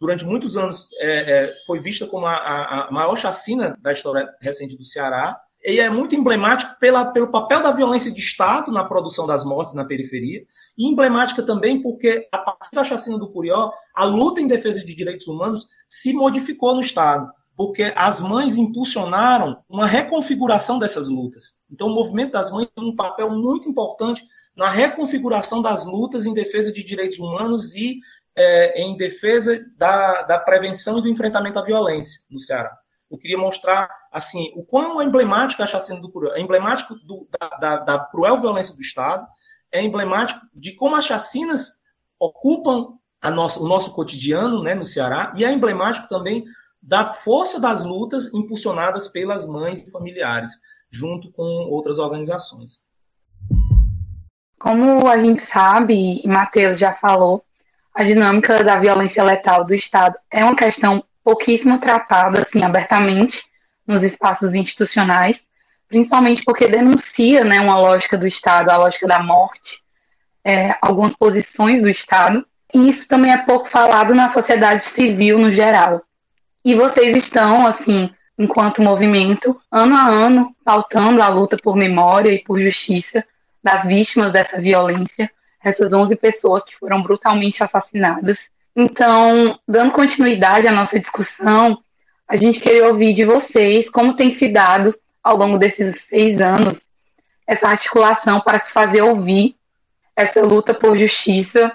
durante 0.00 0.24
muitos 0.24 0.56
anos 0.56 0.88
é, 0.98 1.44
é, 1.44 1.54
foi 1.66 1.78
vista 1.78 2.06
como 2.06 2.26
a, 2.26 2.34
a, 2.34 2.88
a, 2.88 2.90
maior 2.90 3.16
chacina 3.16 3.78
da 3.80 3.92
história 3.92 4.28
recente 4.40 4.76
do 4.76 4.84
Ceará. 4.84 5.38
E 5.64 5.78
é 5.78 5.88
muito 5.88 6.16
emblemático 6.16 6.76
pela, 6.80 7.04
pelo 7.04 7.30
papel 7.30 7.62
da 7.62 7.70
violência 7.70 8.10
de 8.10 8.18
Estado 8.18 8.72
na 8.72 8.82
produção 8.82 9.28
das 9.28 9.44
mortes 9.44 9.74
na 9.74 9.84
periferia, 9.84 10.44
e 10.76 10.88
emblemática 10.88 11.40
também 11.40 11.80
porque, 11.80 12.26
a 12.32 12.38
partir 12.38 12.74
da 12.74 12.82
chacina 12.82 13.16
do 13.16 13.30
Curió, 13.30 13.70
a 13.94 14.04
luta 14.04 14.40
em 14.40 14.48
defesa 14.48 14.84
de 14.84 14.92
direitos 14.92 15.28
humanos 15.28 15.68
se 15.88 16.12
modificou 16.12 16.74
no 16.74 16.80
Estado, 16.80 17.30
porque 17.56 17.92
as 17.96 18.20
mães 18.20 18.56
impulsionaram 18.56 19.62
uma 19.68 19.86
reconfiguração 19.86 20.78
dessas 20.78 21.08
lutas. 21.08 21.56
Então, 21.70 21.88
o 21.88 21.94
movimento 21.94 22.32
das 22.32 22.50
mães 22.50 22.68
tem 22.74 22.84
um 22.84 22.96
papel 22.96 23.30
muito 23.30 23.68
importante 23.68 24.24
na 24.56 24.70
reconfiguração 24.70 25.62
das 25.62 25.84
lutas 25.84 26.26
em 26.26 26.34
defesa 26.34 26.72
de 26.72 26.82
direitos 26.84 27.18
humanos 27.18 27.74
e 27.74 28.00
é, 28.34 28.82
em 28.82 28.96
defesa 28.96 29.64
da, 29.76 30.22
da 30.22 30.38
prevenção 30.38 30.98
e 30.98 31.02
do 31.02 31.08
enfrentamento 31.08 31.58
à 31.58 31.62
violência 31.62 32.22
no 32.30 32.40
Ceará. 32.40 32.76
Eu 33.10 33.18
queria 33.18 33.36
mostrar 33.36 33.90
assim 34.10 34.50
o 34.56 34.64
quão 34.64 35.00
é 35.00 35.04
emblemática 35.04 35.64
a 35.64 35.66
chacina 35.66 36.00
do 36.00 36.10
Cruel, 36.10 36.34
é 36.34 36.40
emblemático 36.40 36.94
do, 36.94 37.28
da, 37.38 37.48
da, 37.58 37.76
da, 37.76 37.98
cruel 38.06 38.40
violência 38.40 38.74
do 38.74 38.80
Estado, 38.80 39.26
é 39.70 39.82
emblemático 39.82 40.40
de 40.54 40.72
como 40.72 40.96
as 40.96 41.04
chacinas 41.04 41.82
ocupam 42.18 42.98
nossa, 43.22 43.60
o 43.60 43.68
nosso 43.68 43.94
cotidiano 43.94 44.62
né, 44.62 44.74
no 44.74 44.86
Ceará, 44.86 45.32
e 45.36 45.44
é 45.44 45.52
emblemático 45.52 46.08
também 46.08 46.44
da 46.82 47.12
força 47.12 47.60
das 47.60 47.84
lutas 47.84 48.34
impulsionadas 48.34 49.08
pelas 49.08 49.46
mães 49.46 49.86
e 49.86 49.90
familiares, 49.90 50.60
junto 50.90 51.30
com 51.30 51.44
outras 51.70 51.98
organizações. 51.98 52.80
Como 54.58 55.06
a 55.08 55.16
gente 55.18 55.40
sabe, 55.46 56.20
e 56.22 56.26
Matheus 56.26 56.78
já 56.78 56.92
falou, 56.94 57.44
a 57.94 58.02
dinâmica 58.02 58.62
da 58.64 58.78
violência 58.78 59.22
letal 59.22 59.64
do 59.64 59.74
Estado 59.74 60.16
é 60.30 60.44
uma 60.44 60.56
questão 60.56 61.04
pouquíssimo 61.22 61.78
tratada 61.78 62.42
assim 62.42 62.62
abertamente 62.64 63.40
nos 63.86 64.02
espaços 64.02 64.54
institucionais, 64.54 65.40
principalmente 65.88 66.42
porque 66.44 66.66
denuncia 66.66 67.44
né, 67.44 67.60
uma 67.60 67.76
lógica 67.76 68.16
do 68.16 68.26
Estado, 68.26 68.70
a 68.70 68.76
lógica 68.76 69.06
da 69.06 69.22
morte, 69.22 69.78
é, 70.44 70.76
algumas 70.80 71.12
posições 71.12 71.80
do 71.80 71.88
Estado, 71.88 72.44
e 72.74 72.88
isso 72.88 73.06
também 73.06 73.32
é 73.32 73.38
pouco 73.38 73.68
falado 73.68 74.14
na 74.14 74.30
sociedade 74.30 74.82
civil 74.82 75.38
no 75.38 75.50
geral. 75.50 76.02
E 76.64 76.74
vocês 76.74 77.16
estão, 77.16 77.66
assim, 77.66 78.10
enquanto 78.38 78.82
movimento, 78.82 79.60
ano 79.70 79.96
a 79.96 80.06
ano, 80.06 80.54
pautando 80.64 81.22
a 81.22 81.28
luta 81.28 81.56
por 81.62 81.76
memória 81.76 82.30
e 82.30 82.42
por 82.42 82.60
justiça 82.60 83.24
das 83.62 83.84
vítimas 83.84 84.32
dessa 84.32 84.60
violência, 84.60 85.30
essas 85.62 85.92
11 85.92 86.16
pessoas 86.16 86.62
que 86.62 86.76
foram 86.76 87.02
brutalmente 87.02 87.62
assassinadas. 87.62 88.38
Então, 88.74 89.58
dando 89.66 89.92
continuidade 89.92 90.66
à 90.66 90.72
nossa 90.72 90.98
discussão, 90.98 91.78
a 92.26 92.36
gente 92.36 92.58
queria 92.58 92.86
ouvir 92.86 93.12
de 93.12 93.24
vocês 93.24 93.88
como 93.88 94.14
tem 94.14 94.30
se 94.30 94.48
dado 94.48 94.94
ao 95.22 95.36
longo 95.36 95.58
desses 95.58 96.00
seis 96.08 96.40
anos 96.40 96.82
essa 97.46 97.68
articulação 97.68 98.40
para 98.40 98.60
se 98.60 98.72
fazer 98.72 99.02
ouvir 99.02 99.56
essa 100.16 100.40
luta 100.40 100.72
por 100.72 100.96
justiça 100.96 101.72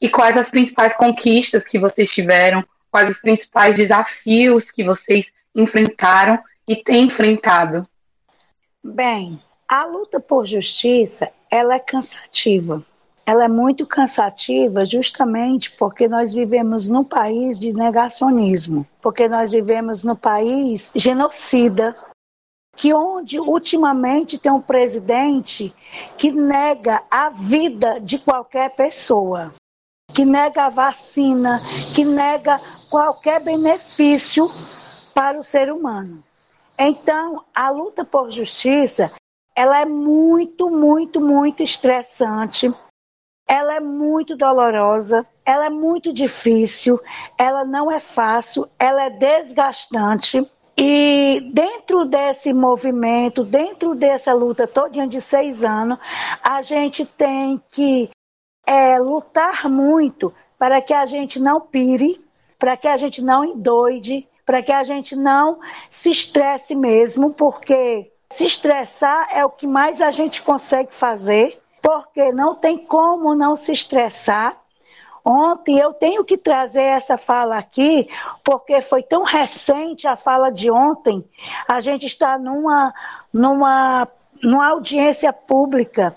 e 0.00 0.08
quais 0.08 0.36
as 0.36 0.48
principais 0.48 0.94
conquistas 0.94 1.64
que 1.64 1.78
vocês 1.78 2.10
tiveram, 2.10 2.64
quais 2.90 3.12
os 3.12 3.20
principais 3.20 3.76
desafios 3.76 4.68
que 4.70 4.84
vocês 4.84 5.26
enfrentaram 5.54 6.38
e 6.66 6.76
têm 6.76 7.04
enfrentado. 7.04 7.86
Bem, 8.82 9.42
a 9.66 9.84
luta 9.84 10.20
por 10.20 10.46
justiça 10.46 11.30
ela 11.50 11.74
é 11.74 11.78
cansativa 11.78 12.84
ela 13.28 13.44
é 13.44 13.48
muito 13.48 13.86
cansativa 13.86 14.86
justamente 14.86 15.70
porque 15.72 16.08
nós 16.08 16.32
vivemos 16.32 16.88
num 16.88 17.04
país 17.04 17.60
de 17.60 17.74
negacionismo, 17.74 18.86
porque 19.02 19.28
nós 19.28 19.50
vivemos 19.50 20.02
num 20.02 20.16
país 20.16 20.90
genocida, 20.94 21.94
que 22.74 22.94
onde 22.94 23.38
ultimamente 23.38 24.38
tem 24.38 24.50
um 24.50 24.62
presidente 24.62 25.74
que 26.16 26.32
nega 26.32 27.02
a 27.10 27.28
vida 27.28 28.00
de 28.00 28.18
qualquer 28.18 28.74
pessoa, 28.74 29.52
que 30.18 30.24
nega 30.24 30.64
a 30.64 30.68
vacina, 30.68 31.62
que 31.94 32.04
nega 32.04 32.60
qualquer 32.90 33.40
benefício 33.40 34.50
para 35.14 35.38
o 35.38 35.44
ser 35.44 35.70
humano. 35.70 36.24
Então, 36.76 37.44
a 37.54 37.70
luta 37.70 38.04
por 38.04 38.28
justiça, 38.28 39.12
ela 39.54 39.80
é 39.80 39.84
muito, 39.84 40.68
muito, 40.70 41.20
muito 41.20 41.62
estressante 41.62 42.74
ela 43.50 43.76
é 43.76 43.80
muito 43.80 44.36
dolorosa, 44.36 45.24
ela 45.42 45.66
é 45.66 45.70
muito 45.70 46.12
difícil, 46.12 47.00
ela 47.38 47.64
não 47.64 47.90
é 47.90 47.98
fácil, 47.98 48.68
ela 48.78 49.04
é 49.04 49.08
desgastante. 49.08 50.46
E 50.76 51.50
dentro 51.54 52.04
desse 52.04 52.52
movimento, 52.52 53.42
dentro 53.44 53.94
dessa 53.94 54.34
luta 54.34 54.68
toda 54.68 55.06
de 55.06 55.18
seis 55.18 55.64
anos, 55.64 55.98
a 56.42 56.60
gente 56.60 57.06
tem 57.06 57.58
que 57.70 58.10
é, 58.68 58.98
lutar 58.98 59.66
muito 59.66 60.32
para 60.58 60.82
que 60.82 60.92
a 60.92 61.06
gente 61.06 61.40
não 61.40 61.58
pire, 61.58 62.20
para 62.58 62.76
que 62.76 62.86
a 62.86 62.98
gente 62.98 63.22
não 63.22 63.42
endoide, 63.42 64.28
para 64.44 64.62
que 64.62 64.72
a 64.72 64.82
gente 64.82 65.16
não 65.16 65.58
se 65.90 66.10
estresse 66.10 66.74
mesmo, 66.74 67.30
porque 67.30 68.12
se 68.30 68.44
estressar 68.44 69.28
é 69.32 69.42
o 69.42 69.50
que 69.50 69.66
mais 69.66 70.02
a 70.02 70.10
gente 70.10 70.42
consegue 70.42 70.94
fazer 70.94 71.58
porque 71.80 72.30
não 72.32 72.54
tem 72.54 72.76
como 72.76 73.34
não 73.34 73.56
se 73.56 73.72
estressar. 73.72 74.54
Ontem 75.24 75.78
eu 75.78 75.94
tenho 75.94 76.24
que 76.24 76.36
trazer 76.36 76.82
essa 76.82 77.16
fala 77.16 77.56
aqui, 77.56 78.08
porque 78.44 78.82
foi 78.82 79.02
tão 79.02 79.22
recente 79.22 80.06
a 80.06 80.16
fala 80.16 80.50
de 80.50 80.70
ontem. 80.70 81.24
A 81.66 81.80
gente 81.80 82.06
está 82.06 82.38
numa, 82.38 82.92
numa, 83.32 84.08
numa 84.42 84.66
audiência 84.66 85.32
pública, 85.32 86.16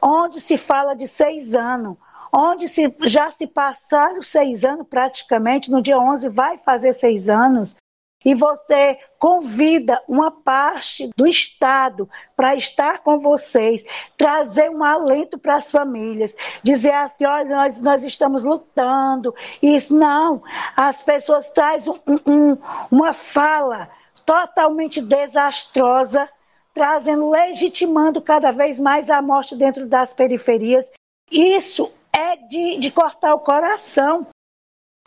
onde 0.00 0.40
se 0.40 0.56
fala 0.56 0.94
de 0.94 1.06
seis 1.06 1.54
anos, 1.54 1.96
onde 2.32 2.68
se, 2.68 2.94
já 3.04 3.30
se 3.30 3.46
passaram 3.46 4.22
seis 4.22 4.64
anos 4.64 4.86
praticamente, 4.88 5.70
no 5.70 5.82
dia 5.82 5.98
11 5.98 6.28
vai 6.30 6.58
fazer 6.58 6.92
seis 6.92 7.28
anos, 7.28 7.76
e 8.24 8.34
você 8.34 8.98
convida 9.18 10.00
uma 10.06 10.30
parte 10.30 11.10
do 11.16 11.26
Estado 11.26 12.08
para 12.36 12.54
estar 12.54 13.00
com 13.00 13.18
vocês, 13.18 13.84
trazer 14.16 14.70
um 14.70 14.84
alento 14.84 15.38
para 15.38 15.56
as 15.56 15.70
famílias, 15.70 16.34
dizer 16.62 16.92
assim: 16.92 17.26
olha, 17.26 17.56
nós, 17.56 17.80
nós 17.80 18.04
estamos 18.04 18.44
lutando. 18.44 19.34
Isso 19.60 19.94
não, 19.94 20.42
as 20.76 21.02
pessoas 21.02 21.48
trazem 21.48 21.92
um, 22.06 22.18
um, 22.26 22.58
uma 22.90 23.12
fala 23.12 23.90
totalmente 24.24 25.00
desastrosa, 25.00 26.28
trazendo, 26.72 27.30
legitimando 27.30 28.20
cada 28.20 28.50
vez 28.50 28.80
mais 28.80 29.10
a 29.10 29.20
morte 29.20 29.56
dentro 29.56 29.86
das 29.86 30.14
periferias. 30.14 30.90
Isso 31.30 31.90
é 32.12 32.36
de, 32.36 32.78
de 32.78 32.90
cortar 32.90 33.34
o 33.34 33.40
coração. 33.40 34.26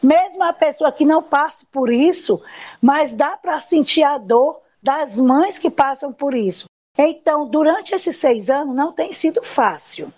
Mesmo 0.02 0.44
a 0.44 0.54
pessoa 0.54 0.92
que 0.92 1.06
não 1.06 1.24
passa 1.24 1.66
por 1.72 1.90
isso, 1.90 2.42
mas 2.82 3.16
dá 3.16 3.38
para 3.38 3.60
sentir 3.60 4.04
a 4.04 4.18
dor 4.18 4.62
das 4.82 5.20
mães 5.20 5.58
que 5.58 5.70
passam 5.70 6.12
por 6.12 6.36
isso. 6.36 6.66
Então, 6.98 7.48
durante 7.48 7.94
esses 7.94 8.16
seis 8.16 8.50
anos, 8.50 8.76
não 8.76 8.94
tem 8.94 9.12
sido 9.12 9.42
fácil. 9.44 10.14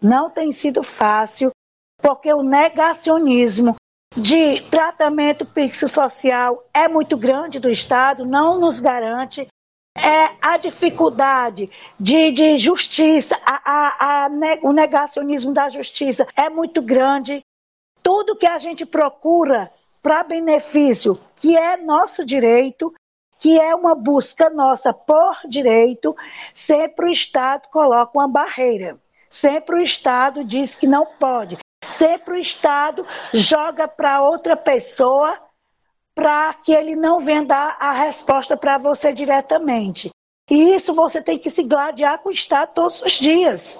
Não 0.00 0.30
tem 0.30 0.52
sido 0.52 0.82
fácil, 0.82 1.50
porque 2.00 2.32
o 2.32 2.42
negacionismo 2.42 3.74
de 4.16 4.60
tratamento 4.70 5.44
psicossocial 5.44 6.64
é 6.72 6.88
muito 6.88 7.16
grande 7.16 7.60
do 7.60 7.70
Estado, 7.70 8.24
não 8.24 8.58
nos 8.58 8.80
garante. 8.80 9.46
É 10.06 10.36
a 10.40 10.56
dificuldade 10.56 11.68
de, 11.98 12.30
de 12.30 12.56
justiça, 12.56 13.36
a, 13.44 13.60
a, 13.64 14.26
a, 14.26 14.30
o 14.62 14.72
negacionismo 14.72 15.52
da 15.52 15.68
justiça 15.68 16.28
é 16.36 16.48
muito 16.48 16.80
grande. 16.80 17.44
Tudo 18.04 18.36
que 18.36 18.46
a 18.46 18.56
gente 18.56 18.86
procura 18.86 19.68
para 20.00 20.22
benefício, 20.22 21.12
que 21.34 21.56
é 21.56 21.76
nosso 21.76 22.24
direito, 22.24 22.94
que 23.40 23.58
é 23.58 23.74
uma 23.74 23.96
busca 23.96 24.48
nossa 24.48 24.92
por 24.92 25.36
direito, 25.48 26.14
sempre 26.54 27.06
o 27.06 27.10
Estado 27.10 27.66
coloca 27.68 28.16
uma 28.16 28.28
barreira. 28.28 29.00
Sempre 29.28 29.80
o 29.80 29.82
Estado 29.82 30.44
diz 30.44 30.76
que 30.76 30.86
não 30.86 31.04
pode. 31.04 31.58
Sempre 31.84 32.34
o 32.34 32.38
Estado 32.38 33.04
joga 33.34 33.88
para 33.88 34.22
outra 34.22 34.56
pessoa 34.56 35.36
para 36.16 36.54
que 36.54 36.72
ele 36.72 36.96
não 36.96 37.20
venha 37.20 37.44
dar 37.44 37.76
a 37.78 37.92
resposta 37.92 38.56
para 38.56 38.78
você 38.78 39.12
diretamente. 39.12 40.08
E 40.50 40.74
isso 40.74 40.94
você 40.94 41.20
tem 41.20 41.38
que 41.38 41.50
se 41.50 41.62
gladiar 41.62 42.20
com 42.20 42.30
o 42.30 42.32
Estado 42.32 42.72
todos 42.72 43.02
os 43.02 43.12
dias. 43.12 43.78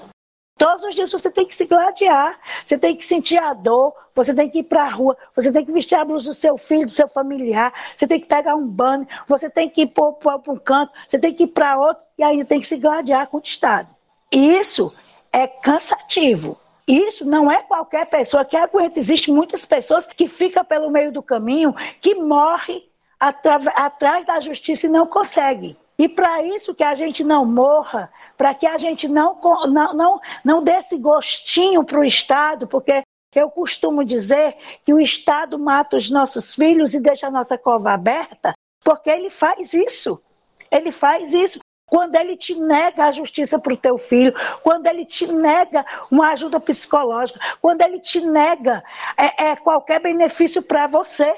Todos 0.58 0.84
os 0.84 0.94
dias 0.94 1.10
você 1.10 1.30
tem 1.30 1.46
que 1.46 1.54
se 1.54 1.64
gladiar, 1.64 2.38
você 2.64 2.78
tem 2.78 2.94
que 2.94 3.04
sentir 3.04 3.38
a 3.38 3.54
dor, 3.54 3.94
você 4.14 4.34
tem 4.34 4.50
que 4.50 4.58
ir 4.58 4.64
para 4.64 4.84
a 4.84 4.88
rua, 4.88 5.16
você 5.34 5.50
tem 5.50 5.64
que 5.64 5.72
vestir 5.72 5.94
a 5.94 6.04
blusa 6.04 6.30
do 6.30 6.34
seu 6.34 6.58
filho, 6.58 6.86
do 6.86 6.92
seu 6.92 7.08
familiar, 7.08 7.72
você 7.94 8.06
tem 8.06 8.20
que 8.20 8.26
pegar 8.26 8.54
um 8.54 8.66
banho, 8.66 9.06
você 9.26 9.48
tem 9.48 9.68
que 9.68 9.82
ir 9.82 9.86
para 9.86 10.36
um 10.48 10.56
canto, 10.56 10.92
você 11.06 11.18
tem 11.18 11.32
que 11.32 11.44
ir 11.44 11.48
para 11.48 11.78
outro, 11.78 12.02
e 12.18 12.22
aí 12.22 12.44
tem 12.44 12.60
que 12.60 12.66
se 12.66 12.76
gladiar 12.76 13.26
com 13.28 13.38
o 13.38 13.42
Estado. 13.42 13.88
Isso 14.30 14.94
é 15.32 15.46
cansativo. 15.46 16.58
Isso 16.86 17.24
não 17.24 17.50
é 17.50 17.62
qualquer 17.62 18.06
pessoa 18.06 18.44
que 18.44 18.56
aguenta. 18.56 18.98
Existem 18.98 19.34
muitas 19.34 19.64
pessoas 19.64 20.06
que 20.06 20.28
ficam 20.28 20.64
pelo 20.64 20.90
meio 20.90 21.10
do 21.10 21.22
caminho, 21.22 21.74
que 22.00 22.14
morrem 22.14 22.88
atrás 23.18 24.24
da 24.24 24.38
justiça 24.40 24.86
e 24.86 24.90
não 24.90 25.06
conseguem. 25.06 25.76
E 25.98 26.08
para 26.08 26.42
isso 26.42 26.74
que 26.74 26.84
a 26.84 26.94
gente 26.94 27.24
não 27.24 27.44
morra, 27.46 28.12
para 28.36 28.54
que 28.54 28.66
a 28.66 28.76
gente 28.76 29.08
não, 29.08 29.40
não, 29.66 29.94
não, 29.94 30.20
não 30.44 30.62
dê 30.62 30.72
esse 30.72 30.96
gostinho 30.98 31.82
para 31.82 31.98
o 31.98 32.04
Estado, 32.04 32.66
porque 32.66 33.02
eu 33.34 33.50
costumo 33.50 34.04
dizer 34.04 34.56
que 34.84 34.92
o 34.92 35.00
Estado 35.00 35.58
mata 35.58 35.96
os 35.96 36.10
nossos 36.10 36.54
filhos 36.54 36.94
e 36.94 37.00
deixa 37.00 37.26
a 37.26 37.30
nossa 37.30 37.56
cova 37.56 37.92
aberta, 37.92 38.52
porque 38.84 39.08
ele 39.08 39.30
faz 39.30 39.72
isso. 39.72 40.22
Ele 40.70 40.92
faz 40.92 41.32
isso 41.32 41.58
quando 41.86 42.16
ele 42.16 42.36
te 42.36 42.58
nega 42.58 43.06
a 43.06 43.12
justiça 43.12 43.58
para 43.58 43.72
o 43.72 43.76
teu 43.76 43.96
filho, 43.96 44.34
quando 44.62 44.86
ele 44.86 45.04
te 45.04 45.26
nega 45.32 45.86
uma 46.10 46.30
ajuda 46.32 46.58
psicológica, 46.58 47.38
quando 47.62 47.80
ele 47.82 48.00
te 48.00 48.20
nega 48.20 48.82
é, 49.16 49.50
é 49.50 49.56
qualquer 49.56 50.00
benefício 50.00 50.62
para 50.62 50.86
você. 50.86 51.32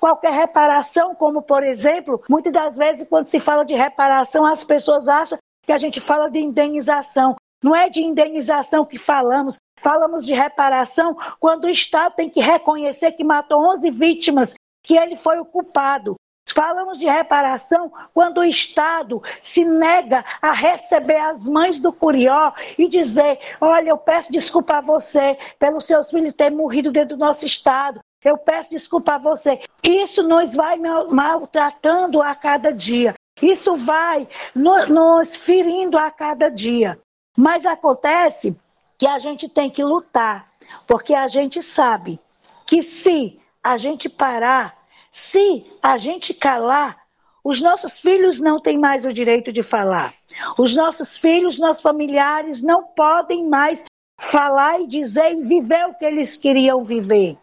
Qualquer 0.00 0.32
reparação, 0.32 1.14
como 1.14 1.40
por 1.40 1.62
exemplo, 1.62 2.20
muitas 2.28 2.52
das 2.52 2.76
vezes 2.76 3.06
quando 3.08 3.28
se 3.28 3.38
fala 3.38 3.64
de 3.64 3.72
reparação, 3.72 4.44
as 4.44 4.64
pessoas 4.64 5.06
acham 5.06 5.38
que 5.62 5.72
a 5.72 5.78
gente 5.78 6.00
fala 6.00 6.28
de 6.28 6.40
indenização. 6.40 7.36
Não 7.62 7.74
é 7.74 7.88
de 7.88 8.02
indenização 8.02 8.84
que 8.84 8.98
falamos, 8.98 9.56
falamos 9.78 10.26
de 10.26 10.34
reparação 10.34 11.16
quando 11.38 11.66
o 11.66 11.70
Estado 11.70 12.16
tem 12.16 12.28
que 12.28 12.40
reconhecer 12.40 13.12
que 13.12 13.22
matou 13.22 13.64
11 13.74 13.88
vítimas, 13.92 14.54
que 14.82 14.96
ele 14.96 15.14
foi 15.14 15.38
o 15.38 15.44
culpado. 15.44 16.15
Falamos 16.46 16.96
de 16.98 17.06
reparação 17.06 17.92
quando 18.14 18.38
o 18.38 18.44
Estado 18.44 19.22
se 19.42 19.64
nega 19.64 20.24
a 20.40 20.52
receber 20.52 21.16
as 21.16 21.48
mães 21.48 21.80
do 21.80 21.92
Curió 21.92 22.52
e 22.78 22.88
dizer: 22.88 23.38
Olha, 23.60 23.90
eu 23.90 23.98
peço 23.98 24.30
desculpa 24.30 24.78
a 24.78 24.80
você 24.80 25.36
pelos 25.58 25.84
seus 25.84 26.10
filhos 26.10 26.32
terem 26.32 26.56
morrido 26.56 26.92
dentro 26.92 27.16
do 27.16 27.24
nosso 27.24 27.44
Estado. 27.44 28.00
Eu 28.24 28.38
peço 28.38 28.70
desculpa 28.70 29.14
a 29.14 29.18
você. 29.18 29.60
Isso 29.82 30.22
nos 30.22 30.54
vai 30.54 30.78
maltratando 30.78 32.22
a 32.22 32.34
cada 32.34 32.72
dia. 32.72 33.14
Isso 33.42 33.76
vai 33.76 34.26
nos 34.54 35.36
ferindo 35.36 35.98
a 35.98 36.10
cada 36.10 36.48
dia. 36.48 36.98
Mas 37.36 37.66
acontece 37.66 38.56
que 38.98 39.06
a 39.06 39.18
gente 39.18 39.48
tem 39.48 39.70
que 39.70 39.84
lutar, 39.84 40.50
porque 40.86 41.14
a 41.14 41.28
gente 41.28 41.62
sabe 41.62 42.18
que 42.64 42.82
se 42.82 43.38
a 43.62 43.76
gente 43.76 44.08
parar, 44.08 44.76
se 45.16 45.64
a 45.82 45.96
gente 45.96 46.34
calar, 46.34 46.94
os 47.42 47.62
nossos 47.62 47.98
filhos 47.98 48.38
não 48.38 48.58
têm 48.58 48.78
mais 48.78 49.06
o 49.06 49.12
direito 49.12 49.50
de 49.50 49.62
falar. 49.62 50.14
Os 50.58 50.74
nossos 50.74 51.16
filhos, 51.16 51.58
nossos 51.58 51.80
familiares 51.80 52.62
não 52.62 52.82
podem 52.84 53.48
mais 53.48 53.82
falar 54.20 54.78
e 54.82 54.86
dizer 54.86 55.32
e 55.32 55.42
viver 55.42 55.86
o 55.86 55.94
que 55.94 56.04
eles 56.04 56.36
queriam 56.36 56.84
viver. 56.84 57.38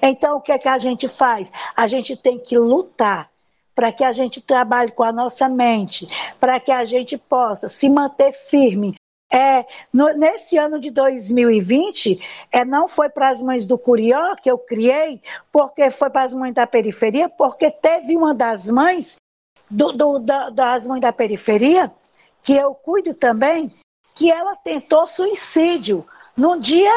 Então, 0.00 0.36
o 0.36 0.40
que 0.40 0.52
é 0.52 0.58
que 0.58 0.68
a 0.68 0.78
gente 0.78 1.08
faz? 1.08 1.50
A 1.74 1.88
gente 1.88 2.16
tem 2.16 2.38
que 2.38 2.56
lutar 2.56 3.28
para 3.74 3.90
que 3.90 4.04
a 4.04 4.12
gente 4.12 4.40
trabalhe 4.40 4.92
com 4.92 5.02
a 5.02 5.10
nossa 5.10 5.48
mente, 5.48 6.08
para 6.38 6.60
que 6.60 6.70
a 6.70 6.84
gente 6.84 7.18
possa 7.18 7.66
se 7.66 7.88
manter 7.88 8.32
firme. 8.32 8.94
É, 9.30 9.66
no, 9.92 10.12
nesse 10.12 10.56
ano 10.56 10.78
de 10.78 10.90
2020, 10.90 12.20
é, 12.52 12.64
não 12.64 12.86
foi 12.86 13.08
para 13.08 13.30
as 13.30 13.42
mães 13.42 13.66
do 13.66 13.76
Curió 13.76 14.36
que 14.36 14.50
eu 14.50 14.56
criei, 14.56 15.20
porque 15.50 15.90
foi 15.90 16.10
para 16.10 16.22
as 16.22 16.34
mães 16.34 16.54
da 16.54 16.66
periferia, 16.66 17.28
porque 17.28 17.70
teve 17.70 18.16
uma 18.16 18.32
das 18.32 18.70
mães 18.70 19.16
do, 19.68 19.92
do, 19.92 20.18
da, 20.20 20.50
das 20.50 20.86
mães 20.86 21.00
da 21.00 21.12
periferia, 21.12 21.92
que 22.42 22.54
eu 22.54 22.74
cuido 22.74 23.14
também, 23.14 23.74
que 24.14 24.30
ela 24.30 24.54
tentou 24.56 25.06
suicídio 25.06 26.06
no 26.36 26.60
dia, 26.60 26.92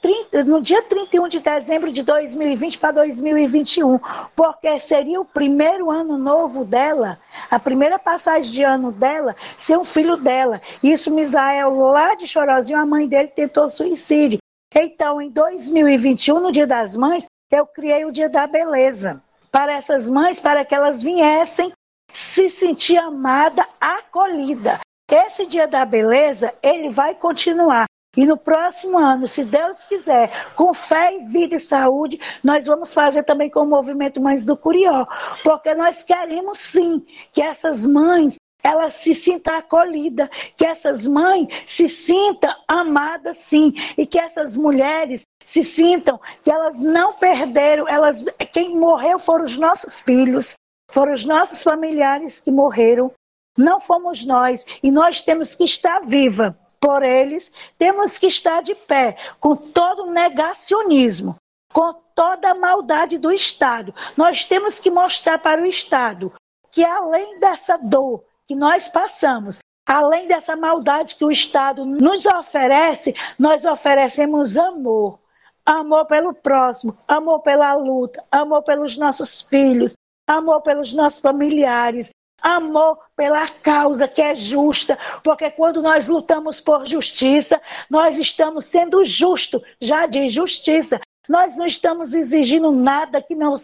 30, 0.00 0.44
no 0.44 0.62
dia 0.62 0.80
31 0.82 1.28
de 1.28 1.40
dezembro 1.40 1.92
de 1.92 2.02
2020 2.02 2.78
para 2.78 2.92
2021, 2.92 3.98
porque 4.36 4.78
seria 4.78 5.20
o 5.20 5.24
primeiro 5.24 5.90
ano 5.90 6.16
novo 6.16 6.64
dela, 6.64 7.18
a 7.50 7.58
primeira 7.58 7.98
passagem 7.98 8.52
de 8.52 8.62
ano 8.62 8.92
dela, 8.92 9.34
ser 9.58 9.76
um 9.76 9.84
filho 9.84 10.16
dela. 10.16 10.62
Isso, 10.82 11.12
Misael, 11.12 11.74
lá 11.74 12.14
de 12.14 12.26
Chorozinho, 12.26 12.78
a 12.78 12.86
mãe 12.86 13.08
dele 13.08 13.28
tentou 13.28 13.68
suicídio. 13.68 14.38
Então, 14.72 15.20
em 15.20 15.30
2021, 15.30 16.40
no 16.40 16.52
Dia 16.52 16.66
das 16.66 16.96
Mães, 16.96 17.26
eu 17.50 17.66
criei 17.66 18.04
o 18.04 18.12
Dia 18.12 18.28
da 18.28 18.46
Beleza 18.46 19.22
para 19.50 19.72
essas 19.72 20.08
mães, 20.08 20.40
para 20.40 20.64
que 20.64 20.74
elas 20.74 21.02
viessem 21.02 21.72
se 22.12 22.48
sentir 22.48 22.96
amada, 22.96 23.66
acolhida. 23.80 24.80
Esse 25.10 25.46
Dia 25.46 25.66
da 25.66 25.84
Beleza, 25.84 26.52
ele 26.62 26.90
vai 26.90 27.14
continuar. 27.14 27.86
E 28.16 28.26
no 28.26 28.36
próximo 28.36 28.98
ano, 28.98 29.26
se 29.26 29.44
Deus 29.44 29.84
quiser, 29.84 30.30
com 30.54 30.72
fé 30.72 31.18
vida 31.26 31.56
e 31.56 31.60
saúde, 31.60 32.20
nós 32.42 32.66
vamos 32.66 32.92
fazer 32.92 33.24
também 33.24 33.50
com 33.50 33.60
o 33.60 33.66
movimento 33.66 34.20
Mães 34.20 34.44
do 34.44 34.56
Curió, 34.56 35.06
porque 35.42 35.74
nós 35.74 36.02
queremos 36.02 36.58
sim 36.58 37.04
que 37.32 37.42
essas 37.42 37.86
mães 37.86 38.36
elas 38.62 38.94
se 38.94 39.14
sintam 39.14 39.56
acolhidas, 39.56 40.28
que 40.56 40.64
essas 40.64 41.06
mães 41.06 41.46
se 41.66 41.86
sintam 41.86 42.50
amadas 42.66 43.36
sim, 43.36 43.74
e 43.98 44.06
que 44.06 44.18
essas 44.18 44.56
mulheres 44.56 45.22
se 45.44 45.62
sintam 45.62 46.18
que 46.42 46.50
elas 46.50 46.80
não 46.80 47.12
perderam, 47.12 47.86
elas 47.86 48.24
quem 48.52 48.74
morreu 48.74 49.18
foram 49.18 49.44
os 49.44 49.58
nossos 49.58 50.00
filhos, 50.00 50.54
foram 50.90 51.12
os 51.12 51.26
nossos 51.26 51.62
familiares 51.62 52.40
que 52.40 52.50
morreram, 52.50 53.12
não 53.58 53.78
fomos 53.78 54.24
nós, 54.24 54.64
e 54.82 54.90
nós 54.90 55.20
temos 55.20 55.54
que 55.54 55.64
estar 55.64 56.00
viva 56.00 56.58
por 56.84 57.02
eles, 57.02 57.50
temos 57.78 58.18
que 58.18 58.26
estar 58.26 58.62
de 58.62 58.74
pé 58.74 59.16
com 59.40 59.56
todo 59.56 60.02
o 60.02 60.10
negacionismo, 60.10 61.34
com 61.72 61.94
toda 62.14 62.50
a 62.50 62.54
maldade 62.54 63.16
do 63.16 63.32
Estado. 63.32 63.94
Nós 64.14 64.44
temos 64.44 64.78
que 64.78 64.90
mostrar 64.90 65.38
para 65.38 65.62
o 65.62 65.66
Estado 65.66 66.30
que 66.70 66.84
além 66.84 67.40
dessa 67.40 67.78
dor 67.78 68.22
que 68.46 68.54
nós 68.54 68.86
passamos, 68.86 69.60
além 69.86 70.28
dessa 70.28 70.54
maldade 70.56 71.16
que 71.16 71.24
o 71.24 71.30
Estado 71.30 71.86
nos 71.86 72.26
oferece, 72.26 73.14
nós 73.38 73.64
oferecemos 73.64 74.58
amor. 74.58 75.18
Amor 75.64 76.04
pelo 76.04 76.34
próximo, 76.34 76.98
amor 77.08 77.40
pela 77.40 77.72
luta, 77.72 78.22
amor 78.30 78.62
pelos 78.62 78.98
nossos 78.98 79.40
filhos, 79.40 79.94
amor 80.26 80.60
pelos 80.60 80.92
nossos 80.92 81.20
familiares, 81.20 82.10
amor 82.44 82.98
pela 83.16 83.48
causa 83.48 84.06
que 84.06 84.20
é 84.20 84.34
justa, 84.34 84.98
porque 85.22 85.50
quando 85.50 85.80
nós 85.80 86.06
lutamos 86.06 86.60
por 86.60 86.86
justiça, 86.86 87.60
nós 87.88 88.18
estamos 88.18 88.66
sendo 88.66 89.02
justos, 89.02 89.62
já 89.80 90.06
de 90.06 90.28
justiça. 90.28 91.00
Nós 91.26 91.56
não 91.56 91.64
estamos 91.64 92.12
exigindo 92.12 92.70
nada 92.70 93.22
que 93.22 93.34
não 93.34 93.54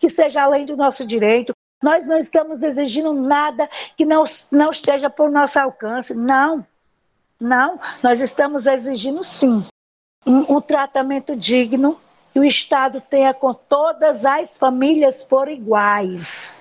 que 0.00 0.08
seja 0.08 0.42
além 0.42 0.66
do 0.66 0.76
nosso 0.76 1.06
direito. 1.06 1.52
Nós 1.80 2.08
não 2.08 2.18
estamos 2.18 2.64
exigindo 2.64 3.12
nada 3.12 3.70
que 3.96 4.04
não, 4.04 4.24
não 4.50 4.70
esteja 4.70 5.08
por 5.08 5.30
nosso 5.30 5.60
alcance. 5.60 6.12
Não, 6.12 6.66
não. 7.40 7.78
Nós 8.02 8.20
estamos 8.20 8.66
exigindo 8.66 9.22
sim 9.22 9.64
um, 10.26 10.56
um 10.56 10.60
tratamento 10.60 11.36
digno 11.36 12.00
que 12.32 12.40
o 12.40 12.44
Estado 12.44 13.00
tenha 13.00 13.32
com 13.32 13.54
todas 13.54 14.24
as 14.24 14.58
famílias 14.58 15.22
por 15.22 15.46
iguais 15.48 16.52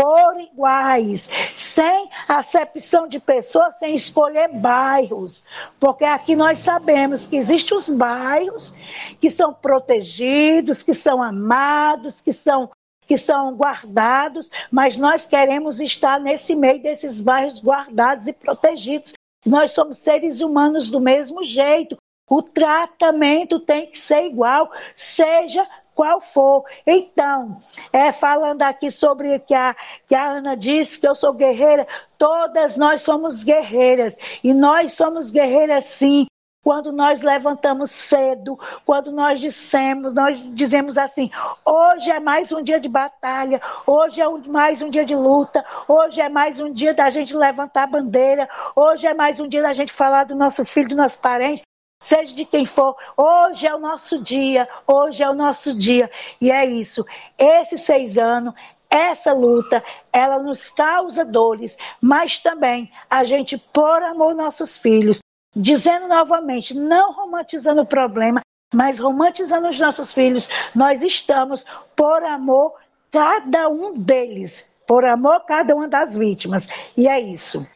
por 0.00 0.40
iguais, 0.40 1.28
sem 1.54 2.08
acepção 2.26 3.06
de 3.06 3.20
pessoas, 3.20 3.78
sem 3.78 3.94
escolher 3.94 4.48
bairros. 4.48 5.44
Porque 5.78 6.04
aqui 6.04 6.34
nós 6.34 6.58
sabemos 6.58 7.26
que 7.26 7.36
existem 7.36 7.76
os 7.76 7.90
bairros 7.90 8.72
que 9.20 9.28
são 9.28 9.52
protegidos, 9.52 10.82
que 10.82 10.94
são 10.94 11.22
amados, 11.22 12.22
que 12.22 12.32
são 12.32 12.70
que 13.06 13.18
são 13.18 13.56
guardados, 13.56 14.48
mas 14.70 14.96
nós 14.96 15.26
queremos 15.26 15.80
estar 15.80 16.20
nesse 16.20 16.54
meio 16.54 16.80
desses 16.80 17.20
bairros 17.20 17.60
guardados 17.60 18.28
e 18.28 18.32
protegidos. 18.32 19.14
Nós 19.44 19.72
somos 19.72 19.98
seres 19.98 20.40
humanos 20.40 20.88
do 20.88 21.00
mesmo 21.00 21.42
jeito. 21.42 21.96
O 22.28 22.40
tratamento 22.40 23.58
tem 23.58 23.88
que 23.88 23.98
ser 23.98 24.26
igual, 24.26 24.70
seja 24.94 25.66
qual 26.00 26.18
for. 26.18 26.64
Então, 26.86 27.60
é, 27.92 28.10
falando 28.10 28.62
aqui 28.62 28.90
sobre 28.90 29.38
que 29.40 29.52
a, 29.52 29.76
que 30.08 30.14
a 30.14 30.30
Ana 30.30 30.56
disse 30.56 30.98
que 30.98 31.06
eu 31.06 31.14
sou 31.14 31.34
guerreira, 31.34 31.86
todas 32.16 32.74
nós 32.74 33.02
somos 33.02 33.44
guerreiras. 33.44 34.16
E 34.42 34.54
nós 34.54 34.94
somos 34.94 35.30
guerreiras 35.30 35.84
sim. 35.84 36.26
Quando 36.64 36.90
nós 36.90 37.20
levantamos 37.20 37.90
cedo, 37.90 38.58
quando 38.86 39.12
nós 39.12 39.40
dissemos, 39.40 40.14
nós 40.14 40.40
dizemos 40.54 40.96
assim: 40.96 41.30
hoje 41.66 42.10
é 42.10 42.18
mais 42.18 42.50
um 42.50 42.62
dia 42.62 42.80
de 42.80 42.88
batalha, 42.88 43.60
hoje 43.86 44.22
é 44.22 44.28
mais 44.48 44.80
um 44.80 44.88
dia 44.88 45.04
de 45.04 45.14
luta, 45.14 45.62
hoje 45.86 46.20
é 46.20 46.30
mais 46.30 46.60
um 46.60 46.72
dia 46.72 46.94
da 46.94 47.10
gente 47.10 47.36
levantar 47.36 47.84
a 47.84 47.86
bandeira, 47.86 48.48
hoje 48.74 49.06
é 49.06 49.12
mais 49.12 49.38
um 49.38 49.48
dia 49.48 49.62
da 49.62 49.72
gente 49.74 49.92
falar 49.92 50.24
do 50.24 50.34
nosso 50.34 50.64
filho, 50.64 50.88
do 50.88 50.96
nosso 50.96 51.18
parente, 51.18 51.62
seja 52.00 52.34
de 52.34 52.44
quem 52.46 52.64
for, 52.64 52.96
hoje 53.16 53.66
é 53.66 53.74
o 53.74 53.78
nosso 53.78 54.20
dia, 54.20 54.66
hoje 54.86 55.22
é 55.22 55.28
o 55.28 55.34
nosso 55.34 55.76
dia. 55.76 56.10
E 56.40 56.50
é 56.50 56.64
isso. 56.64 57.04
Esses 57.38 57.82
seis 57.82 58.16
anos, 58.16 58.54
essa 58.88 59.32
luta, 59.32 59.84
ela 60.12 60.42
nos 60.42 60.70
causa 60.70 61.24
dores, 61.24 61.76
mas 62.02 62.38
também 62.38 62.90
a 63.08 63.22
gente, 63.22 63.56
por 63.56 64.02
amor 64.02 64.30
aos 64.30 64.36
nossos 64.36 64.76
filhos, 64.76 65.20
dizendo 65.54 66.08
novamente, 66.08 66.74
não 66.74 67.12
romantizando 67.12 67.82
o 67.82 67.86
problema, 67.86 68.40
mas 68.74 68.98
romantizando 68.98 69.68
os 69.68 69.78
nossos 69.78 70.12
filhos, 70.12 70.48
nós 70.74 71.02
estamos 71.02 71.64
por 71.94 72.24
amor 72.24 72.74
cada 73.10 73.68
um 73.68 73.96
deles, 73.96 74.68
por 74.86 75.04
amor 75.04 75.40
cada 75.40 75.74
uma 75.74 75.88
das 75.88 76.16
vítimas. 76.16 76.68
E 76.96 77.08
é 77.08 77.20
isso. 77.20 77.66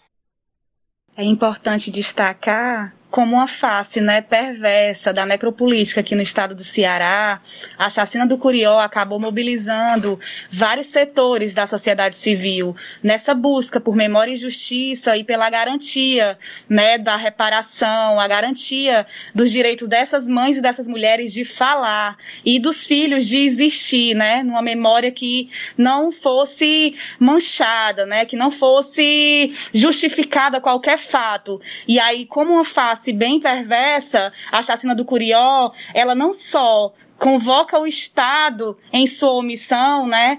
É 1.17 1.23
importante 1.23 1.91
destacar 1.91 2.93
como 3.14 3.37
uma 3.37 3.46
face 3.46 4.00
né, 4.00 4.20
perversa 4.20 5.12
da 5.12 5.24
necropolítica 5.24 6.00
aqui 6.00 6.16
no 6.16 6.20
estado 6.20 6.53
do 6.53 6.64
Ceará, 6.64 7.40
a 7.79 7.88
chacina 7.88 8.27
do 8.27 8.37
Curió 8.37 8.81
acabou 8.81 9.20
mobilizando 9.20 10.18
vários 10.50 10.88
setores 10.88 11.55
da 11.55 11.64
sociedade 11.64 12.16
civil 12.16 12.74
nessa 13.00 13.33
busca 13.33 13.79
por 13.79 13.94
memória 13.94 14.33
e 14.33 14.37
justiça 14.37 15.16
e 15.16 15.22
pela 15.22 15.48
garantia 15.48 16.37
né, 16.68 16.98
da 16.98 17.14
reparação, 17.14 18.18
a 18.18 18.27
garantia 18.27 19.07
dos 19.33 19.53
direitos 19.53 19.87
dessas 19.87 20.27
mães 20.27 20.57
e 20.57 20.61
dessas 20.61 20.88
mulheres 20.88 21.33
de 21.33 21.44
falar 21.44 22.16
e 22.44 22.59
dos 22.59 22.85
filhos 22.85 23.29
de 23.29 23.46
existir, 23.46 24.16
né, 24.16 24.42
numa 24.42 24.61
memória 24.61 25.12
que 25.12 25.48
não 25.79 26.11
fosse 26.11 26.96
manchada, 27.20 28.05
né, 28.07 28.24
que 28.24 28.35
não 28.35 28.50
fosse 28.50 29.55
justificada 29.72 30.61
qualquer 30.61 30.98
fato. 30.98 31.61
E 31.87 32.00
aí, 32.00 32.27
como 32.27 32.55
uma 32.55 32.64
face 32.64 33.04
face 33.05 33.12
bem 33.12 33.38
perversa, 33.38 34.33
a 34.51 34.62
chacina 34.62 34.95
do 34.95 35.05
Curió, 35.05 35.73
ela 35.93 36.14
não 36.14 36.33
só 36.33 36.95
convoca 37.19 37.79
o 37.79 37.87
Estado 37.87 38.77
em 38.93 39.07
sua 39.07 39.33
omissão, 39.33 40.07
né, 40.07 40.38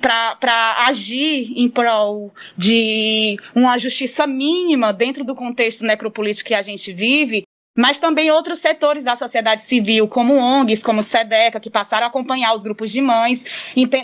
para 0.00 0.86
agir 0.86 1.52
em 1.54 1.68
prol 1.68 2.32
de 2.56 3.38
uma 3.54 3.78
justiça 3.78 4.26
mínima 4.26 4.92
dentro 4.92 5.24
do 5.24 5.36
contexto 5.36 5.84
necropolítico 5.84 6.48
que 6.48 6.54
a 6.54 6.62
gente 6.62 6.92
vive, 6.92 7.44
mas 7.76 7.98
também 7.98 8.30
outros 8.30 8.58
setores 8.58 9.04
da 9.04 9.14
sociedade 9.14 9.62
civil, 9.62 10.08
como 10.08 10.34
ONGs, 10.34 10.82
como 10.82 11.02
SEDECA, 11.02 11.60
que 11.60 11.68
passaram 11.68 12.06
a 12.06 12.08
acompanhar 12.08 12.54
os 12.54 12.62
grupos 12.62 12.90
de 12.90 13.02
mães, 13.02 13.44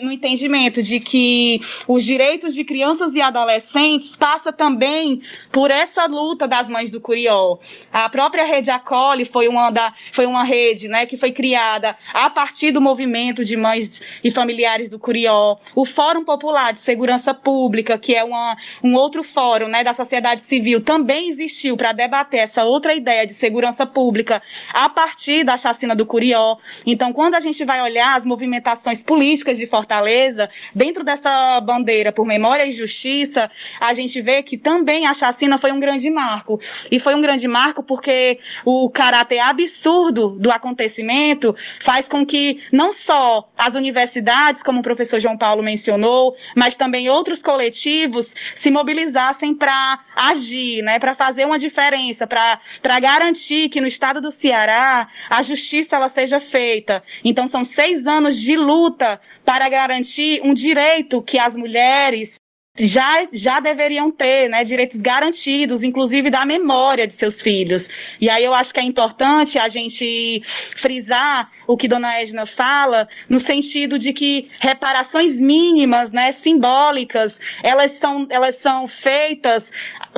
no 0.03 0.13
entendimento 0.13 0.83
de 0.83 1.01
que 1.01 1.61
os 1.89 2.05
direitos 2.05 2.55
de 2.55 2.65
crianças 2.65 3.15
e 3.15 3.21
adolescentes 3.23 4.15
passa 4.15 4.53
também 4.53 5.23
por 5.51 5.71
essa 5.71 6.05
luta 6.05 6.47
das 6.47 6.69
mães 6.69 6.91
do 6.91 7.01
Curió. 7.01 7.59
A 7.91 8.09
própria 8.11 8.45
Rede 8.45 8.71
Acolhe 8.71 9.25
foi 9.25 9.49
uma, 9.49 9.71
da, 9.71 9.95
foi 10.13 10.27
uma 10.27 10.45
rede 10.45 10.89
né, 10.89 11.07
que 11.07 11.17
foi 11.17 11.33
criada 11.33 11.97
a 12.13 12.29
partir 12.29 12.73
do 12.73 12.81
movimento 12.81 13.45
de 13.45 13.57
mães 13.57 14.01
e 14.23 14.31
familiares 14.31 14.91
do 14.91 14.99
Curió. 14.99 15.57
O 15.75 15.87
Fórum 15.87 16.25
Popular 16.25 16.75
de 16.75 16.81
Segurança 16.81 17.33
Pública, 17.33 17.97
que 17.97 18.15
é 18.15 18.23
uma, 18.23 18.57
um 18.83 18.95
outro 18.95 19.23
fórum 19.23 19.69
né, 19.69 19.83
da 19.83 19.95
sociedade 19.95 20.43
civil, 20.43 20.83
também 20.83 21.31
existiu 21.31 21.77
para 21.77 21.93
debater 21.93 22.41
essa 22.41 22.65
outra 22.65 22.95
ideia 22.95 23.27
de 23.27 23.33
segurança 23.33 23.62
segurança 23.63 23.87
pública 23.87 24.43
a 24.73 24.89
partir 24.89 25.45
da 25.45 25.57
chacina 25.57 25.95
do 25.95 26.05
Curió. 26.05 26.57
Então, 26.85 27.13
quando 27.13 27.37
a 27.37 27.41
gente 27.41 27.65
vai 27.65 27.81
olhar 27.81 28.17
as 28.17 28.25
movimentações 28.25 29.03
políticas 29.03 29.57
de 29.57 29.67
Fortaleza, 29.67 30.51
dentro 30.75 31.05
dessa 31.05 31.61
bandeira 31.61 32.11
por 32.11 32.27
memória 32.27 32.67
e 32.67 32.73
justiça, 32.73 33.51
a 33.79 33.95
gente 33.95 34.21
vê 34.21 34.43
que 34.43 34.59
também 34.59 35.07
a 35.07 35.15
chacina 35.15 35.59
foi 35.59 35.71
um 35.71 35.79
grande 35.79 36.11
marco. 36.11 36.61
E 36.91 36.99
foi 36.99 37.15
um 37.15 37.21
grande 37.21 37.47
marco 37.47 37.83
porque 37.83 38.41
o 38.65 38.91
caráter 38.91 39.39
absurdo 39.39 40.31
do 40.31 40.51
acontecimento 40.51 41.55
faz 41.81 42.09
com 42.09 42.27
que 42.27 42.61
não 42.73 42.93
só 42.93 43.49
as 43.57 43.75
universidades, 43.75 44.63
como 44.63 44.81
o 44.81 44.83
professor 44.83 45.21
João 45.21 45.39
Paulo 45.39 45.63
mencionou, 45.63 46.35
mas 46.57 46.77
também 46.77 47.09
outros 47.09 47.43
coletivos 47.43 48.35
se 48.57 48.71
mobilizassem 48.71 49.55
para 49.55 50.01
agir, 50.17 50.83
né, 50.83 50.99
para 50.99 51.15
fazer 51.15 51.45
uma 51.45 51.59
diferença, 51.59 52.27
para 52.27 53.01
garantir 53.01 53.52
que 53.71 53.81
no 53.81 53.87
estado 53.87 54.21
do 54.21 54.31
Ceará 54.31 55.09
a 55.29 55.43
justiça 55.43 55.97
ela 55.97 56.09
seja 56.09 56.41
feita. 56.41 57.03
Então 57.25 57.47
são 57.47 57.65
seis 57.65 58.07
anos 58.07 58.39
de 58.39 58.57
luta 58.57 59.21
para 59.45 59.69
garantir 59.69 60.41
um 60.43 60.55
direito 60.55 61.23
que 61.23 61.39
as 61.39 61.57
mulheres 61.57 62.37
já, 62.79 63.29
já 63.33 63.61
deveriam 63.61 64.11
ter 64.11 64.49
né, 64.49 64.65
direitos 64.65 65.01
garantidos, 65.01 65.83
inclusive 65.83 66.31
da 66.31 66.47
memória 66.47 67.07
de 67.07 67.15
seus 67.15 67.41
filhos. 67.41 67.89
E 68.21 68.31
aí 68.31 68.45
eu 68.45 68.55
acho 68.55 68.73
que 68.73 68.81
é 68.81 68.83
importante 68.83 69.59
a 69.59 69.69
gente 69.69 70.43
frisar 70.77 71.51
o 71.67 71.77
que 71.77 71.87
Dona 71.87 72.21
Edna 72.21 72.47
fala, 72.47 73.09
no 73.29 73.39
sentido 73.39 73.99
de 73.99 74.13
que 74.13 74.51
reparações 74.59 75.39
mínimas, 75.39 76.11
né, 76.11 76.33
simbólicas, 76.33 77.39
elas 77.63 77.93
são, 77.93 78.27
elas 78.31 78.57
são 78.57 78.89
feitas 78.89 79.71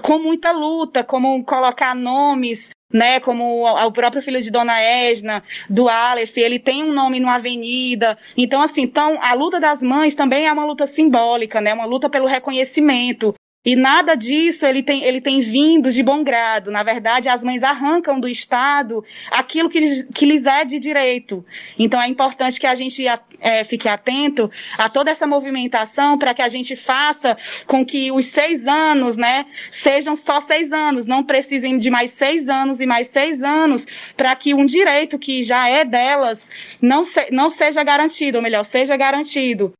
com 0.02 0.18
muita 0.18 0.52
luta, 0.52 1.02
como 1.02 1.44
colocar 1.44 1.94
nomes 1.94 2.70
né, 2.94 3.18
como 3.18 3.66
o 3.66 3.92
próprio 3.92 4.22
filho 4.22 4.40
de 4.40 4.52
Dona 4.52 4.80
Esna, 4.80 5.42
do 5.68 5.88
Aleph, 5.88 6.36
ele 6.36 6.60
tem 6.60 6.84
um 6.84 6.92
nome 6.92 7.18
numa 7.18 7.34
avenida. 7.34 8.16
Então, 8.36 8.62
assim, 8.62 8.82
então, 8.82 9.18
a 9.20 9.34
luta 9.34 9.58
das 9.58 9.82
mães 9.82 10.14
também 10.14 10.46
é 10.46 10.52
uma 10.52 10.64
luta 10.64 10.86
simbólica, 10.86 11.60
né, 11.60 11.74
uma 11.74 11.86
luta 11.86 12.08
pelo 12.08 12.26
reconhecimento. 12.26 13.34
E 13.64 13.74
nada 13.74 14.14
disso 14.14 14.66
ele 14.66 14.82
tem, 14.82 15.04
ele 15.04 15.20
tem 15.20 15.40
vindo 15.40 15.90
de 15.90 16.02
bom 16.02 16.22
grado. 16.22 16.70
Na 16.70 16.82
verdade, 16.82 17.28
as 17.28 17.42
mães 17.42 17.62
arrancam 17.62 18.20
do 18.20 18.28
Estado 18.28 19.02
aquilo 19.30 19.70
que, 19.70 20.04
que 20.12 20.26
lhes 20.26 20.44
é 20.44 20.64
de 20.64 20.78
direito. 20.78 21.44
Então 21.78 22.00
é 22.00 22.06
importante 22.06 22.60
que 22.60 22.66
a 22.66 22.74
gente 22.74 23.04
é, 23.40 23.64
fique 23.64 23.88
atento 23.88 24.50
a 24.76 24.88
toda 24.88 25.10
essa 25.10 25.26
movimentação 25.26 26.18
para 26.18 26.34
que 26.34 26.42
a 26.42 26.48
gente 26.48 26.76
faça 26.76 27.36
com 27.66 27.84
que 27.84 28.12
os 28.12 28.26
seis 28.26 28.66
anos, 28.66 29.16
né, 29.16 29.46
sejam 29.70 30.14
só 30.14 30.40
seis 30.40 30.70
anos, 30.70 31.06
não 31.06 31.24
precisem 31.24 31.78
de 31.78 31.88
mais 31.88 32.10
seis 32.10 32.48
anos 32.48 32.80
e 32.80 32.86
mais 32.86 33.08
seis 33.08 33.42
anos 33.42 33.86
para 34.16 34.34
que 34.36 34.52
um 34.52 34.66
direito 34.66 35.18
que 35.18 35.42
já 35.42 35.68
é 35.68 35.84
delas 35.84 36.50
não, 36.82 37.04
se, 37.04 37.30
não 37.30 37.48
seja 37.48 37.82
garantido, 37.82 38.38
ou 38.38 38.42
melhor, 38.42 38.64
seja 38.64 38.96
garantido. 38.96 39.72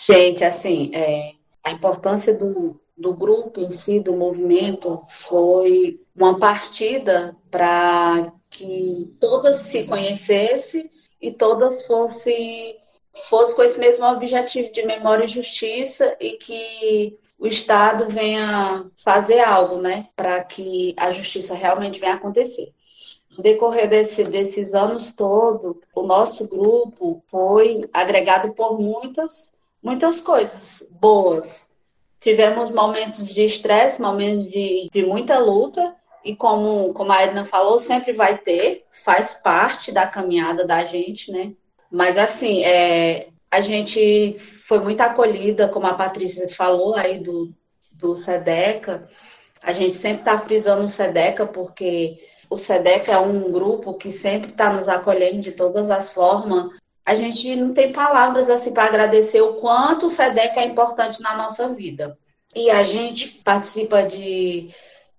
Gente, 0.00 0.44
assim, 0.44 0.90
é, 0.94 1.32
a 1.62 1.72
importância 1.72 2.34
do, 2.34 2.80
do 2.98 3.14
grupo 3.14 3.60
em 3.60 3.70
si, 3.70 4.00
do 4.00 4.14
movimento, 4.14 5.02
foi 5.08 6.00
uma 6.14 6.38
partida 6.38 7.36
para 7.50 8.32
que 8.50 9.14
todas 9.20 9.58
se 9.58 9.84
conhecessem 9.84 10.90
e 11.20 11.30
todas 11.30 11.86
fossem 11.86 12.76
fosse 13.28 13.54
com 13.54 13.62
esse 13.62 13.78
mesmo 13.78 14.04
objetivo 14.04 14.70
de 14.72 14.86
memória 14.86 15.24
e 15.24 15.28
justiça 15.28 16.16
e 16.20 16.32
que 16.32 17.18
o 17.38 17.46
Estado 17.46 18.08
venha 18.08 18.86
fazer 19.02 19.40
algo, 19.40 19.80
né, 19.80 20.08
para 20.14 20.42
que 20.44 20.94
a 20.96 21.10
justiça 21.10 21.54
realmente 21.54 21.98
venha 21.98 22.14
acontecer. 22.14 22.72
No 23.30 23.42
decorrer 23.42 23.88
desse, 23.88 24.24
desses 24.24 24.74
anos 24.74 25.12
todos, 25.12 25.76
o 25.94 26.02
nosso 26.02 26.46
grupo 26.46 27.22
foi 27.28 27.88
agregado 27.92 28.52
por 28.54 28.78
muitas 28.80 29.52
muitas 29.82 30.20
coisas 30.20 30.86
boas. 30.90 31.67
Tivemos 32.20 32.70
momentos 32.70 33.26
de 33.26 33.44
estresse, 33.44 34.00
momentos 34.00 34.50
de, 34.50 34.88
de 34.92 35.06
muita 35.06 35.38
luta, 35.38 35.94
e 36.24 36.34
como, 36.34 36.92
como 36.92 37.12
a 37.12 37.22
Edna 37.22 37.46
falou, 37.46 37.78
sempre 37.78 38.12
vai 38.12 38.38
ter, 38.38 38.84
faz 39.04 39.34
parte 39.34 39.92
da 39.92 40.06
caminhada 40.06 40.66
da 40.66 40.84
gente, 40.84 41.30
né? 41.30 41.52
Mas 41.90 42.18
assim, 42.18 42.62
é, 42.64 43.28
a 43.50 43.60
gente 43.60 44.36
foi 44.66 44.80
muito 44.80 45.00
acolhida, 45.00 45.68
como 45.68 45.86
a 45.86 45.94
Patrícia 45.94 46.48
falou 46.48 46.94
aí 46.94 47.18
do, 47.18 47.52
do 47.92 48.16
SEDECA. 48.16 49.08
A 49.62 49.72
gente 49.72 49.94
sempre 49.94 50.20
está 50.20 50.38
frisando 50.38 50.84
o 50.84 50.88
SEDECA 50.88 51.46
porque 51.46 52.18
o 52.50 52.56
SEDECA 52.56 53.12
é 53.12 53.18
um 53.18 53.50
grupo 53.50 53.94
que 53.94 54.12
sempre 54.12 54.50
está 54.50 54.72
nos 54.72 54.88
acolhendo 54.88 55.40
de 55.40 55.52
todas 55.52 55.90
as 55.90 56.12
formas. 56.12 56.68
A 57.08 57.14
gente 57.14 57.56
não 57.56 57.72
tem 57.72 57.90
palavras 57.90 58.50
assim 58.50 58.70
para 58.70 58.84
agradecer 58.84 59.40
o 59.40 59.54
quanto 59.54 60.06
o 60.06 60.10
SEDECA 60.10 60.60
é 60.60 60.66
importante 60.66 61.22
na 61.22 61.34
nossa 61.34 61.66
vida. 61.72 62.18
E 62.54 62.70
a 62.70 62.82
gente 62.82 63.40
participa 63.42 64.02
de 64.02 64.68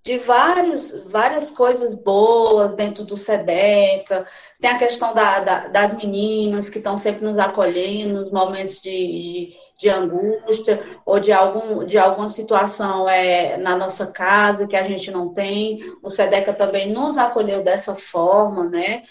de 0.04 0.20
vários, 0.20 1.04
várias 1.08 1.52
coisas 1.52 1.96
boas 1.96 2.76
dentro 2.76 3.04
do 3.04 3.18
SEDECA. 3.18 4.26
Tem 4.62 4.70
a 4.70 4.78
questão 4.78 5.16
da, 5.16 5.40
da, 5.40 5.68
das 5.68 5.96
meninas 5.96 6.70
que 6.70 6.78
estão 6.78 6.96
sempre 6.98 7.26
nos 7.26 7.38
acolhendo 7.40 8.20
nos 8.20 8.32
momentos 8.32 8.80
de, 8.82 8.90
de, 8.90 9.56
de, 9.80 9.90
angústia 9.90 10.84
ou 11.04 11.20
de, 11.20 11.32
algum, 11.32 11.86
de 11.86 11.98
alguma 11.98 12.30
situação 12.30 13.10
é, 13.10 13.58
na 13.58 13.76
nossa 13.76 14.06
casa 14.08 14.68
que 14.68 14.76
a 14.76 14.84
gente 14.84 15.10
não 15.12 15.34
tem. 15.34 15.80
O 16.04 16.10
SEDECA 16.12 16.54
também 16.54 16.92
nos 16.92 17.18
acolheu 17.18 17.64
dessa 17.64 17.96
forma, 17.96 18.66
né? 18.66 19.04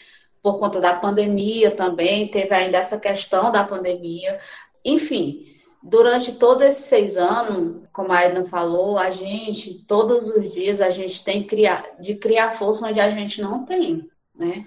Por 0.43 0.59
conta 0.59 0.80
da 0.80 0.95
pandemia 0.95 1.70
também, 1.70 2.28
teve 2.28 2.55
ainda 2.55 2.78
essa 2.78 2.99
questão 2.99 3.51
da 3.51 3.64
pandemia. 3.64 4.39
Enfim, 4.84 5.45
durante 5.82 6.32
todos 6.32 6.64
esses 6.64 6.84
seis 6.84 7.16
anos, 7.16 7.82
como 7.93 8.12
a 8.12 8.22
Edna 8.22 8.45
falou, 8.45 8.99
a 8.99 9.11
gente, 9.11 9.84
todos 9.86 10.28
os 10.28 10.53
dias, 10.53 10.80
a 10.80 10.91
gente 10.91 11.24
tem 11.24 11.43
criar, 11.43 11.84
de 12.01 12.14
criar 12.14 12.53
força 12.53 12.86
onde 12.86 13.01
a 13.01 13.09
gente 13.09 13.41
não 13.41 13.64
tem, 13.64 14.09
né? 14.34 14.66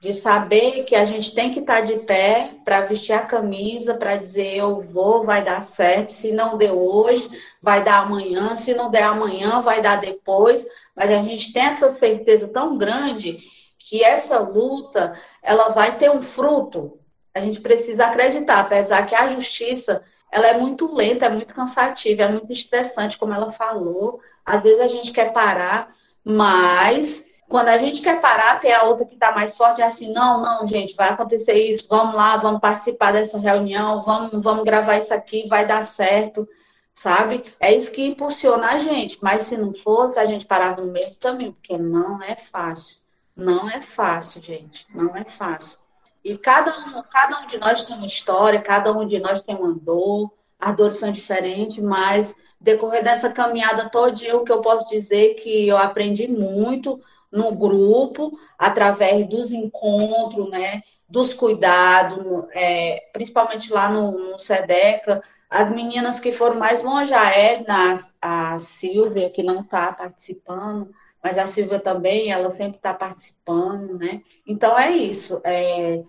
De 0.00 0.12
saber 0.14 0.84
que 0.84 0.94
a 0.94 1.04
gente 1.04 1.34
tem 1.34 1.50
que 1.50 1.58
estar 1.58 1.80
de 1.80 1.96
pé 1.98 2.52
para 2.64 2.82
vestir 2.82 3.12
a 3.14 3.22
camisa, 3.22 3.94
para 3.94 4.16
dizer 4.16 4.56
eu 4.56 4.80
vou, 4.80 5.24
vai 5.24 5.44
dar 5.44 5.60
certo. 5.64 6.12
Se 6.12 6.30
não 6.30 6.56
deu 6.56 6.78
hoje, 6.78 7.28
vai 7.60 7.82
dar 7.82 8.04
amanhã. 8.04 8.54
Se 8.54 8.74
não 8.74 8.92
der 8.92 9.02
amanhã, 9.02 9.60
vai 9.60 9.82
dar 9.82 9.96
depois. 9.96 10.64
Mas 10.94 11.10
a 11.10 11.20
gente 11.20 11.52
tem 11.52 11.62
essa 11.64 11.90
certeza 11.90 12.46
tão 12.46 12.78
grande 12.78 13.40
que 13.88 14.04
essa 14.04 14.38
luta 14.38 15.18
ela 15.42 15.70
vai 15.70 15.96
ter 15.96 16.10
um 16.10 16.20
fruto. 16.20 17.00
A 17.34 17.40
gente 17.40 17.58
precisa 17.58 18.04
acreditar, 18.04 18.60
apesar 18.60 19.06
que 19.06 19.14
a 19.14 19.28
justiça 19.28 20.04
ela 20.30 20.46
é 20.46 20.58
muito 20.58 20.94
lenta, 20.94 21.24
é 21.24 21.30
muito 21.30 21.54
cansativa, 21.54 22.24
é 22.24 22.28
muito 22.30 22.52
estressante, 22.52 23.16
como 23.16 23.32
ela 23.32 23.50
falou. 23.50 24.20
Às 24.44 24.62
vezes 24.62 24.80
a 24.80 24.88
gente 24.88 25.10
quer 25.10 25.32
parar, 25.32 25.94
mas 26.22 27.24
quando 27.48 27.68
a 27.68 27.78
gente 27.78 28.02
quer 28.02 28.20
parar, 28.20 28.60
tem 28.60 28.74
a 28.74 28.82
outra 28.82 29.06
que 29.06 29.14
está 29.14 29.32
mais 29.32 29.56
forte, 29.56 29.80
é 29.80 29.86
assim, 29.86 30.12
não, 30.12 30.42
não, 30.42 30.68
gente, 30.68 30.94
vai 30.94 31.08
acontecer 31.08 31.54
isso, 31.54 31.86
vamos 31.88 32.14
lá, 32.14 32.36
vamos 32.36 32.60
participar 32.60 33.14
dessa 33.14 33.38
reunião, 33.38 34.02
vamos, 34.02 34.32
vamos 34.42 34.64
gravar 34.64 34.98
isso 34.98 35.14
aqui, 35.14 35.48
vai 35.48 35.66
dar 35.66 35.82
certo, 35.82 36.46
sabe? 36.94 37.42
É 37.58 37.74
isso 37.74 37.90
que 37.90 38.04
impulsiona 38.06 38.72
a 38.72 38.78
gente, 38.80 39.18
mas 39.22 39.42
se 39.42 39.56
não 39.56 39.72
fosse, 39.72 40.18
a 40.18 40.26
gente 40.26 40.44
parava 40.44 40.82
no 40.82 40.92
meio 40.92 41.08
do 41.08 41.16
caminho, 41.16 41.54
porque 41.54 41.78
não 41.78 42.22
é 42.22 42.36
fácil. 42.52 43.07
Não 43.38 43.70
é 43.70 43.80
fácil, 43.80 44.42
gente, 44.42 44.84
não 44.92 45.16
é 45.16 45.24
fácil. 45.24 45.78
E 46.24 46.36
cada 46.36 46.76
um, 46.76 47.02
cada 47.08 47.40
um 47.40 47.46
de 47.46 47.56
nós 47.56 47.84
tem 47.84 47.94
uma 47.94 48.04
história, 48.04 48.60
cada 48.60 48.92
um 48.92 49.06
de 49.06 49.20
nós 49.20 49.40
tem 49.40 49.54
uma 49.54 49.72
dor, 49.72 50.32
as 50.58 50.76
dores 50.76 50.96
são 50.96 51.12
diferentes, 51.12 51.78
mas 51.78 52.34
decorrer 52.60 53.04
dessa 53.04 53.30
caminhada 53.30 53.88
todinha, 53.88 54.36
o 54.36 54.42
que 54.42 54.50
eu 54.50 54.60
posso 54.60 54.88
dizer 54.88 55.30
é 55.30 55.34
que 55.34 55.68
eu 55.68 55.76
aprendi 55.76 56.26
muito 56.26 57.00
no 57.30 57.54
grupo, 57.54 58.36
através 58.58 59.28
dos 59.28 59.52
encontros, 59.52 60.50
né, 60.50 60.82
dos 61.08 61.32
cuidados, 61.32 62.44
é, 62.52 63.04
principalmente 63.12 63.72
lá 63.72 63.88
no, 63.88 64.32
no 64.32 64.38
SEDECA, 64.40 65.22
as 65.48 65.70
meninas 65.70 66.18
que 66.18 66.32
foram 66.32 66.56
mais 66.58 66.82
longe, 66.82 67.14
a 67.14 67.30
Edna, 67.30 67.96
a 68.20 68.58
Silvia, 68.58 69.30
que 69.30 69.44
não 69.44 69.60
está 69.60 69.92
participando, 69.92 70.90
mas 71.28 71.36
a 71.36 71.46
Silvia 71.46 71.78
também, 71.78 72.32
ela 72.32 72.48
sempre 72.48 72.78
está 72.78 72.94
participando, 72.94 73.98
né? 73.98 74.22
Então 74.46 74.78
é 74.78 74.90
isso. 74.90 75.38
É, 75.44 76.02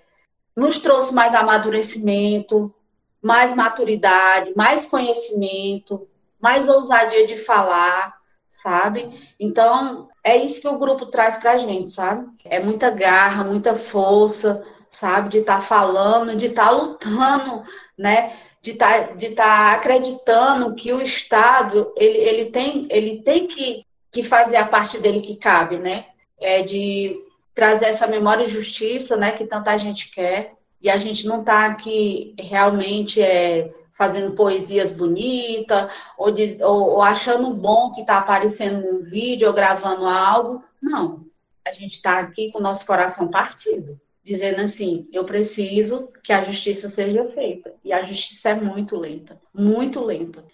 nos 0.55 0.79
trouxe 0.79 1.13
mais 1.13 1.35
amadurecimento, 1.35 2.73
mais 3.21 3.53
maturidade, 3.53 4.53
mais 4.55 4.85
conhecimento, 4.85 6.07
mais 6.39 6.69
ousadia 6.69 7.27
de 7.27 7.35
falar, 7.35 8.15
sabe? 8.49 9.09
Então 9.37 10.07
é 10.23 10.37
isso 10.37 10.61
que 10.61 10.67
o 10.69 10.79
grupo 10.79 11.07
traz 11.07 11.35
pra 11.35 11.57
gente, 11.57 11.91
sabe? 11.91 12.25
É 12.45 12.61
muita 12.61 12.89
garra, 12.89 13.43
muita 13.43 13.75
força, 13.75 14.63
sabe? 14.89 15.27
De 15.27 15.39
estar 15.39 15.57
tá 15.57 15.61
falando, 15.61 16.37
de 16.37 16.45
estar 16.45 16.67
tá 16.67 16.71
lutando, 16.71 17.63
né? 17.97 18.37
de 18.61 18.71
estar 18.71 19.07
tá, 19.07 19.13
de 19.15 19.29
tá 19.31 19.73
acreditando 19.73 20.75
que 20.75 20.91
o 20.91 21.01
Estado 21.01 21.93
ele, 21.95 22.17
ele 22.17 22.45
tem 22.51 22.87
ele 22.89 23.21
tem 23.21 23.47
que 23.47 23.85
que 24.11 24.23
fazer 24.23 24.57
a 24.57 24.65
parte 24.65 24.97
dele 24.99 25.21
que 25.21 25.35
cabe, 25.35 25.77
né? 25.77 26.05
É 26.39 26.63
de 26.63 27.15
trazer 27.53 27.85
essa 27.85 28.07
memória 28.07 28.43
e 28.43 28.49
justiça, 28.49 29.15
né? 29.15 29.31
Que 29.31 29.45
tanta 29.45 29.77
gente 29.77 30.11
quer. 30.11 30.53
E 30.81 30.89
a 30.89 30.97
gente 30.97 31.27
não 31.27 31.41
está 31.41 31.65
aqui 31.65 32.33
realmente 32.39 33.21
é, 33.21 33.73
fazendo 33.91 34.33
poesias 34.33 34.93
bonitas 34.93 35.91
ou, 36.17 36.33
ou, 36.61 36.89
ou 36.91 37.01
achando 37.01 37.53
bom 37.53 37.91
que 37.91 37.99
está 37.99 38.17
aparecendo 38.17 38.87
um 38.87 39.01
vídeo 39.01 39.47
ou 39.47 39.53
gravando 39.53 40.05
algo. 40.05 40.63
Não. 40.81 41.25
A 41.67 41.73
gente 41.73 41.93
está 41.93 42.19
aqui 42.19 42.49
com 42.49 42.59
o 42.59 42.61
nosso 42.61 42.85
coração 42.85 43.27
partido, 43.27 43.99
dizendo 44.23 44.61
assim: 44.61 45.07
eu 45.11 45.25
preciso 45.25 46.09
que 46.23 46.31
a 46.31 46.41
justiça 46.41 46.87
seja 46.87 47.25
feita. 47.25 47.73
E 47.83 47.91
a 47.91 48.05
justiça 48.05 48.49
é 48.49 48.55
muito 48.55 48.97
lenta, 48.97 49.39
muito 49.53 50.03
lenta. 50.03 50.45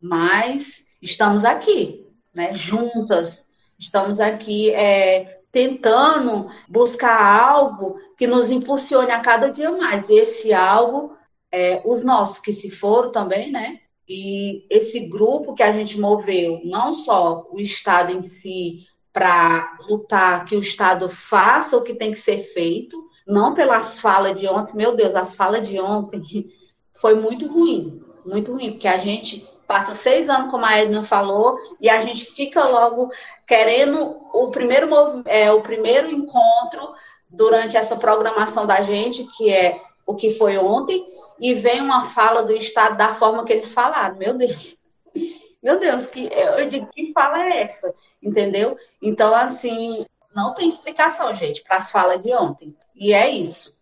Mas 0.00 0.86
estamos 1.02 1.44
aqui, 1.44 2.05
né, 2.36 2.54
juntas, 2.54 3.46
estamos 3.78 4.20
aqui 4.20 4.70
é, 4.70 5.40
tentando 5.50 6.48
buscar 6.68 7.18
algo 7.18 7.98
que 8.16 8.26
nos 8.26 8.50
impulsione 8.50 9.10
a 9.10 9.20
cada 9.20 9.50
dia 9.50 9.72
mais. 9.72 10.10
Esse 10.10 10.52
algo, 10.52 11.16
é, 11.50 11.80
os 11.84 12.04
nossos 12.04 12.38
que 12.38 12.52
se 12.52 12.70
foram 12.70 13.10
também, 13.10 13.50
né? 13.50 13.80
E 14.06 14.66
esse 14.70 15.00
grupo 15.00 15.54
que 15.54 15.62
a 15.62 15.72
gente 15.72 15.98
moveu, 15.98 16.60
não 16.62 16.94
só 16.94 17.48
o 17.50 17.58
Estado 17.58 18.12
em 18.12 18.22
si, 18.22 18.86
para 19.12 19.78
lutar 19.88 20.44
que 20.44 20.54
o 20.54 20.60
Estado 20.60 21.08
faça 21.08 21.74
o 21.74 21.82
que 21.82 21.94
tem 21.94 22.12
que 22.12 22.18
ser 22.18 22.42
feito, 22.52 23.02
não 23.26 23.54
pelas 23.54 23.98
falas 23.98 24.38
de 24.38 24.46
ontem. 24.46 24.76
Meu 24.76 24.94
Deus, 24.94 25.14
as 25.14 25.34
falas 25.34 25.66
de 25.66 25.80
ontem 25.80 26.22
foi 27.00 27.14
muito 27.14 27.48
ruim, 27.48 28.00
muito 28.26 28.52
ruim, 28.52 28.72
porque 28.72 28.86
a 28.86 28.98
gente 28.98 29.48
passa 29.66 29.94
seis 29.94 30.28
anos, 30.28 30.50
como 30.50 30.64
a 30.64 30.78
Edna 30.78 31.04
falou, 31.04 31.58
e 31.80 31.88
a 31.88 32.00
gente 32.00 32.24
fica 32.26 32.64
logo 32.64 33.10
querendo 33.46 34.20
o 34.32 34.50
primeiro, 34.50 34.88
é, 35.26 35.50
o 35.52 35.62
primeiro 35.62 36.10
encontro 36.10 36.94
durante 37.28 37.76
essa 37.76 37.96
programação 37.96 38.66
da 38.66 38.82
gente, 38.82 39.24
que 39.36 39.52
é 39.52 39.80
o 40.06 40.14
que 40.14 40.30
foi 40.30 40.56
ontem, 40.56 41.04
e 41.38 41.54
vem 41.54 41.80
uma 41.80 42.06
fala 42.10 42.42
do 42.42 42.54
Estado 42.54 42.96
da 42.96 43.14
forma 43.14 43.44
que 43.44 43.52
eles 43.52 43.72
falaram. 43.72 44.16
Meu 44.16 44.34
Deus. 44.34 44.76
Meu 45.62 45.80
Deus, 45.80 46.06
que, 46.06 46.28
eu 46.32 46.68
digo, 46.68 46.86
que 46.92 47.12
fala 47.12 47.42
é 47.44 47.62
essa? 47.62 47.92
Entendeu? 48.22 48.76
Então, 49.02 49.34
assim, 49.34 50.06
não 50.34 50.54
tem 50.54 50.68
explicação, 50.68 51.34
gente, 51.34 51.62
para 51.62 51.78
as 51.78 51.90
falas 51.90 52.22
de 52.22 52.32
ontem. 52.32 52.76
E 52.94 53.12
é 53.12 53.28
isso. 53.28 53.75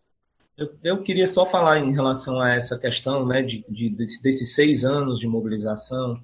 Eu, 0.57 0.71
eu, 0.85 1.03
queria 1.03 1.27
só 1.27 1.45
falar 1.45 1.81
em 1.81 1.93
relação 1.93 2.41
a 2.41 2.55
essa 2.55 2.79
questão, 2.79 3.27
né, 3.27 3.43
de, 3.43 3.65
de 3.69 3.91
desses 3.91 4.55
seis 4.55 4.85
anos 4.85 5.19
de 5.19 5.27
mobilização. 5.27 6.21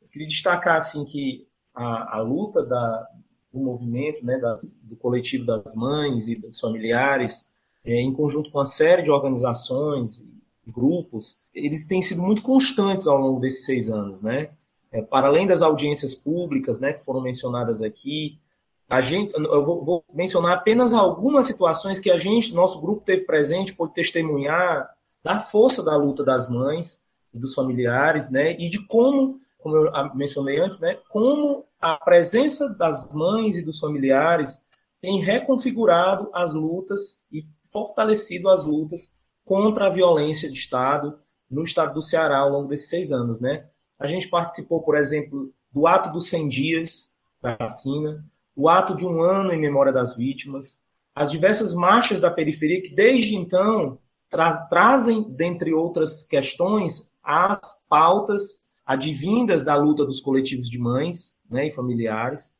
Eu 0.00 0.08
queria 0.08 0.28
destacar 0.28 0.80
assim 0.80 1.04
que 1.04 1.48
a, 1.74 2.18
a 2.18 2.20
luta 2.20 2.64
da, 2.64 3.08
do 3.52 3.58
movimento, 3.58 4.24
né, 4.24 4.38
das, 4.38 4.72
do 4.82 4.94
coletivo 4.94 5.44
das 5.44 5.74
mães 5.74 6.28
e 6.28 6.36
dos 6.36 6.60
familiares, 6.60 7.52
é, 7.84 8.00
em 8.00 8.12
conjunto 8.12 8.50
com 8.50 8.58
uma 8.58 8.66
série 8.66 9.02
de 9.02 9.10
organizações, 9.10 10.30
grupos, 10.66 11.38
eles 11.52 11.86
têm 11.86 12.00
sido 12.00 12.22
muito 12.22 12.40
constantes 12.40 13.08
ao 13.08 13.18
longo 13.18 13.40
desses 13.40 13.64
seis 13.64 13.90
anos, 13.90 14.22
né? 14.22 14.50
É, 14.92 15.02
para 15.02 15.26
além 15.26 15.46
das 15.46 15.62
audiências 15.62 16.14
públicas, 16.14 16.78
né, 16.78 16.92
que 16.92 17.04
foram 17.04 17.20
mencionadas 17.20 17.82
aqui, 17.82 18.38
a 18.92 19.00
gente, 19.00 19.32
eu 19.34 19.64
vou, 19.64 19.82
vou, 19.82 20.04
mencionar 20.12 20.52
apenas 20.52 20.92
algumas 20.92 21.46
situações 21.46 21.98
que 21.98 22.10
a 22.10 22.18
gente, 22.18 22.54
nosso 22.54 22.78
grupo 22.78 23.02
teve 23.02 23.24
presente, 23.24 23.72
pode 23.72 23.94
testemunhar 23.94 24.86
da 25.24 25.40
força 25.40 25.82
da 25.82 25.96
luta 25.96 26.22
das 26.22 26.46
mães 26.46 27.02
e 27.32 27.38
dos 27.38 27.54
familiares, 27.54 28.30
né, 28.30 28.52
e 28.52 28.68
de 28.68 28.86
como, 28.86 29.40
como 29.58 29.76
eu 29.76 30.14
mencionei 30.14 30.60
antes, 30.60 30.78
né, 30.78 30.98
como 31.08 31.64
a 31.80 31.96
presença 31.96 32.76
das 32.76 33.14
mães 33.14 33.56
e 33.56 33.64
dos 33.64 33.78
familiares 33.78 34.68
tem 35.00 35.20
reconfigurado 35.20 36.28
as 36.34 36.52
lutas 36.52 37.26
e 37.32 37.46
fortalecido 37.70 38.50
as 38.50 38.66
lutas 38.66 39.14
contra 39.42 39.86
a 39.86 39.90
violência 39.90 40.50
de 40.50 40.58
Estado 40.58 41.18
no 41.50 41.64
estado 41.64 41.94
do 41.94 42.02
Ceará 42.02 42.40
ao 42.40 42.50
longo 42.50 42.68
desses 42.68 42.90
seis 42.90 43.10
anos, 43.10 43.40
né? 43.40 43.64
A 43.98 44.06
gente 44.06 44.28
participou, 44.28 44.82
por 44.82 44.96
exemplo, 44.98 45.50
do 45.72 45.86
ato 45.86 46.12
dos 46.12 46.28
100 46.28 46.48
dias 46.48 47.16
da 47.40 47.56
vacina, 47.56 48.22
o 48.54 48.68
ato 48.68 48.96
de 48.96 49.06
um 49.06 49.22
ano 49.22 49.52
em 49.52 49.60
memória 49.60 49.92
das 49.92 50.16
vítimas, 50.16 50.80
as 51.14 51.30
diversas 51.30 51.74
marchas 51.74 52.20
da 52.20 52.30
periferia 52.30 52.82
que 52.82 52.94
desde 52.94 53.36
então 53.36 53.98
tra 54.28 54.66
trazem, 54.66 55.22
dentre 55.30 55.74
outras 55.74 56.26
questões, 56.26 57.14
as 57.22 57.84
pautas 57.88 58.72
advindas 58.84 59.62
da 59.64 59.76
luta 59.76 60.04
dos 60.04 60.20
coletivos 60.20 60.68
de 60.68 60.78
mães 60.78 61.38
né, 61.48 61.68
e 61.68 61.72
familiares. 61.72 62.58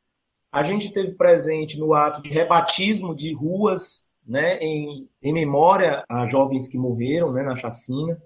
A 0.51 0.61
gente 0.61 0.93
teve 0.93 1.13
presente 1.13 1.79
no 1.79 1.93
ato 1.93 2.21
de 2.21 2.29
rebatismo 2.29 3.15
de 3.15 3.33
ruas 3.33 4.13
né, 4.25 4.57
em, 4.59 5.09
em 5.21 5.33
memória 5.33 6.03
a 6.07 6.27
jovens 6.29 6.67
que 6.67 6.77
morreram 6.77 7.33
né, 7.33 7.43
na 7.43 7.55
chacina, 7.55 8.21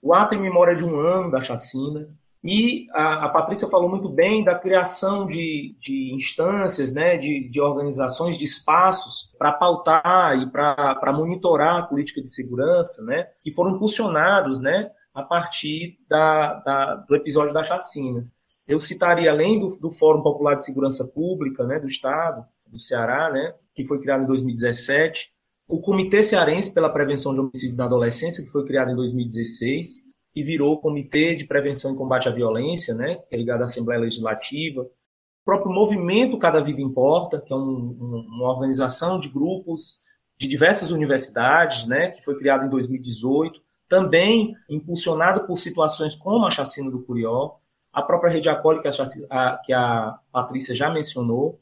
o 0.00 0.14
ato 0.14 0.34
em 0.34 0.40
memória 0.40 0.76
de 0.76 0.84
um 0.84 0.98
ano 0.98 1.30
da 1.30 1.42
chacina, 1.42 2.08
e 2.42 2.86
a, 2.92 3.24
a 3.24 3.28
Patrícia 3.30 3.68
falou 3.68 3.88
muito 3.88 4.08
bem 4.08 4.44
da 4.44 4.54
criação 4.54 5.26
de, 5.26 5.76
de 5.80 6.14
instâncias, 6.14 6.92
né, 6.92 7.16
de, 7.16 7.48
de 7.48 7.60
organizações, 7.60 8.38
de 8.38 8.44
espaços 8.44 9.30
para 9.36 9.52
pautar 9.52 10.38
e 10.40 10.50
para 10.50 11.12
monitorar 11.12 11.78
a 11.78 11.86
política 11.86 12.22
de 12.22 12.28
segurança, 12.28 13.04
né, 13.04 13.26
que 13.42 13.52
foram 13.52 13.74
impulsionados 13.74 14.60
né, 14.60 14.90
a 15.12 15.22
partir 15.22 15.98
da, 16.08 16.54
da, 16.60 16.94
do 16.94 17.16
episódio 17.16 17.52
da 17.52 17.64
chacina. 17.64 18.24
Eu 18.66 18.78
citaria, 18.78 19.30
além 19.30 19.58
do, 19.58 19.76
do 19.76 19.90
Fórum 19.90 20.22
Popular 20.22 20.54
de 20.54 20.64
Segurança 20.64 21.04
Pública 21.12 21.64
né, 21.64 21.80
do 21.80 21.86
Estado, 21.86 22.44
do 22.66 22.78
Ceará, 22.78 23.30
né, 23.30 23.54
que 23.74 23.84
foi 23.84 23.98
criado 23.98 24.22
em 24.22 24.26
2017, 24.26 25.32
o 25.66 25.80
Comitê 25.80 26.22
Cearense 26.22 26.72
pela 26.72 26.92
Prevenção 26.92 27.34
de 27.34 27.40
Homicídios 27.40 27.76
na 27.76 27.84
Adolescência, 27.84 28.44
que 28.44 28.50
foi 28.50 28.64
criado 28.64 28.90
em 28.90 28.96
2016, 28.96 30.07
e 30.38 30.42
virou 30.44 30.74
o 30.74 30.78
Comitê 30.78 31.34
de 31.34 31.44
Prevenção 31.44 31.92
e 31.92 31.96
Combate 31.96 32.28
à 32.28 32.32
Violência, 32.32 32.94
né, 32.94 33.16
que 33.28 33.34
é 33.34 33.38
ligado 33.38 33.62
à 33.62 33.66
Assembleia 33.66 34.00
Legislativa. 34.00 34.82
O 34.82 35.44
próprio 35.44 35.72
movimento 35.72 36.38
Cada 36.38 36.60
Vida 36.60 36.80
Importa, 36.80 37.40
que 37.40 37.52
é 37.52 37.56
um, 37.56 37.60
um, 37.60 38.26
uma 38.28 38.52
organização 38.52 39.18
de 39.18 39.28
grupos 39.28 40.04
de 40.36 40.46
diversas 40.46 40.92
universidades, 40.92 41.86
né, 41.86 42.12
que 42.12 42.22
foi 42.24 42.38
criado 42.38 42.64
em 42.64 42.68
2018, 42.68 43.60
também 43.88 44.54
impulsionado 44.70 45.44
por 45.44 45.58
situações 45.58 46.14
como 46.14 46.46
a 46.46 46.50
chacina 46.52 46.88
do 46.88 47.02
Curió, 47.02 47.56
a 47.92 48.00
própria 48.00 48.30
Rede 48.30 48.48
Acole, 48.48 48.80
que 48.80 48.86
a, 48.86 49.56
que 49.64 49.72
a 49.72 50.18
Patrícia 50.30 50.72
já 50.72 50.88
mencionou. 50.88 51.58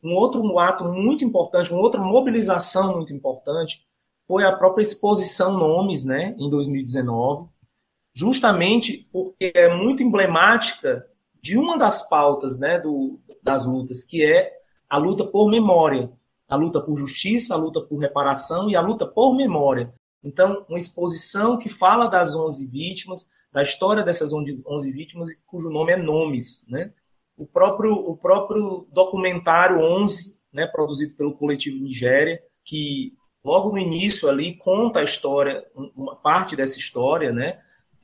Um 0.00 0.14
outro 0.14 0.58
ato 0.60 0.84
muito 0.84 1.24
importante, 1.24 1.72
uma 1.72 1.82
outra 1.82 2.00
mobilização 2.00 2.94
muito 2.94 3.12
importante, 3.12 3.84
foi 4.28 4.44
a 4.44 4.52
própria 4.52 4.82
exposição 4.82 5.58
Nomes, 5.58 6.04
né, 6.04 6.36
em 6.38 6.48
2019, 6.48 7.48
justamente 8.14 9.08
porque 9.12 9.52
é 9.54 9.74
muito 9.74 10.02
emblemática 10.02 11.06
de 11.40 11.58
uma 11.58 11.76
das 11.76 12.08
pautas 12.08 12.58
né, 12.58 12.78
do, 12.78 13.20
das 13.42 13.66
lutas, 13.66 14.04
que 14.04 14.24
é 14.24 14.52
a 14.88 14.96
luta 14.96 15.24
por 15.24 15.50
memória, 15.50 16.10
a 16.48 16.54
luta 16.54 16.80
por 16.80 16.96
justiça, 16.96 17.54
a 17.54 17.56
luta 17.56 17.80
por 17.80 17.98
reparação 17.98 18.68
e 18.68 18.76
a 18.76 18.80
luta 18.80 19.06
por 19.06 19.34
memória. 19.34 19.92
Então, 20.22 20.64
uma 20.68 20.78
exposição 20.78 21.58
que 21.58 21.68
fala 21.68 22.06
das 22.06 22.36
11 22.36 22.70
vítimas, 22.70 23.30
da 23.52 23.62
história 23.62 24.02
dessas 24.02 24.32
11 24.32 24.92
vítimas, 24.92 25.30
cujo 25.46 25.68
nome 25.68 25.92
é 25.92 25.96
Nomes. 25.96 26.66
Né? 26.70 26.92
O, 27.36 27.46
próprio, 27.46 27.92
o 27.92 28.16
próprio 28.16 28.86
documentário 28.92 29.80
11, 29.80 30.40
né, 30.52 30.66
produzido 30.66 31.16
pelo 31.16 31.36
coletivo 31.36 31.82
Nigéria, 31.82 32.40
que 32.64 33.14
logo 33.44 33.70
no 33.70 33.78
início 33.78 34.28
ali 34.28 34.56
conta 34.56 35.00
a 35.00 35.04
história, 35.04 35.66
uma 35.96 36.14
parte 36.14 36.54
dessa 36.54 36.78
história, 36.78 37.32
né, 37.32 37.60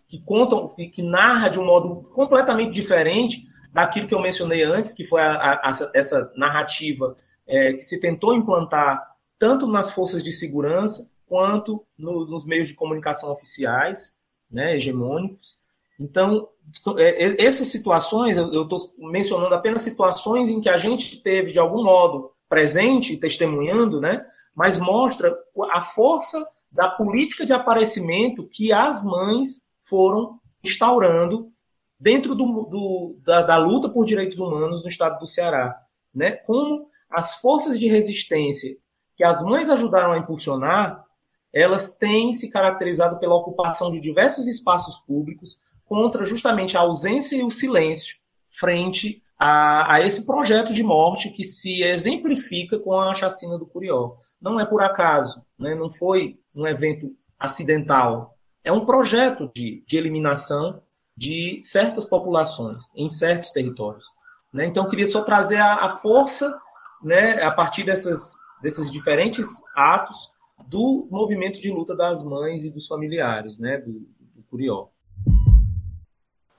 que 0.09 0.19
contam, 0.21 0.69
que 0.69 1.03
narra 1.03 1.51
de 1.51 1.61
um 1.61 1.67
modo 1.67 2.09
completamente 2.15 2.73
diferente 2.73 3.47
daquilo 3.73 4.09
que 4.09 4.15
eu 4.15 4.23
mencionei 4.23 4.63
antes, 4.65 4.95
que 4.95 5.05
foi 5.05 5.21
a, 5.21 5.61
a, 5.63 5.71
essa 5.95 6.33
narrativa 6.35 7.15
é, 7.47 7.75
que 7.75 7.83
se 7.83 8.01
tentou 8.01 8.35
implantar 8.35 9.07
tanto 9.39 9.67
nas 9.67 9.93
forças 9.93 10.25
de 10.25 10.33
segurança 10.33 11.13
quanto 11.27 11.85
no, 11.97 12.27
nos 12.27 12.47
meios 12.47 12.69
de 12.69 12.75
comunicação 12.75 13.31
oficiais, 13.31 14.19
né, 14.51 14.77
hegemônicos. 14.77 15.59
Então, 16.01 16.49
é, 16.97 17.45
essas 17.45 17.69
situações, 17.69 18.37
eu 18.37 18.63
estou 18.63 18.79
mencionando 18.99 19.55
apenas 19.55 19.83
situações 19.83 20.49
em 20.49 20.61
que 20.61 20.71
a 20.71 20.79
gente 20.79 21.23
teve, 21.23 21.53
de 21.53 21.59
algum 21.59 21.85
modo, 21.85 22.33
presente, 22.49 23.19
testemunhando, 23.19 24.01
né, 24.01 24.25
mas 24.55 24.79
mostra 24.79 25.37
a 25.71 25.83
força 25.83 26.43
da 26.73 26.89
política 26.89 27.45
de 27.45 27.53
aparecimento 27.53 28.49
que 28.49 28.73
as 28.73 29.05
mães 29.05 29.68
foram 29.89 30.39
instaurando 30.62 31.51
dentro 31.99 32.34
do, 32.34 32.45
do, 32.64 33.16
da, 33.24 33.43
da, 33.43 33.57
luta 33.57 33.89
por 33.89 34.05
direitos 34.05 34.39
humanos 34.39 34.82
no 34.82 34.89
estado 34.89 35.18
do 35.18 35.26
Ceará. 35.26 35.80
Né? 36.14 36.32
Como 36.32 36.89
as 37.11 37.41
forças 37.41 37.78
de 37.78 37.89
resistência 37.89 38.76
que 39.16 39.24
as 39.24 39.43
mães 39.43 39.68
ajudaram 39.68 40.12
a 40.12 40.18
impulsionar, 40.18 41.05
elas 41.53 41.99
têm 41.99 42.32
se 42.32 42.51
caracterizado 42.51 43.18
pela 43.18 43.34
ocupação 43.34 43.91
de 43.91 44.01
diversos 44.01 44.47
espaços 44.47 44.99
públicos 44.99 45.61
contra 45.84 46.22
justamente 46.22 46.76
a 46.76 46.80
ausência 46.80 47.34
e 47.36 47.43
o 47.43 47.51
silêncio 47.51 48.16
frente 48.51 49.22
a, 49.39 49.95
a, 49.95 50.01
esse 50.01 50.26
projeto 50.26 50.72
de 50.72 50.82
morte 50.82 51.30
que 51.30 51.43
se 51.43 51.82
exemplifica 51.82 52.78
com 52.78 53.01
a 53.01 53.14
chacina 53.14 53.59
do 53.59 53.66
Curió. 53.66 54.16
Não 54.41 54.61
é 54.61 54.66
por 54.66 54.82
acaso, 54.82 55.45
né? 55.59 55.74
não 55.74 55.91
foi 55.91 56.39
um 56.55 56.66
evento 56.66 57.14
acidental, 57.39 58.38
é 58.69 58.73
um 58.73 58.85
projeto 58.85 59.51
de, 59.55 59.83
de 59.87 59.97
eliminação 59.97 60.83
de 61.16 61.59
certas 61.64 62.05
populações 62.05 62.93
em 62.95 63.09
certos 63.09 63.51
territórios. 63.51 64.05
Né? 64.53 64.66
Então, 64.66 64.85
eu 64.85 64.91
queria 64.91 65.07
só 65.07 65.23
trazer 65.23 65.57
a, 65.57 65.87
a 65.87 65.91
força, 65.97 66.61
né, 67.03 67.43
a 67.43 67.51
partir 67.51 67.83
dessas, 67.83 68.37
desses 68.61 68.93
diferentes 68.93 69.62
atos, 69.75 70.31
do 70.66 71.09
movimento 71.11 71.62
de 71.62 71.71
luta 71.71 71.97
das 71.97 72.23
mães 72.23 72.66
e 72.66 72.75
dos 72.75 72.87
familiares, 72.87 73.59
né, 73.59 73.79
do, 73.79 74.07
do 74.35 74.43
Curió. 74.51 74.89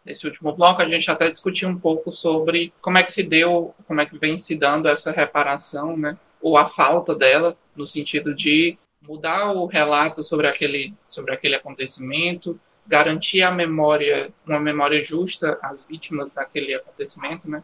Nesse 0.04 0.26
último 0.26 0.52
bloco, 0.56 0.82
a 0.82 0.90
gente 0.90 1.12
até 1.12 1.30
discutiu 1.30 1.70
um 1.70 1.78
pouco 1.78 2.12
sobre 2.12 2.74
como 2.82 2.98
é 2.98 3.04
que 3.04 3.12
se 3.12 3.22
deu, 3.22 3.76
como 3.88 4.02
é 4.02 4.06
que 4.08 4.18
vem 4.18 4.40
se 4.40 4.56
dando 4.56 4.88
essa 4.88 5.12
reparação, 5.12 5.96
né, 5.96 6.18
ou 6.42 6.58
a 6.58 6.68
falta 6.68 7.14
dela, 7.14 7.56
no 7.76 7.86
sentido 7.86 8.34
de 8.34 8.80
mudar 9.10 9.52
o 9.54 9.66
relato 9.66 10.24
sobre 10.24 10.48
aquele, 10.48 10.94
sobre 11.08 11.34
aquele 11.34 11.56
acontecimento, 11.56 12.60
garantir 12.86 13.42
a 13.42 13.50
memória, 13.50 14.32
uma 14.46 14.60
memória 14.60 15.04
justa 15.04 15.58
às 15.64 15.84
vítimas 15.84 16.32
daquele 16.32 16.76
acontecimento, 16.76 17.50
né? 17.50 17.64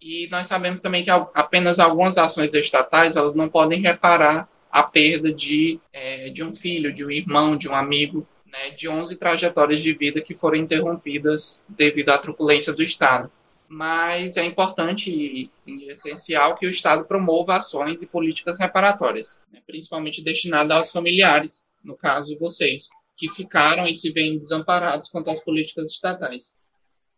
E 0.00 0.28
nós 0.30 0.46
sabemos 0.46 0.80
também 0.80 1.02
que 1.02 1.10
apenas 1.10 1.80
algumas 1.80 2.16
ações 2.16 2.54
estatais 2.54 3.16
elas 3.16 3.34
não 3.34 3.48
podem 3.48 3.80
reparar 3.80 4.48
a 4.70 4.84
perda 4.84 5.32
de, 5.32 5.80
é, 5.92 6.28
de 6.28 6.44
um 6.44 6.54
filho, 6.54 6.92
de 6.92 7.04
um 7.04 7.10
irmão, 7.10 7.56
de 7.56 7.68
um 7.68 7.74
amigo, 7.74 8.26
né, 8.46 8.70
de 8.70 8.88
11 8.88 9.16
trajetórias 9.16 9.82
de 9.82 9.92
vida 9.92 10.20
que 10.20 10.34
foram 10.34 10.58
interrompidas 10.58 11.60
devido 11.68 12.10
à 12.10 12.18
truculência 12.18 12.72
do 12.72 12.82
Estado 12.82 13.30
mas 13.74 14.36
é 14.36 14.44
importante 14.44 15.10
e 15.10 15.50
essencial 15.90 16.54
que 16.54 16.64
o 16.64 16.70
Estado 16.70 17.04
promova 17.04 17.56
ações 17.56 18.02
e 18.02 18.06
políticas 18.06 18.56
reparatórias, 18.56 19.36
né, 19.52 19.58
principalmente 19.66 20.22
destinadas 20.22 20.76
aos 20.76 20.92
familiares, 20.92 21.66
no 21.82 21.96
caso 21.96 22.38
vocês, 22.38 22.84
que 23.16 23.28
ficaram 23.30 23.84
e 23.86 23.96
se 23.96 24.12
veem 24.12 24.38
desamparados 24.38 25.10
quanto 25.10 25.28
às 25.28 25.42
políticas 25.42 25.90
estatais. 25.90 26.54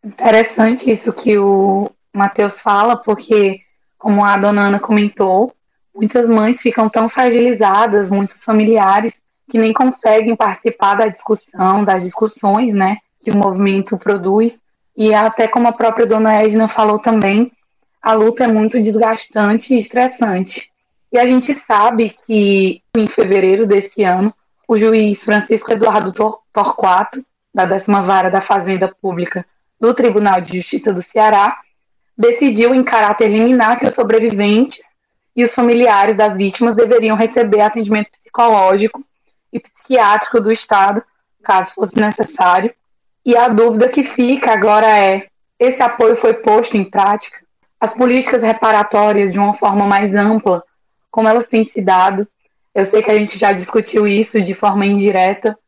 Interessante 0.03 0.89
isso 0.89 1.13
que 1.13 1.37
o 1.37 1.91
Matheus 2.11 2.59
fala, 2.59 2.97
porque, 2.97 3.59
como 3.95 4.25
a 4.25 4.35
dona 4.35 4.67
Ana 4.67 4.79
comentou, 4.79 5.53
muitas 5.93 6.27
mães 6.27 6.59
ficam 6.59 6.89
tão 6.89 7.07
fragilizadas, 7.07 8.09
muitos 8.09 8.43
familiares, 8.43 9.13
que 9.49 9.59
nem 9.59 9.73
conseguem 9.73 10.35
participar 10.35 10.95
da 10.95 11.07
discussão, 11.07 11.83
das 11.83 12.03
discussões 12.03 12.73
né, 12.73 12.97
que 13.19 13.29
o 13.29 13.37
movimento 13.37 13.95
produz, 13.97 14.59
e 14.97 15.13
até 15.13 15.47
como 15.47 15.67
a 15.67 15.71
própria 15.71 16.07
dona 16.07 16.41
Edna 16.41 16.67
falou 16.67 16.97
também, 16.97 17.51
a 18.01 18.13
luta 18.13 18.45
é 18.45 18.47
muito 18.47 18.81
desgastante 18.81 19.71
e 19.71 19.77
estressante. 19.77 20.71
E 21.11 21.19
a 21.19 21.25
gente 21.25 21.53
sabe 21.53 22.15
que 22.25 22.81
em 22.95 23.05
fevereiro 23.05 23.67
desse 23.67 24.03
ano, 24.03 24.33
o 24.67 24.75
juiz 24.75 25.23
Francisco 25.23 25.71
Eduardo 25.71 26.11
Torquato, 26.51 27.23
da 27.53 27.65
décima 27.65 28.01
vara 28.01 28.29
da 28.29 28.41
Fazenda 28.41 28.93
Pública 28.99 29.45
do 29.79 29.93
Tribunal 29.93 30.41
de 30.41 30.57
Justiça 30.57 30.91
do 30.91 31.01
Ceará, 31.01 31.59
decidiu 32.17 32.73
em 32.73 32.83
caráter 32.83 33.27
liminar 33.27 33.79
que 33.79 33.85
os 33.85 33.93
sobreviventes 33.93 34.83
e 35.35 35.43
os 35.43 35.53
familiares 35.53 36.17
das 36.17 36.35
vítimas 36.35 36.75
deveriam 36.75 37.15
receber 37.15 37.61
atendimento 37.61 38.09
psicológico 38.09 39.05
e 39.53 39.59
psiquiátrico 39.59 40.41
do 40.41 40.51
Estado, 40.51 41.03
caso 41.43 41.71
fosse 41.75 41.95
necessário, 41.95 42.73
e 43.27 43.35
a 43.35 43.49
dúvida 43.49 43.89
que 43.89 44.03
fica 44.03 44.53
agora 44.53 44.87
é: 44.87 45.27
esse 45.59 45.81
apoio 45.81 46.15
foi 46.15 46.33
posto 46.35 46.77
em 46.77 46.89
prática? 46.89 47.37
As 47.77 47.91
políticas 47.91 48.41
reparatórias, 48.41 49.33
de 49.33 49.37
uma 49.37 49.53
forma 49.53 49.85
mais 49.85 50.15
ampla, 50.15 50.63
como 51.11 51.27
elas 51.27 51.45
têm 51.45 51.65
se 51.65 51.81
dado? 51.81 52.25
Eu 52.73 52.85
sei 52.85 53.03
que 53.03 53.11
a 53.11 53.15
gente 53.15 53.37
já 53.37 53.51
discutiu 53.51 54.07
isso 54.07 54.41
de 54.41 54.53
forma 54.53 54.85
indireta, 54.85 55.59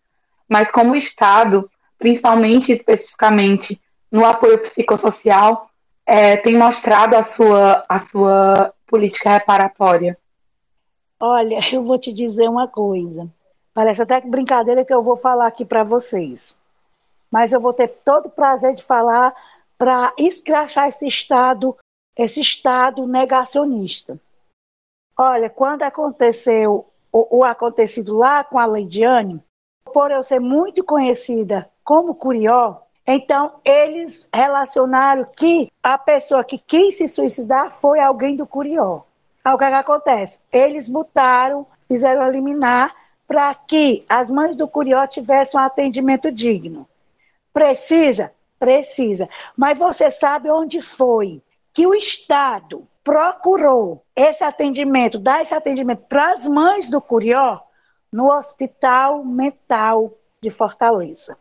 mas 0.49 0.71
como 0.71 0.93
o 0.93 0.95
Estado, 0.95 1.69
principalmente 1.97 2.71
especificamente 2.71 3.79
no 4.09 4.25
apoio 4.25 4.59
psicossocial, 4.59 5.69
é, 6.05 6.37
tem 6.37 6.57
mostrado 6.57 7.17
a 7.17 7.23
sua, 7.23 7.83
a 7.89 7.99
sua 7.99 8.73
política 8.87 9.31
reparatória? 9.31 10.17
Olha, 11.19 11.59
eu 11.73 11.83
vou 11.83 11.99
te 11.99 12.13
dizer 12.13 12.47
uma 12.47 12.69
coisa. 12.69 13.27
Parece 13.73 14.01
até 14.01 14.21
que 14.21 14.29
brincadeira 14.29 14.85
que 14.85 14.93
eu 14.93 15.03
vou 15.03 15.17
falar 15.17 15.47
aqui 15.47 15.65
para 15.65 15.83
vocês. 15.83 16.57
Mas 17.31 17.53
eu 17.53 17.59
vou 17.59 17.73
ter 17.73 17.87
todo 17.87 18.27
o 18.27 18.31
prazer 18.31 18.73
de 18.73 18.83
falar 18.83 19.33
para 19.77 20.13
escrachar 20.17 20.87
esse 20.87 21.07
Estado, 21.07 21.77
esse 22.17 22.41
Estado 22.41 23.07
negacionista. 23.07 24.19
Olha, 25.17 25.49
quando 25.49 25.83
aconteceu 25.83 26.85
o, 27.11 27.39
o 27.39 27.43
acontecido 27.43 28.17
lá 28.17 28.43
com 28.43 28.57
a 28.57 28.65
Leidiane, 28.65 29.43
por 29.93 30.11
eu 30.11 30.23
ser 30.23 30.39
muito 30.39 30.83
conhecida 30.83 31.69
como 31.83 32.15
Curió, 32.15 32.77
então 33.05 33.53
eles 33.65 34.29
relacionaram 34.33 35.25
que 35.35 35.71
a 35.81 35.97
pessoa 35.97 36.43
que 36.43 36.57
quis 36.57 36.97
se 36.97 37.07
suicidar 37.07 37.73
foi 37.73 37.99
alguém 37.99 38.35
do 38.35 38.45
Curió. 38.45 39.01
Aí 39.43 39.53
o 39.53 39.57
que, 39.57 39.63
é 39.63 39.69
que 39.69 39.75
acontece? 39.75 40.39
Eles 40.51 40.87
botaram, 40.87 41.65
fizeram 41.87 42.27
eliminar 42.27 42.93
para 43.27 43.53
que 43.55 44.05
as 44.09 44.29
mães 44.29 44.55
do 44.55 44.67
Curió 44.67 45.05
tivessem 45.07 45.59
um 45.59 45.63
atendimento 45.63 46.31
digno. 46.31 46.87
Precisa? 47.59 48.31
Precisa. 48.57 49.27
Mas 49.57 49.77
você 49.77 50.09
sabe 50.09 50.49
onde 50.49 50.81
foi 50.81 51.43
que 51.73 51.85
o 51.85 51.93
Estado 51.93 52.87
procurou 53.03 54.01
esse 54.15 54.45
atendimento, 54.45 55.19
dar 55.19 55.41
esse 55.41 55.53
atendimento 55.53 56.05
para 56.07 56.31
as 56.31 56.47
mães 56.47 56.89
do 56.89 57.01
Curió 57.01 57.59
no 58.09 58.31
Hospital 58.31 59.25
Mental 59.25 60.13
de 60.39 60.49
Fortaleza. 60.49 61.37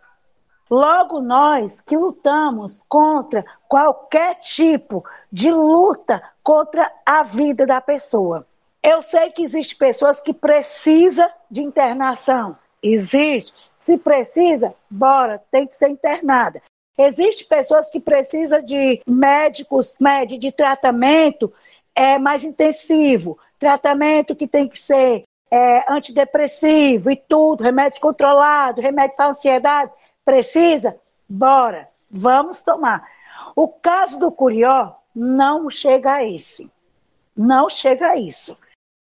Logo, 0.69 1.21
nós 1.21 1.81
que 1.81 1.97
lutamos 1.97 2.81
contra 2.89 3.45
qualquer 3.69 4.41
tipo 4.41 5.05
de 5.31 5.53
luta 5.53 6.21
contra 6.43 6.93
a 7.07 7.23
vida 7.23 7.65
da 7.65 7.81
pessoa. 7.81 8.45
Eu 8.83 9.03
sei 9.03 9.31
que 9.31 9.45
existem 9.45 9.79
pessoas 9.79 10.21
que 10.21 10.35
precisam 10.35 11.31
de 11.49 11.63
internação. 11.63 12.57
Existe. 12.83 13.53
Se 13.77 13.99
precisa, 13.99 14.75
bora, 14.91 15.43
tem 15.51 15.67
que 15.67 15.77
ser 15.77 15.89
internada. 15.89 16.63
Existem 16.97 17.47
pessoas 17.47 17.89
que 17.91 18.01
precisam 18.01 18.61
de 18.61 19.01
médicos, 19.07 19.95
de 20.39 20.51
tratamento 20.51 21.53
é, 21.95 22.19
mais 22.19 22.43
intensivo, 22.43 23.39
tratamento 23.59 24.35
que 24.35 24.49
tem 24.49 24.69
que 24.69 24.79
ser 24.79 25.25
é, 25.51 25.93
antidepressivo 25.93 27.11
e 27.11 27.17
tudo, 27.17 27.63
remédio 27.63 28.01
controlado, 28.01 28.81
remédio 28.81 29.17
para 29.17 29.31
ansiedade. 29.31 29.93
Precisa? 30.25 30.99
Bora, 31.29 31.89
vamos 32.11 32.63
tomar. 32.63 33.09
O 33.55 33.69
caso 33.69 34.19
do 34.19 34.31
Curió 34.31 34.95
não 35.15 35.71
chega 35.71 36.15
a 36.15 36.25
esse. 36.25 36.71
Não 37.37 37.69
chega 37.69 38.11
a 38.11 38.17
isso. 38.17 38.59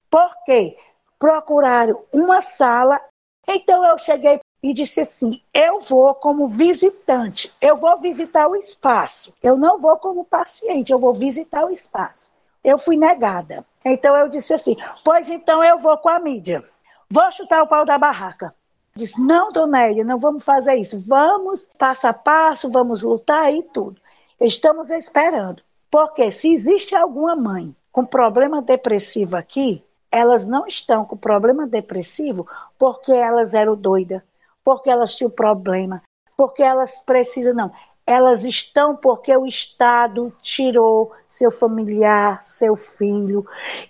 Por 0.10 0.30
quê? 0.46 0.78
Procuraram 1.20 2.04
uma 2.12 2.42
sala. 2.42 3.02
Então 3.48 3.86
eu 3.86 3.98
cheguei 3.98 4.40
e 4.64 4.74
disse 4.74 5.02
assim: 5.02 5.42
eu 5.54 5.80
vou 5.80 6.14
como 6.16 6.48
visitante, 6.48 7.52
eu 7.60 7.76
vou 7.76 7.98
visitar 8.00 8.48
o 8.48 8.56
espaço. 8.56 9.34
Eu 9.42 9.58
não 9.58 9.78
vou 9.78 9.98
como 9.98 10.26
paciente, 10.26 10.92
eu 10.92 11.00
vou 11.00 11.14
visitar 11.14 11.66
o 11.66 11.72
espaço. 11.72 12.30
Eu 12.64 12.78
fui 12.78 12.96
negada. 12.98 13.66
Então 13.84 14.16
eu 14.16 14.28
disse 14.28 14.54
assim: 14.54 14.76
pois 15.04 15.30
então 15.30 15.64
eu 15.64 15.78
vou 15.78 15.98
com 15.98 16.10
a 16.10 16.20
mídia. 16.20 16.62
Vou 17.10 17.32
chutar 17.32 17.62
o 17.62 17.68
pau 17.68 17.86
da 17.86 17.98
barraca. 17.98 18.54
Disse: 18.96 19.20
não, 19.22 19.52
dona 19.52 19.90
Elia, 19.90 20.04
não 20.04 20.20
vamos 20.20 20.44
fazer 20.44 20.76
isso. 20.76 21.00
Vamos 21.00 21.70
passo 21.78 22.08
a 22.08 22.14
passo, 22.14 22.72
vamos 22.72 23.02
lutar 23.02 23.54
e 23.54 23.64
tudo. 23.64 24.00
Estamos 24.40 24.90
esperando. 24.90 25.64
Porque 25.90 26.32
se 26.32 26.52
existe 26.52 26.96
alguma 26.96 27.36
mãe 27.36 27.76
com 27.92 28.06
problema 28.06 28.62
depressivo 28.62 29.36
aqui, 29.36 29.84
elas 30.12 30.48
não 30.48 30.68
estão 30.68 31.06
com 31.06 31.16
problema 31.16 31.66
depressivo 31.66 32.48
porque 32.78 33.12
elas 33.12 33.54
eram 33.54 33.76
doidas 33.76 34.22
porque 34.64 34.90
elas 34.90 35.16
tinham 35.16 35.30
problema, 35.30 36.02
porque 36.38 36.64
elas 36.64 37.02
precisam, 37.06 37.54
não. 37.54 37.72
Elas 38.06 38.46
estão 38.46 38.96
porque 38.96 39.36
o 39.36 39.46
Estado 39.46 40.34
tirou 40.42 41.12
seu 41.28 41.52
familiar, 41.52 42.42
seu 42.42 42.76
filho. 42.76 43.46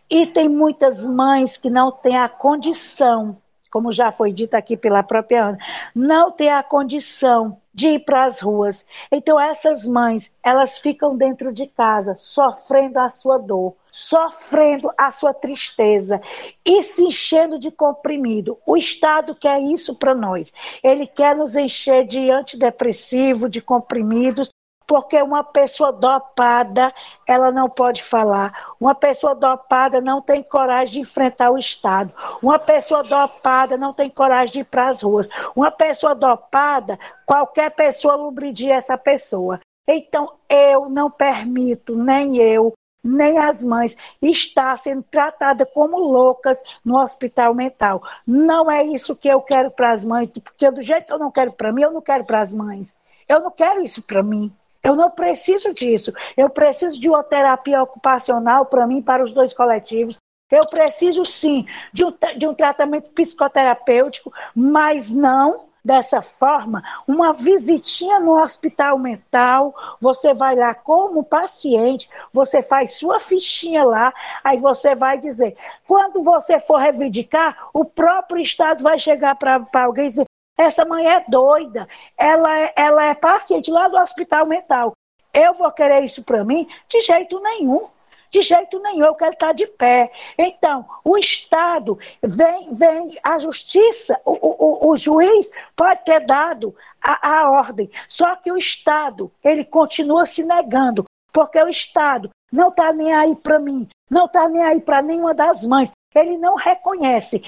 E 0.10 0.28
tem 0.28 0.50
muitas 0.50 1.06
mães 1.08 1.58
que 1.58 1.70
não 1.70 1.92
têm 1.92 2.18
a 2.18 2.30
condição, 2.30 3.36
como 3.72 3.92
já 3.92 4.12
foi 4.12 4.32
dito 4.34 4.56
aqui 4.56 4.76
pela 4.76 5.02
própria 5.02 5.46
Ana, 5.46 5.58
não 5.96 6.30
têm 6.32 6.52
a 6.52 6.62
condição 6.62 7.58
de 7.74 7.88
ir 7.88 8.00
para 8.00 8.26
as 8.26 8.42
ruas. 8.42 8.86
Então 9.12 9.40
essas 9.40 9.88
mães, 9.88 10.36
elas 10.44 10.78
ficam 10.78 11.16
dentro 11.16 11.54
de 11.54 11.66
casa, 11.68 12.16
sofrendo 12.16 13.00
a 13.00 13.10
sua 13.10 13.38
dor, 13.38 13.76
sofrendo 13.90 14.92
a 14.98 15.10
sua 15.12 15.34
tristeza 15.34 16.22
e 16.66 16.84
se 16.84 17.04
enchendo 17.04 17.58
de 17.58 17.72
comprimido. 17.72 18.58
O 18.66 18.76
Estado 18.76 19.34
quer 19.34 19.62
isso 19.62 19.96
para 19.96 20.14
nós. 20.14 20.52
Ele 20.84 21.08
quer 21.08 21.36
nos 21.36 21.56
encher 21.56 22.06
de 22.06 22.30
antidepressivo, 22.30 23.50
de 23.50 23.62
comprimidos, 23.62 24.50
porque 24.86 25.22
uma 25.22 25.44
pessoa 25.44 25.92
dopada, 25.92 26.94
ela 27.28 27.52
não 27.52 27.70
pode 27.70 28.04
falar. 28.04 28.74
Uma 28.80 28.94
pessoa 28.94 29.34
dopada 29.34 30.02
não 30.02 30.22
tem 30.22 30.44
coragem 30.44 30.96
de 30.96 31.00
enfrentar 31.00 31.52
o 31.52 31.58
Estado. 31.58 32.14
Uma 32.42 32.60
pessoa 32.60 33.04
dopada 33.04 33.78
não 33.78 33.94
tem 33.94 34.10
coragem 34.10 34.54
de 34.54 34.60
ir 34.60 34.66
para 34.66 34.90
as 34.90 35.02
ruas. 35.02 35.30
Uma 35.56 35.72
pessoa 35.72 36.14
dopada, 36.14 37.00
qualquer 37.26 37.72
pessoa 37.72 38.16
lubridia 38.16 38.76
essa 38.76 38.98
pessoa. 38.98 39.60
Então, 39.88 40.34
eu 40.50 40.90
não 40.90 41.10
permito, 41.10 41.96
nem 41.96 42.38
eu, 42.38 42.74
nem 43.04 43.38
as 43.38 43.64
mães, 43.64 43.98
estar 44.22 44.78
sendo 44.78 45.04
tratada 45.04 45.66
como 45.66 45.98
loucas 45.98 46.62
no 46.86 46.98
hospital 46.98 47.54
mental. 47.54 48.02
Não 48.26 48.70
é 48.70 48.84
isso 48.84 49.16
que 49.16 49.28
eu 49.28 49.42
quero 49.42 49.72
para 49.72 49.92
as 49.92 50.06
mães, 50.06 50.30
porque 50.30 50.70
do 50.70 50.82
jeito 50.82 51.08
que 51.08 51.14
eu 51.14 51.20
não 51.20 51.32
quero 51.32 51.52
para 51.54 51.72
mim, 51.72 51.82
eu 51.84 51.92
não 51.92 52.02
quero 52.02 52.26
para 52.26 52.42
as 52.42 52.54
mães. 52.54 52.96
Eu 53.28 53.40
não 53.40 53.52
quero 53.52 53.82
isso 53.82 54.02
para 54.02 54.22
mim. 54.22 54.54
Eu 54.84 54.96
não 54.96 55.12
preciso 55.12 55.74
disso. 55.74 56.12
Eu 56.36 56.50
preciso 56.50 57.00
de 57.00 57.10
uma 57.10 57.24
terapia 57.24 57.82
ocupacional 57.82 58.66
para 58.66 58.88
mim, 58.88 59.02
para 59.02 59.24
os 59.24 59.32
dois 59.32 59.54
coletivos. 59.54 60.18
Eu 60.50 60.66
preciso 60.66 61.24
sim 61.24 61.66
de 61.94 62.04
um, 62.04 62.14
de 62.38 62.48
um 62.48 62.54
tratamento 62.54 63.10
psicoterapêutico, 63.12 64.34
mas 64.54 65.10
não 65.10 65.72
dessa 65.84 66.22
forma, 66.22 66.84
uma 67.08 67.34
visitinha 67.34 68.20
no 68.20 68.40
hospital 68.40 68.98
mental, 69.00 69.74
você 70.00 70.34
vai 70.34 70.56
lá 70.56 70.76
como 70.76 71.24
paciente, 71.24 72.08
você 72.32 72.62
faz 72.62 72.94
sua 72.94 73.20
fichinha 73.20 73.84
lá, 73.84 74.14
aí 74.44 74.58
você 74.58 74.94
vai 74.94 75.18
dizer, 75.18 75.58
quando 75.88 76.24
você 76.24 76.60
for 76.60 76.78
reivindicar, 76.78 77.70
o 77.74 77.84
próprio 77.84 78.42
Estado 78.42 78.84
vai 78.84 78.98
chegar 78.98 79.36
para 79.36 79.66
alguém 79.74 80.06
e 80.06 80.10
dizer, 80.10 80.26
essa 80.62 80.86
mãe 80.86 81.08
é 81.08 81.24
doida, 81.28 81.88
ela 82.18 82.60
é, 82.60 82.74
ela 82.76 83.06
é 83.06 83.14
paciente 83.14 83.72
lá 83.72 83.88
do 83.88 83.98
hospital 83.98 84.46
mental. 84.46 84.94
Eu 85.34 85.54
vou 85.54 85.72
querer 85.72 86.04
isso 86.04 86.24
para 86.24 86.44
mim? 86.44 86.68
De 86.88 87.02
jeito 87.02 87.40
nenhum. 87.40 87.88
De 88.30 88.42
jeito 88.42 88.80
nenhum, 88.80 89.06
eu 89.06 89.16
quero 89.16 89.34
estar 89.34 89.54
de 89.54 89.68
pé. 89.68 90.10
Então, 90.38 90.86
o 91.04 91.18
Estado 91.18 92.00
vem, 92.24 92.74
vem 92.74 93.20
a 93.22 93.38
justiça, 93.38 94.18
o, 94.24 94.32
o, 94.32 94.92
o 94.92 94.98
juiz 94.98 95.52
pode 95.76 96.06
ter 96.06 96.22
dado 96.22 96.74
a, 97.02 97.40
a 97.40 97.52
ordem, 97.52 97.92
só 98.08 98.36
que 98.38 98.50
o 98.50 98.58
Estado, 98.58 99.30
ele 99.44 99.66
continua 99.66 100.26
se 100.26 100.44
negando, 100.44 101.04
porque 101.34 101.62
o 101.62 101.68
Estado 101.68 102.30
não 102.52 102.70
está 102.70 102.94
nem 102.94 103.14
aí 103.14 103.36
para 103.36 103.60
mim, 103.60 103.88
não 104.10 104.26
está 104.26 104.48
nem 104.48 104.64
aí 104.64 104.80
para 104.80 105.02
nenhuma 105.02 105.34
das 105.34 105.66
mães. 105.66 105.92
Ele 106.14 106.38
não 106.38 106.56
reconhece. 106.56 107.42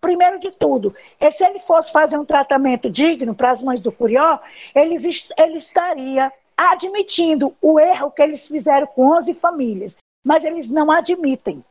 É, 0.00 0.06
primeiro 0.06 0.38
de 0.38 0.50
tudo, 0.50 0.94
se 1.30 1.44
ele 1.44 1.58
fosse 1.58 1.92
fazer 1.92 2.18
um 2.18 2.24
tratamento 2.24 2.90
digno 2.90 3.34
para 3.34 3.50
as 3.50 3.62
mães 3.62 3.80
do 3.80 3.92
Curió, 3.92 4.38
ele, 4.74 4.96
ele 5.36 5.58
estaria 5.58 6.32
admitindo 6.56 7.54
o 7.60 7.78
erro 7.78 8.10
que 8.10 8.22
eles 8.22 8.46
fizeram 8.46 8.86
com 8.86 9.16
11 9.16 9.34
famílias, 9.34 9.96
mas 10.24 10.44
eles 10.44 10.70
não 10.70 10.90
admitem. 10.90 11.64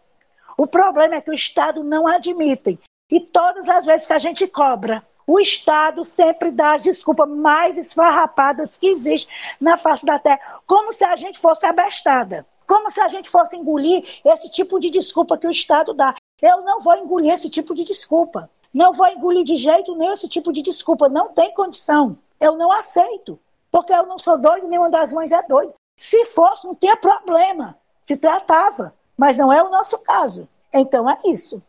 O 0.58 0.68
problema 0.68 1.16
é 1.16 1.22
que 1.22 1.30
o 1.30 1.34
Estado 1.34 1.84
não 1.84 2.08
admite. 2.08 2.80
E 3.10 3.20
todas 3.20 3.68
as 3.68 3.86
vezes 3.86 4.08
que 4.08 4.14
a 4.14 4.20
gente 4.20 4.48
cobra, 4.48 5.04
o 5.26 5.40
Estado 5.40 6.04
sempre 6.04 6.52
dá 6.52 6.76
as 6.76 6.82
desculpas 6.82 7.30
mais 7.30 7.78
esfarrapadas 7.78 8.76
que 8.78 8.88
existem 8.88 9.34
na 9.60 9.78
face 9.78 10.06
da 10.06 10.20
terra, 10.20 10.40
como 10.66 10.92
se 10.92 11.04
a 11.04 11.16
gente 11.16 11.40
fosse 11.40 11.66
abestada. 11.66 12.46
Como 12.70 12.92
se 12.92 13.02
a 13.02 13.08
gente 13.08 13.28
fosse 13.28 13.58
engolir 13.58 14.06
esse 14.24 14.52
tipo 14.52 14.80
de 14.80 14.92
desculpa 14.92 15.40
que 15.40 15.48
o 15.48 15.50
Estado 15.50 15.92
dá. 15.92 16.14
Eu 16.42 16.62
não 16.64 16.80
vou 16.80 16.96
engolir 16.96 17.34
esse 17.34 17.50
tipo 17.50 17.74
de 17.76 17.84
desculpa. 17.84 18.50
Não 18.74 18.94
vou 18.94 19.08
engolir 19.08 19.44
de 19.44 19.56
jeito 19.56 19.96
nenhum 19.96 20.14
esse 20.14 20.30
tipo 20.30 20.54
de 20.54 20.62
desculpa. 20.62 21.10
Não 21.10 21.30
tem 21.34 21.54
condição. 21.54 22.18
Eu 22.40 22.56
não 22.56 22.72
aceito. 22.72 23.40
Porque 23.72 23.94
eu 23.94 24.06
não 24.06 24.18
sou 24.18 24.38
doido, 24.38 24.68
nenhuma 24.68 24.90
das 24.90 25.12
mães 25.14 25.32
é 25.32 25.42
doida. 25.44 25.74
Se 25.98 26.26
fosse, 26.26 26.66
não 26.66 26.76
tinha 26.76 26.96
problema. 26.96 27.78
Se 28.02 28.16
tratava. 28.18 28.94
Mas 29.18 29.38
não 29.38 29.52
é 29.52 29.62
o 29.62 29.70
nosso 29.70 29.98
caso. 30.00 30.48
Então 30.74 31.10
é 31.10 31.18
isso. 31.26 31.62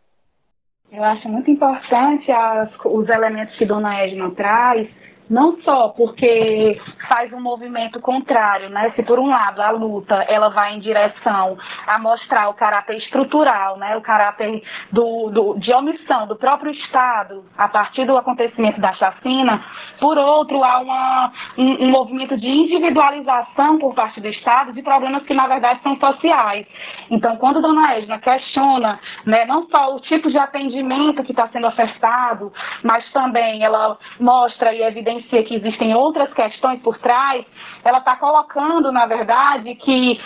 Eu 0.91 1.05
acho 1.05 1.29
muito 1.29 1.51
importante 1.51 2.31
as, 2.31 2.71
os 2.85 3.09
elementos 3.09 3.57
que 3.57 3.66
Dona 3.66 4.03
Edna 4.03 4.31
traz 4.33 4.89
não 5.31 5.62
só 5.62 5.91
porque 5.91 6.81
faz 7.09 7.33
um 7.33 7.41
movimento 7.41 8.01
contrário, 8.01 8.68
né? 8.68 8.93
Se 8.97 9.03
por 9.05 9.20
um 9.20 9.28
lado 9.28 9.62
a 9.62 9.70
luta 9.70 10.16
ela 10.28 10.49
vai 10.49 10.74
em 10.74 10.81
direção 10.81 11.57
a 11.87 11.99
mostrar 12.01 12.49
o 12.49 12.55
caráter 12.55 12.97
estrutural, 12.97 13.78
né? 13.78 13.97
O 13.97 14.01
caráter 14.01 14.61
do, 14.91 15.31
do, 15.31 15.59
de 15.61 15.72
omissão 15.72 16.26
do 16.26 16.35
próprio 16.35 16.72
Estado 16.72 17.45
a 17.57 17.68
partir 17.68 18.05
do 18.07 18.16
acontecimento 18.16 18.81
da 18.81 18.93
chacina, 18.95 19.64
por 20.01 20.18
outro 20.18 20.64
há 20.64 20.81
uma, 20.81 21.33
um, 21.57 21.85
um 21.85 21.91
movimento 21.91 22.37
de 22.37 22.49
individualização 22.49 23.78
por 23.78 23.95
parte 23.95 24.20
do 24.20 24.26
Estado 24.26 24.72
de 24.72 24.83
problemas 24.83 25.22
que 25.22 25.35
na 25.35 25.47
verdade 25.47 25.81
são 25.85 25.97
sociais. 25.97 26.66
Então, 27.09 27.37
quando 27.37 27.62
Dona 27.62 27.95
Edna 27.95 28.18
questiona, 28.18 28.99
né, 29.24 29.45
não 29.45 29.68
só 29.68 29.95
o 29.95 30.01
tipo 30.01 30.28
de 30.28 30.39
atendimento 30.39 31.22
que 31.22 31.31
está 31.31 31.49
sendo 31.49 31.68
ofertado, 31.68 32.53
mas 32.83 33.09
também 33.12 33.62
ela 33.62 33.97
mostra 34.18 34.74
e 34.74 34.83
evidencia 34.83 35.20
que 35.23 35.55
existem 35.55 35.95
outras 35.95 36.33
questões 36.33 36.81
por 36.81 36.99
trás, 36.99 37.45
ela 37.85 37.99
está 37.99 38.16
colocando, 38.16 38.93
na 38.93 39.07
verdade, 39.07 39.75
que 39.77 40.21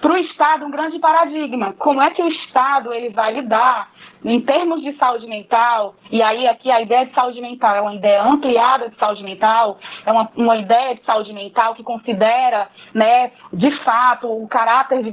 para 0.00 0.12
o 0.12 0.16
Estado 0.16 0.64
um 0.66 0.70
grande 0.70 0.98
paradigma. 0.98 1.74
Como 1.74 2.02
é 2.02 2.10
que 2.10 2.22
o 2.22 2.28
Estado 2.28 2.92
ele 2.92 3.10
vai 3.10 3.34
lidar 3.34 3.88
em 4.24 4.40
termos 4.40 4.82
de 4.82 4.92
saúde 4.96 5.26
mental, 5.26 5.94
e 6.10 6.22
aí 6.22 6.48
aqui 6.48 6.70
a 6.70 6.80
ideia 6.80 7.04
de 7.04 7.12
saúde 7.12 7.40
mental 7.42 7.76
é 7.76 7.80
uma 7.80 7.94
ideia 7.94 8.22
ampliada 8.22 8.88
de 8.88 8.96
saúde 8.96 9.22
mental, 9.22 9.78
é 10.06 10.10
uma, 10.10 10.30
uma 10.34 10.56
ideia 10.56 10.94
de 10.94 11.04
saúde 11.04 11.32
mental 11.32 11.74
que 11.74 11.82
considera, 11.82 12.68
né, 12.94 13.32
de 13.52 13.70
fato, 13.82 14.26
o 14.26 14.48
caráter 14.48 15.02
de 15.02 15.10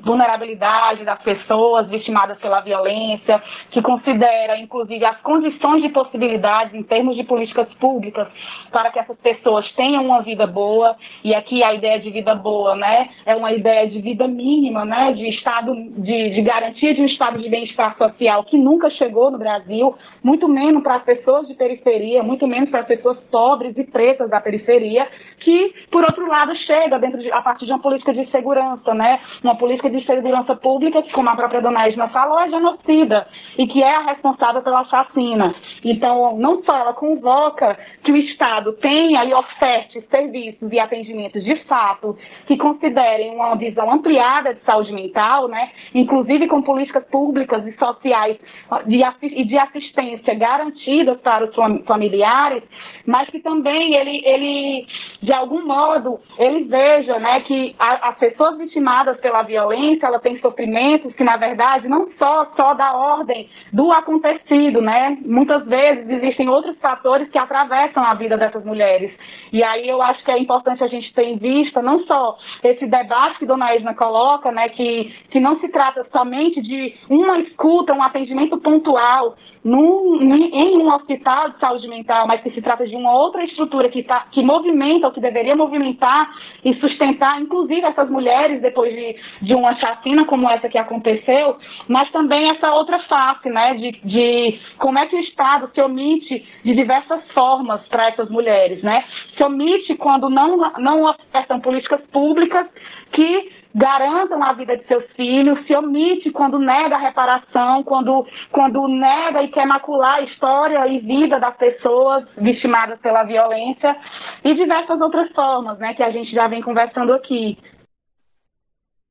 vulnerabilidade 0.00 1.04
das 1.04 1.20
pessoas 1.22 1.86
vitimadas 1.88 2.38
pela 2.38 2.60
violência, 2.60 3.42
que 3.70 3.82
considera, 3.82 4.58
inclusive, 4.58 5.04
as 5.04 5.20
condições 5.20 5.82
de 5.82 5.90
possibilidades 5.90 6.74
em 6.74 6.82
termos 6.82 7.16
de 7.16 7.24
políticas 7.24 7.68
públicas 7.74 8.26
para 8.72 8.90
que 8.90 8.98
essas 8.98 9.18
pessoas 9.18 9.70
tenham 9.72 10.06
uma 10.06 10.22
vida 10.22 10.46
boa, 10.46 10.96
e 11.22 11.34
aqui 11.34 11.62
a 11.62 11.74
ideia 11.74 12.00
de 12.00 12.10
vida 12.10 12.34
boa, 12.34 12.74
né, 12.74 13.10
é 13.26 13.36
uma 13.36 13.52
ideia 13.52 13.86
de 13.88 14.00
vida 14.00 14.26
mínima, 14.26 14.86
né, 14.86 15.12
de 15.12 15.28
estado, 15.28 15.74
de, 15.74 16.30
de 16.30 16.40
garantia 16.40 16.94
de 16.94 17.02
um 17.02 17.06
estado 17.06 17.38
de 17.38 17.48
bem-estar 17.50 17.96
social 17.98 18.42
que 18.44 18.53
nunca 18.56 18.90
chegou 18.90 19.30
no 19.30 19.38
Brasil, 19.38 19.94
muito 20.22 20.48
menos 20.48 20.82
para 20.82 20.96
as 20.96 21.02
pessoas 21.02 21.46
de 21.46 21.54
periferia, 21.54 22.22
muito 22.22 22.46
menos 22.46 22.70
para 22.70 22.80
as 22.80 22.86
pessoas 22.86 23.18
pobres 23.30 23.76
e 23.76 23.84
pretas 23.84 24.30
da 24.30 24.40
periferia, 24.40 25.06
que, 25.40 25.74
por 25.90 26.02
outro 26.02 26.26
lado, 26.26 26.54
chega 26.56 26.98
dentro 26.98 27.20
de, 27.20 27.30
a 27.30 27.42
partir 27.42 27.66
de 27.66 27.72
uma 27.72 27.80
política 27.80 28.12
de 28.12 28.26
segurança, 28.30 28.94
né? 28.94 29.20
Uma 29.42 29.56
política 29.56 29.90
de 29.90 30.04
segurança 30.04 30.54
pública 30.56 31.02
que, 31.02 31.12
como 31.12 31.28
a 31.28 31.36
própria 31.36 31.60
dona 31.60 31.86
Edna 31.86 32.08
falou, 32.08 32.38
é 32.40 32.48
genocida 32.48 33.26
e 33.58 33.66
que 33.66 33.82
é 33.82 33.94
a 33.94 34.00
responsável 34.00 34.62
pela 34.62 34.84
chacina. 34.84 35.54
Então, 35.84 36.36
não 36.36 36.62
só 36.64 36.76
ela 36.76 36.92
convoca 36.92 37.78
que 38.02 38.12
o 38.12 38.16
Estado 38.16 38.72
tenha 38.74 39.24
e 39.24 39.34
oferte 39.34 40.00
serviços 40.10 40.72
e 40.72 40.78
atendimentos 40.78 41.44
de 41.44 41.56
fato 41.64 42.16
que 42.46 42.56
considerem 42.56 43.34
uma 43.34 43.54
visão 43.56 43.90
ampliada 43.90 44.54
de 44.54 44.60
saúde 44.62 44.92
mental, 44.92 45.48
né? 45.48 45.70
Inclusive 45.94 46.46
com 46.48 46.62
políticas 46.62 47.04
públicas 47.04 47.66
e 47.66 47.72
sociais 47.72 48.38
de, 48.86 49.44
de 49.44 49.58
assistência 49.58 50.34
garantidas 50.34 51.20
para 51.20 51.44
os 51.44 51.54
familiares, 51.86 52.62
mas 53.06 53.28
que 53.30 53.40
também 53.40 53.94
ele, 53.94 54.22
ele 54.24 54.86
de 55.22 55.32
algum 55.32 55.64
modo, 55.66 56.20
ele 56.38 56.64
veja 56.64 57.18
né, 57.18 57.40
que 57.40 57.74
a, 57.78 58.10
as 58.10 58.18
pessoas 58.18 58.58
vitimadas 58.58 59.16
pela 59.18 59.42
violência, 59.42 60.06
ela 60.06 60.18
tem 60.18 60.38
sofrimentos 60.40 61.14
que, 61.14 61.24
na 61.24 61.36
verdade, 61.36 61.88
não 61.88 62.08
só, 62.18 62.52
só 62.56 62.74
da 62.74 62.94
ordem 62.94 63.48
do 63.72 63.92
acontecido, 63.92 64.80
né? 64.82 65.16
Muitas 65.24 65.64
vezes 65.66 66.08
existem 66.08 66.48
outros 66.48 66.76
fatores 66.78 67.28
que 67.30 67.38
atravessam 67.38 68.04
a 68.04 68.14
vida 68.14 68.36
dessas 68.36 68.64
mulheres. 68.64 69.12
E 69.52 69.62
aí 69.62 69.88
eu 69.88 70.02
acho 70.02 70.22
que 70.24 70.30
é 70.30 70.38
importante 70.38 70.82
a 70.82 70.88
gente 70.88 71.12
ter 71.14 71.24
em 71.24 71.38
vista 71.38 71.80
não 71.80 72.00
só 72.00 72.36
esse 72.62 72.86
debate 72.86 73.38
que 73.38 73.46
Dona 73.46 73.72
Edna 73.72 73.94
coloca, 73.94 74.50
né, 74.50 74.68
que, 74.68 75.14
que 75.30 75.40
não 75.40 75.58
se 75.60 75.68
trata 75.68 76.06
somente 76.12 76.60
de 76.60 76.94
uma 77.08 77.38
escuta, 77.38 77.92
um 77.92 78.02
atendimento 78.02 78.23
atendimento 78.24 78.58
pontual 78.58 79.36
num, 79.62 80.20
em 80.22 80.76
um 80.76 80.92
hospital 80.92 81.50
de 81.50 81.58
saúde 81.58 81.88
mental, 81.88 82.26
mas 82.26 82.42
que 82.42 82.50
se 82.50 82.60
trata 82.60 82.86
de 82.86 82.94
uma 82.94 83.14
outra 83.14 83.44
estrutura 83.44 83.88
que, 83.88 84.02
tá, 84.02 84.26
que 84.30 84.42
movimenta, 84.42 85.06
ou 85.06 85.12
que 85.12 85.20
deveria 85.20 85.56
movimentar 85.56 86.30
e 86.62 86.74
sustentar, 86.74 87.40
inclusive 87.40 87.80
essas 87.80 88.10
mulheres, 88.10 88.60
depois 88.60 88.92
de, 88.92 89.16
de 89.40 89.54
uma 89.54 89.74
chacina 89.76 90.26
como 90.26 90.50
essa 90.50 90.68
que 90.68 90.76
aconteceu, 90.76 91.56
mas 91.88 92.10
também 92.10 92.50
essa 92.50 92.72
outra 92.74 92.98
face, 93.00 93.48
né, 93.48 93.74
de, 93.74 93.92
de 94.04 94.58
como 94.78 94.98
é 94.98 95.06
que 95.06 95.16
o 95.16 95.20
Estado 95.20 95.70
se 95.74 95.80
omite 95.80 96.46
de 96.62 96.74
diversas 96.74 97.22
formas 97.32 97.80
para 97.88 98.08
essas 98.08 98.28
mulheres, 98.28 98.82
né? 98.82 99.04
Se 99.36 99.42
omite 99.42 99.94
quando 99.94 100.28
não, 100.28 100.58
não 100.78 101.04
ofertam 101.04 101.58
políticas 101.60 102.02
públicas 102.12 102.66
que 103.12 103.63
garantam 103.74 104.42
a 104.42 104.52
vida 104.52 104.76
de 104.76 104.86
seus 104.86 105.04
filhos, 105.16 105.66
se 105.66 105.74
omite 105.74 106.30
quando 106.30 106.58
nega 106.58 106.94
a 106.94 107.00
reparação, 107.00 107.82
quando, 107.82 108.24
quando 108.52 108.86
nega 108.86 109.42
e 109.42 109.48
quer 109.48 109.66
macular 109.66 110.16
a 110.16 110.22
história 110.22 110.86
e 110.86 111.00
vida 111.00 111.40
das 111.40 111.56
pessoas 111.56 112.24
vitimadas 112.36 113.00
pela 113.00 113.24
violência 113.24 113.96
e 114.44 114.54
diversas 114.54 115.00
outras 115.00 115.30
formas, 115.32 115.76
né, 115.78 115.92
que 115.94 116.02
a 116.02 116.10
gente 116.10 116.30
já 116.30 116.46
vem 116.46 116.62
conversando 116.62 117.12
aqui. 117.12 117.58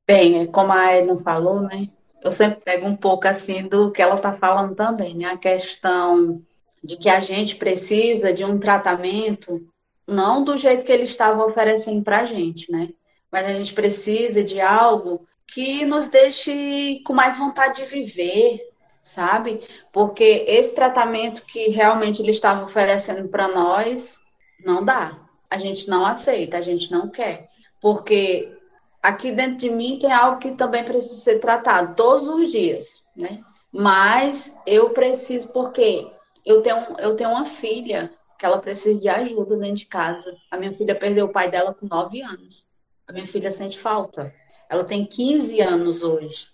Bem, 0.08 0.46
como 0.48 0.72
a 0.72 0.94
Edna 0.94 1.20
falou, 1.22 1.60
né, 1.62 1.90
eu 2.24 2.32
sempre 2.32 2.62
pego 2.62 2.88
um 2.88 2.96
pouco 2.96 3.28
assim 3.28 3.68
do 3.68 3.92
que 3.92 4.02
ela 4.02 4.16
está 4.16 4.32
falando 4.32 4.76
também, 4.76 5.14
né, 5.14 5.26
a 5.26 5.38
questão 5.38 6.42
de 6.82 6.96
que 6.96 7.10
a 7.10 7.20
gente 7.20 7.56
precisa 7.58 8.34
de 8.34 8.46
um 8.46 8.58
tratamento 8.60 9.62
não 10.08 10.44
do 10.44 10.58
jeito 10.58 10.86
que 10.86 10.92
ele 10.92 11.04
estava 11.04 11.46
oferecendo 11.46 12.04
para 12.04 12.20
a 12.20 12.26
gente, 12.26 12.70
né? 12.70 12.90
Mas 13.34 13.48
a 13.48 13.54
gente 13.54 13.74
precisa 13.74 14.44
de 14.44 14.62
algo 14.62 15.28
que 15.48 15.84
nos 15.86 16.08
deixe 16.08 17.02
com 17.04 17.14
mais 17.14 17.36
vontade 17.36 17.82
de 17.82 17.90
viver, 17.90 18.62
sabe? 19.02 19.68
Porque 19.92 20.46
esse 20.48 20.76
tratamento 20.76 21.44
que 21.44 21.70
realmente 21.70 22.22
ele 22.22 22.30
estava 22.30 22.64
oferecendo 22.64 23.28
para 23.28 23.48
nós 23.48 24.20
não 24.64 24.86
dá. 24.86 25.20
A 25.50 25.58
gente 25.58 25.90
não 25.90 26.06
aceita, 26.06 26.58
a 26.58 26.62
gente 26.62 26.92
não 26.92 27.10
quer. 27.10 27.50
Porque 27.82 28.56
aqui 29.02 29.32
dentro 29.32 29.58
de 29.58 29.70
mim 29.72 29.98
tem 30.00 30.12
algo 30.12 30.38
que 30.38 30.52
também 30.52 30.84
precisa 30.84 31.16
ser 31.16 31.40
tratado 31.40 31.96
todos 31.96 32.28
os 32.28 32.52
dias, 32.52 33.04
né? 33.18 33.44
Mas 33.72 34.56
eu 34.64 34.92
preciso, 34.92 35.52
porque 35.52 36.08
eu 36.46 36.62
tenho, 36.62 36.86
eu 37.00 37.16
tenho 37.16 37.32
uma 37.32 37.46
filha 37.46 38.14
que 38.38 38.46
ela 38.46 38.60
precisa 38.60 39.00
de 39.00 39.10
ajuda 39.10 39.58
dentro 39.58 39.78
de 39.78 39.86
casa. 39.88 40.38
A 40.52 40.58
minha 40.58 40.72
filha 40.74 40.94
perdeu 40.94 41.26
o 41.26 41.32
pai 41.32 41.50
dela 41.50 41.74
com 41.74 41.88
nove 41.88 42.22
anos. 42.22 42.72
A 43.08 43.14
minha 43.14 43.28
filha 43.28 43.52
sente 43.52 43.80
falta. 43.80 44.34
Ela 44.70 44.84
tem 44.84 45.06
15 45.06 45.62
anos 45.62 46.02
hoje. 46.02 46.48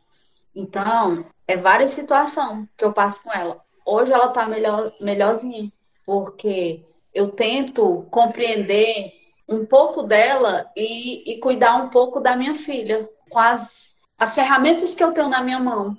Então, 0.55 1.25
é 1.47 1.55
várias 1.55 1.91
situações 1.91 2.67
que 2.77 2.83
eu 2.83 2.91
passo 2.91 3.23
com 3.23 3.31
ela. 3.31 3.61
Hoje 3.85 4.11
ela 4.11 4.29
tá 4.29 4.45
melhor, 4.45 4.93
melhorzinha, 4.99 5.71
porque 6.05 6.83
eu 7.13 7.31
tento 7.31 8.07
compreender 8.11 9.13
um 9.47 9.65
pouco 9.65 10.03
dela 10.03 10.69
e, 10.75 11.33
e 11.33 11.39
cuidar 11.39 11.75
um 11.77 11.89
pouco 11.89 12.19
da 12.19 12.35
minha 12.35 12.53
filha, 12.53 13.09
com 13.29 13.39
as, 13.39 13.95
as 14.17 14.35
ferramentas 14.35 14.93
que 14.93 15.03
eu 15.03 15.11
tenho 15.11 15.27
na 15.27 15.41
minha 15.41 15.59
mão. 15.59 15.97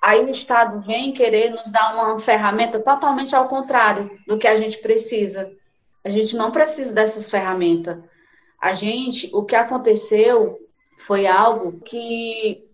Aí 0.00 0.24
o 0.24 0.30
Estado 0.30 0.80
vem 0.80 1.12
querer 1.12 1.50
nos 1.50 1.70
dar 1.70 1.94
uma 1.94 2.18
ferramenta 2.20 2.80
totalmente 2.80 3.34
ao 3.34 3.48
contrário 3.48 4.10
do 4.26 4.38
que 4.38 4.46
a 4.46 4.56
gente 4.56 4.78
precisa. 4.78 5.50
A 6.04 6.10
gente 6.10 6.36
não 6.36 6.50
precisa 6.50 6.92
dessas 6.92 7.30
ferramentas. 7.30 7.98
A 8.62 8.74
gente, 8.74 9.28
o 9.34 9.44
que 9.44 9.56
aconteceu 9.56 10.56
foi 10.98 11.26
algo 11.26 11.80
que, 11.80 12.64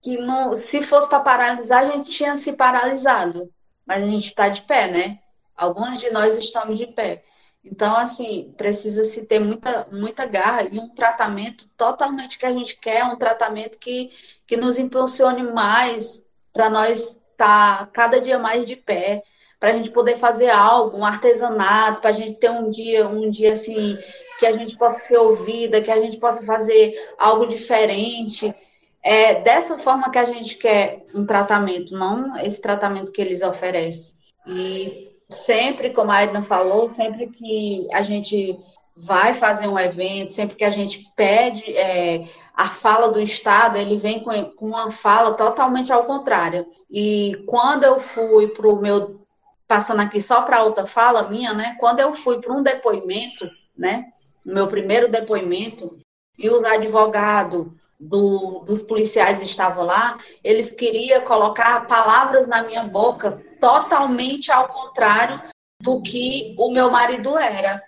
que 0.00 0.16
não, 0.18 0.54
se 0.54 0.84
fosse 0.84 1.08
para 1.08 1.18
paralisar, 1.18 1.82
a 1.82 1.90
gente 1.90 2.12
tinha 2.12 2.36
se 2.36 2.52
paralisado. 2.52 3.52
Mas 3.84 4.04
a 4.04 4.06
gente 4.06 4.28
está 4.28 4.48
de 4.48 4.62
pé, 4.62 4.88
né? 4.88 5.18
Algumas 5.56 5.98
de 5.98 6.10
nós 6.10 6.38
estamos 6.38 6.78
de 6.78 6.86
pé. 6.86 7.24
Então, 7.64 7.96
assim, 7.96 8.54
precisa 8.56 9.02
se 9.02 9.26
ter 9.26 9.40
muita, 9.40 9.88
muita 9.90 10.24
garra 10.26 10.62
e 10.70 10.78
um 10.78 10.88
tratamento 10.88 11.68
totalmente 11.76 12.38
que 12.38 12.46
a 12.46 12.52
gente 12.52 12.76
quer, 12.76 13.04
um 13.04 13.16
tratamento 13.16 13.80
que, 13.80 14.12
que 14.46 14.56
nos 14.56 14.78
impulsione 14.78 15.42
mais 15.42 16.24
para 16.52 16.70
nós 16.70 17.02
estar 17.32 17.78
tá 17.80 17.86
cada 17.86 18.20
dia 18.20 18.38
mais 18.38 18.64
de 18.64 18.76
pé, 18.76 19.24
para 19.62 19.70
a 19.70 19.74
gente 19.74 19.90
poder 19.90 20.18
fazer 20.18 20.50
algo, 20.50 20.98
um 20.98 21.04
artesanato, 21.04 22.00
para 22.00 22.10
a 22.10 22.12
gente 22.12 22.32
ter 22.32 22.50
um 22.50 22.68
dia, 22.68 23.06
um 23.06 23.30
dia 23.30 23.52
assim, 23.52 23.96
que 24.36 24.44
a 24.44 24.50
gente 24.50 24.76
possa 24.76 24.98
ser 25.04 25.18
ouvida, 25.18 25.80
que 25.80 25.90
a 25.90 26.00
gente 26.00 26.16
possa 26.16 26.44
fazer 26.44 26.92
algo 27.16 27.46
diferente. 27.46 28.52
É 29.00 29.40
dessa 29.40 29.78
forma 29.78 30.10
que 30.10 30.18
a 30.18 30.24
gente 30.24 30.56
quer 30.56 31.04
um 31.14 31.24
tratamento, 31.24 31.94
não 31.94 32.36
esse 32.40 32.60
tratamento 32.60 33.12
que 33.12 33.22
eles 33.22 33.40
oferecem. 33.40 34.16
E 34.48 35.12
sempre, 35.30 35.90
como 35.90 36.10
a 36.10 36.24
Edna 36.24 36.42
falou, 36.42 36.88
sempre 36.88 37.28
que 37.28 37.86
a 37.92 38.02
gente 38.02 38.58
vai 38.96 39.32
fazer 39.32 39.68
um 39.68 39.78
evento, 39.78 40.32
sempre 40.32 40.56
que 40.56 40.64
a 40.64 40.70
gente 40.70 41.06
pede 41.14 41.76
é, 41.76 42.28
a 42.52 42.68
fala 42.68 43.12
do 43.12 43.20
Estado, 43.20 43.78
ele 43.78 43.96
vem 43.96 44.18
com, 44.18 44.42
com 44.56 44.66
uma 44.66 44.90
fala 44.90 45.34
totalmente 45.34 45.92
ao 45.92 46.02
contrário. 46.02 46.66
E 46.90 47.44
quando 47.46 47.84
eu 47.84 48.00
fui 48.00 48.48
para 48.48 48.66
o 48.66 48.82
meu 48.82 49.21
passando 49.72 50.00
aqui 50.00 50.20
só 50.20 50.42
para 50.42 50.62
outra 50.62 50.86
fala 50.86 51.30
minha, 51.30 51.54
né? 51.54 51.76
Quando 51.80 52.00
eu 52.00 52.12
fui 52.12 52.38
para 52.42 52.52
um 52.52 52.62
depoimento, 52.62 53.50
né? 53.74 54.12
Meu 54.44 54.68
primeiro 54.68 55.10
depoimento, 55.10 55.98
e 56.38 56.50
os 56.50 56.62
advogados 56.62 57.68
do, 57.98 58.64
dos 58.66 58.82
policiais 58.82 59.40
estavam 59.40 59.86
lá, 59.86 60.18
eles 60.44 60.70
queriam 60.70 61.22
colocar 61.22 61.86
palavras 61.86 62.46
na 62.46 62.62
minha 62.64 62.84
boca 62.84 63.42
totalmente 63.58 64.52
ao 64.52 64.68
contrário 64.68 65.40
do 65.80 66.02
que 66.02 66.54
o 66.58 66.70
meu 66.70 66.90
marido 66.90 67.38
era. 67.38 67.82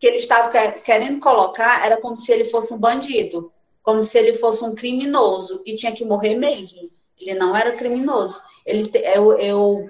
Que 0.00 0.08
ele 0.08 0.16
estava 0.16 0.50
querendo 0.72 1.20
colocar 1.20 1.86
era 1.86 2.00
como 2.00 2.16
se 2.16 2.32
ele 2.32 2.46
fosse 2.46 2.74
um 2.74 2.78
bandido, 2.78 3.52
como 3.80 4.02
se 4.02 4.18
ele 4.18 4.34
fosse 4.34 4.64
um 4.64 4.74
criminoso 4.74 5.62
e 5.64 5.76
tinha 5.76 5.92
que 5.92 6.04
morrer 6.04 6.34
mesmo. 6.34 6.90
Ele 7.16 7.38
não 7.38 7.56
era 7.56 7.76
criminoso. 7.76 8.40
Ele, 8.66 8.90
eu, 9.14 9.38
eu, 9.38 9.88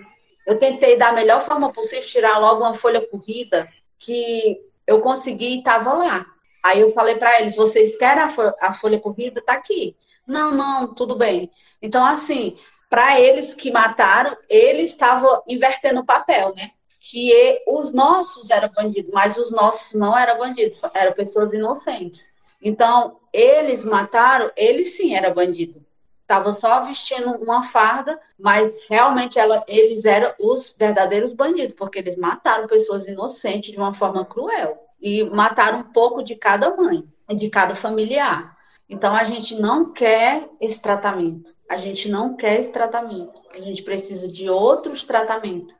eu 0.48 0.58
tentei 0.58 0.96
da 0.96 1.12
melhor 1.12 1.42
forma 1.42 1.70
possível 1.70 2.08
tirar 2.08 2.38
logo 2.38 2.62
uma 2.62 2.72
folha 2.72 3.06
corrida 3.06 3.68
que 3.98 4.58
eu 4.86 4.98
consegui 5.02 5.56
e 5.56 5.58
estava 5.58 5.92
lá. 5.92 6.24
Aí 6.64 6.80
eu 6.80 6.88
falei 6.88 7.16
para 7.16 7.38
eles: 7.38 7.54
vocês 7.54 7.98
querem 7.98 8.24
a, 8.58 8.72
folha, 8.72 8.98
corrida? 8.98 9.42
Tá 9.42 9.52
aqui. 9.52 9.94
Não, 10.26 10.50
não, 10.50 10.94
tudo 10.94 11.16
bem. 11.16 11.50
Então, 11.82 12.02
assim, 12.02 12.56
para 12.88 13.20
eles 13.20 13.52
que 13.52 13.70
mataram, 13.70 14.34
eles 14.48 14.92
estavam 14.92 15.42
invertendo 15.46 16.00
o 16.00 16.06
papel, 16.06 16.54
né? 16.54 16.70
Que 16.98 17.62
os 17.66 17.92
nossos 17.92 18.48
eram 18.48 18.70
bandidos, 18.70 19.12
mas 19.12 19.36
os 19.36 19.50
nossos 19.50 19.92
não 19.92 20.16
eram 20.16 20.38
bandidos, 20.38 20.80
eram 20.94 21.12
pessoas 21.12 21.52
inocentes. 21.52 22.26
Então, 22.62 23.20
eles 23.34 23.84
mataram, 23.84 24.50
eles 24.56 24.96
sim 24.96 25.14
eram 25.14 25.34
bandido. 25.34 25.84
Estavam 26.28 26.52
só 26.52 26.84
vestindo 26.84 27.30
uma 27.36 27.62
farda, 27.62 28.20
mas 28.38 28.78
realmente 28.86 29.38
ela, 29.38 29.64
eles 29.66 30.04
eram 30.04 30.34
os 30.38 30.76
verdadeiros 30.78 31.32
bandidos, 31.32 31.74
porque 31.74 32.00
eles 32.00 32.18
mataram 32.18 32.66
pessoas 32.66 33.06
inocentes 33.06 33.72
de 33.72 33.78
uma 33.78 33.94
forma 33.94 34.26
cruel. 34.26 34.76
E 35.00 35.24
mataram 35.24 35.78
um 35.78 35.84
pouco 35.84 36.22
de 36.22 36.36
cada 36.36 36.76
mãe, 36.76 37.02
de 37.30 37.48
cada 37.48 37.74
familiar. 37.74 38.54
Então, 38.90 39.16
a 39.16 39.24
gente 39.24 39.58
não 39.58 39.90
quer 39.90 40.46
esse 40.60 40.78
tratamento. 40.82 41.50
A 41.66 41.78
gente 41.78 42.10
não 42.10 42.36
quer 42.36 42.60
esse 42.60 42.70
tratamento. 42.70 43.40
A 43.54 43.60
gente 43.60 43.82
precisa 43.82 44.28
de 44.28 44.50
outros 44.50 45.02
tratamentos. 45.02 45.74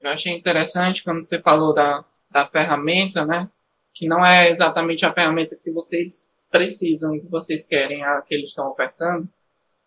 Eu 0.00 0.10
achei 0.12 0.32
interessante 0.32 1.02
quando 1.02 1.24
você 1.24 1.40
falou 1.40 1.74
da, 1.74 2.04
da 2.30 2.46
ferramenta, 2.46 3.26
né? 3.26 3.50
Que 3.92 4.06
não 4.06 4.24
é 4.24 4.48
exatamente 4.48 5.04
a 5.04 5.12
ferramenta 5.12 5.56
que 5.56 5.72
vocês 5.72 6.30
precisam 6.52 7.18
que 7.18 7.26
vocês 7.26 7.66
querem, 7.66 8.04
a 8.04 8.22
que 8.22 8.32
eles 8.32 8.50
estão 8.50 8.70
ofertando. 8.70 9.28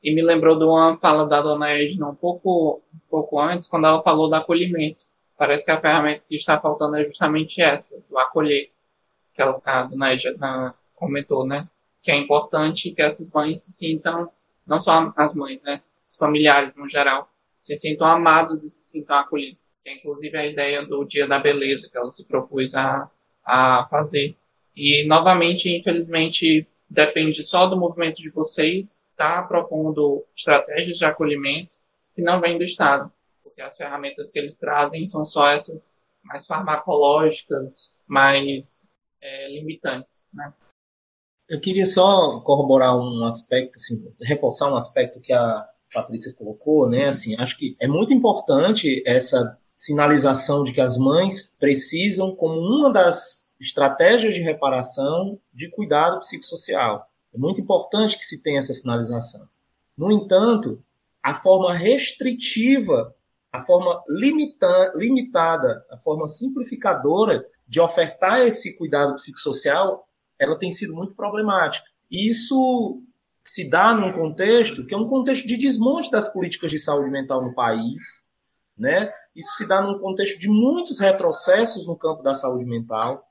E 0.06 0.14
me 0.14 0.22
lembrou 0.22 0.56
de 0.56 0.64
uma 0.64 0.96
fala 1.00 1.26
da 1.26 1.42
dona 1.42 1.72
Edna 1.72 2.08
um 2.08 2.14
pouco, 2.14 2.80
um 2.94 3.00
pouco 3.10 3.40
antes, 3.40 3.68
quando 3.68 3.88
ela 3.88 4.04
falou 4.04 4.30
do 4.30 4.36
acolhimento. 4.36 5.06
Parece 5.36 5.66
que 5.66 5.72
a 5.72 5.82
ferramenta 5.82 6.24
que 6.30 6.36
está 6.36 6.60
faltando 6.60 6.96
é 6.96 7.06
justamente 7.06 7.60
essa, 7.60 8.00
do 8.08 8.16
acolher, 8.20 8.70
que 9.34 9.42
a 9.42 9.84
dona 9.84 10.14
Edna 10.14 10.76
comentou, 10.94 11.44
né? 11.44 11.68
Que 12.04 12.12
é 12.12 12.18
importante 12.18 12.92
que 12.92 13.02
essas 13.02 13.32
mães 13.32 13.64
se 13.64 13.72
sintam 13.72 14.32
não 14.64 14.80
só 14.80 15.12
as 15.18 15.34
mães, 15.34 15.60
né? 15.64 15.82
Os 16.08 16.18
familiares 16.18 16.76
no 16.76 16.88
geral, 16.88 17.28
se 17.60 17.76
sintam 17.76 18.06
amados 18.06 18.64
e 18.64 18.70
se 18.70 18.84
sintam 18.88 19.18
acolhidos. 19.18 19.58
Que 19.84 19.90
é 19.90 19.96
inclusive 19.96 20.38
a 20.38 20.46
ideia 20.46 20.86
do 20.86 21.04
Dia 21.04 21.28
da 21.28 21.40
Beleza 21.40 21.90
que 21.90 21.98
ela 21.98 22.12
se 22.12 22.24
propôs 22.26 22.76
a, 22.76 23.10
a 23.44 23.88
fazer. 23.90 24.38
E, 24.76 25.04
novamente, 25.08 25.68
infelizmente, 25.68 26.68
depende 26.88 27.44
só 27.44 27.66
do 27.66 27.76
movimento 27.76 28.22
de 28.22 28.30
vocês 28.30 29.04
estar 29.16 29.42
tá 29.42 29.48
propondo 29.48 30.26
estratégias 30.36 30.98
de 30.98 31.06
acolhimento 31.06 31.78
que 32.14 32.22
não 32.22 32.40
vêm 32.40 32.58
do 32.58 32.64
Estado. 32.64 33.12
Porque 33.42 33.62
as 33.62 33.76
ferramentas 33.76 34.30
que 34.30 34.38
eles 34.38 34.60
trazem 34.60 35.08
são 35.08 35.26
só 35.26 35.48
essas 35.50 35.84
mais 36.24 36.46
farmacológicas, 36.46 37.92
mais 38.06 38.92
é, 39.22 39.50
limitantes, 39.50 40.28
né? 40.34 40.54
Eu 41.48 41.60
queria 41.60 41.86
só 41.86 42.40
corroborar 42.40 42.98
um 42.98 43.24
aspecto, 43.26 43.76
assim, 43.76 44.12
reforçar 44.20 44.72
um 44.72 44.76
aspecto 44.76 45.22
que 45.22 45.32
a 45.32 45.70
Patrícia 45.94 46.34
colocou, 46.34 46.90
né? 46.90 47.08
Assim, 47.08 47.40
acho 47.40 47.56
que 47.58 47.78
é 47.80 47.88
muito 47.88 48.12
importante 48.12 49.04
essa 49.06 49.58
sinalização 49.74 50.64
de 50.64 50.74
que 50.74 50.82
as 50.82 50.98
mães 50.98 51.56
precisam, 51.60 52.36
como 52.36 52.60
uma 52.60 52.92
das 52.92 53.54
estratégias 53.60 54.34
de 54.34 54.42
reparação, 54.42 55.40
de 55.54 55.70
cuidado 55.70 56.20
psicossocial. 56.20 57.08
É 57.36 57.38
muito 57.38 57.60
importante 57.60 58.18
que 58.18 58.26
se 58.26 58.42
tenha 58.42 58.60
essa 58.60 58.74
sinalização. 58.74 59.48
No 59.98 60.10
entanto, 60.10 60.82
a 61.22 61.36
forma 61.36 61.76
restritiva, 61.76 63.14
a 63.52 63.62
forma 63.62 64.02
limita 64.08 64.94
limitada, 64.96 65.86
a 65.92 65.98
forma 65.98 66.28
simplificadora 66.28 67.46
de 67.68 67.82
ofertar 67.82 68.42
esse 68.42 68.78
cuidado 68.78 69.16
psicossocial 69.16 70.08
ela 70.40 70.58
tem 70.58 70.72
sido 70.72 70.94
muito 70.94 71.14
problemática. 71.14 71.86
E 72.10 72.30
isso 72.30 73.02
se 73.44 73.70
dá 73.70 73.94
num 73.94 74.12
contexto 74.12 74.86
que 74.86 74.94
é 74.94 74.98
um 74.98 75.08
contexto 75.08 75.48
de 75.48 75.58
desmonte 75.58 76.12
das 76.12 76.32
políticas 76.32 76.72
de 76.72 76.80
saúde 76.80 77.10
mental 77.10 77.44
no 77.44 77.54
país, 77.54 78.26
né? 78.78 79.12
Isso 79.36 79.56
se 79.56 79.68
dá 79.68 79.82
num 79.82 80.00
contexto 80.00 80.40
de 80.40 80.50
muitos 80.50 81.00
retrocessos 81.00 81.86
no 81.86 81.98
campo 81.98 82.24
da 82.24 82.34
saúde 82.34 82.66
mental, 82.66 83.26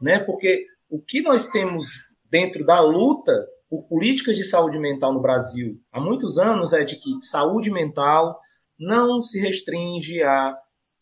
né? 0.00 0.18
Porque 0.18 0.66
o 0.88 1.00
que 1.00 1.22
nós 1.22 1.48
temos 1.48 2.05
dentro 2.36 2.66
da 2.66 2.80
luta 2.80 3.32
por 3.68 3.84
políticas 3.84 4.36
de 4.36 4.44
saúde 4.44 4.78
mental 4.78 5.10
no 5.14 5.22
Brasil 5.22 5.80
há 5.90 5.98
muitos 5.98 6.38
anos 6.38 6.74
é 6.74 6.84
de 6.84 6.96
que 6.96 7.10
saúde 7.22 7.70
mental 7.70 8.38
não 8.78 9.22
se 9.22 9.40
restringe 9.40 10.22
a 10.22 10.54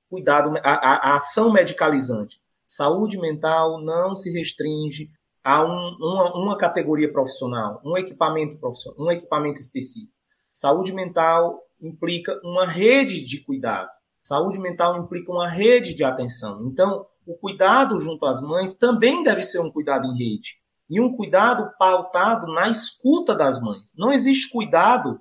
cuidado, 0.08 0.56
a, 0.58 0.70
a, 0.70 1.16
ação 1.16 1.52
medicalizante. 1.52 2.40
Saúde 2.64 3.18
mental 3.18 3.82
não 3.82 4.14
se 4.14 4.30
restringe 4.32 5.10
a 5.42 5.64
um, 5.64 5.96
uma, 5.98 6.36
uma 6.36 6.56
categoria 6.56 7.12
profissional, 7.12 7.80
um 7.84 7.98
equipamento 7.98 8.58
profissional, 8.58 9.04
um 9.04 9.10
equipamento 9.10 9.58
específico. 9.58 10.12
Saúde 10.52 10.92
mental 10.92 11.60
implica 11.82 12.40
uma 12.44 12.64
rede 12.64 13.24
de 13.24 13.40
cuidado. 13.40 13.90
Saúde 14.22 14.60
mental 14.60 15.02
implica 15.02 15.32
uma 15.32 15.48
rede 15.48 15.94
de 15.94 16.04
atenção. 16.04 16.64
Então, 16.68 17.04
o 17.26 17.34
cuidado 17.34 17.98
junto 17.98 18.24
às 18.24 18.40
mães 18.40 18.78
também 18.78 19.24
deve 19.24 19.42
ser 19.42 19.58
um 19.58 19.70
cuidado 19.70 20.06
em 20.06 20.16
rede. 20.16 20.63
E 20.88 21.00
um 21.00 21.16
cuidado 21.16 21.72
pautado 21.78 22.52
na 22.52 22.68
escuta 22.68 23.34
das 23.34 23.60
mães. 23.60 23.92
Não 23.96 24.12
existe 24.12 24.50
cuidado 24.50 25.20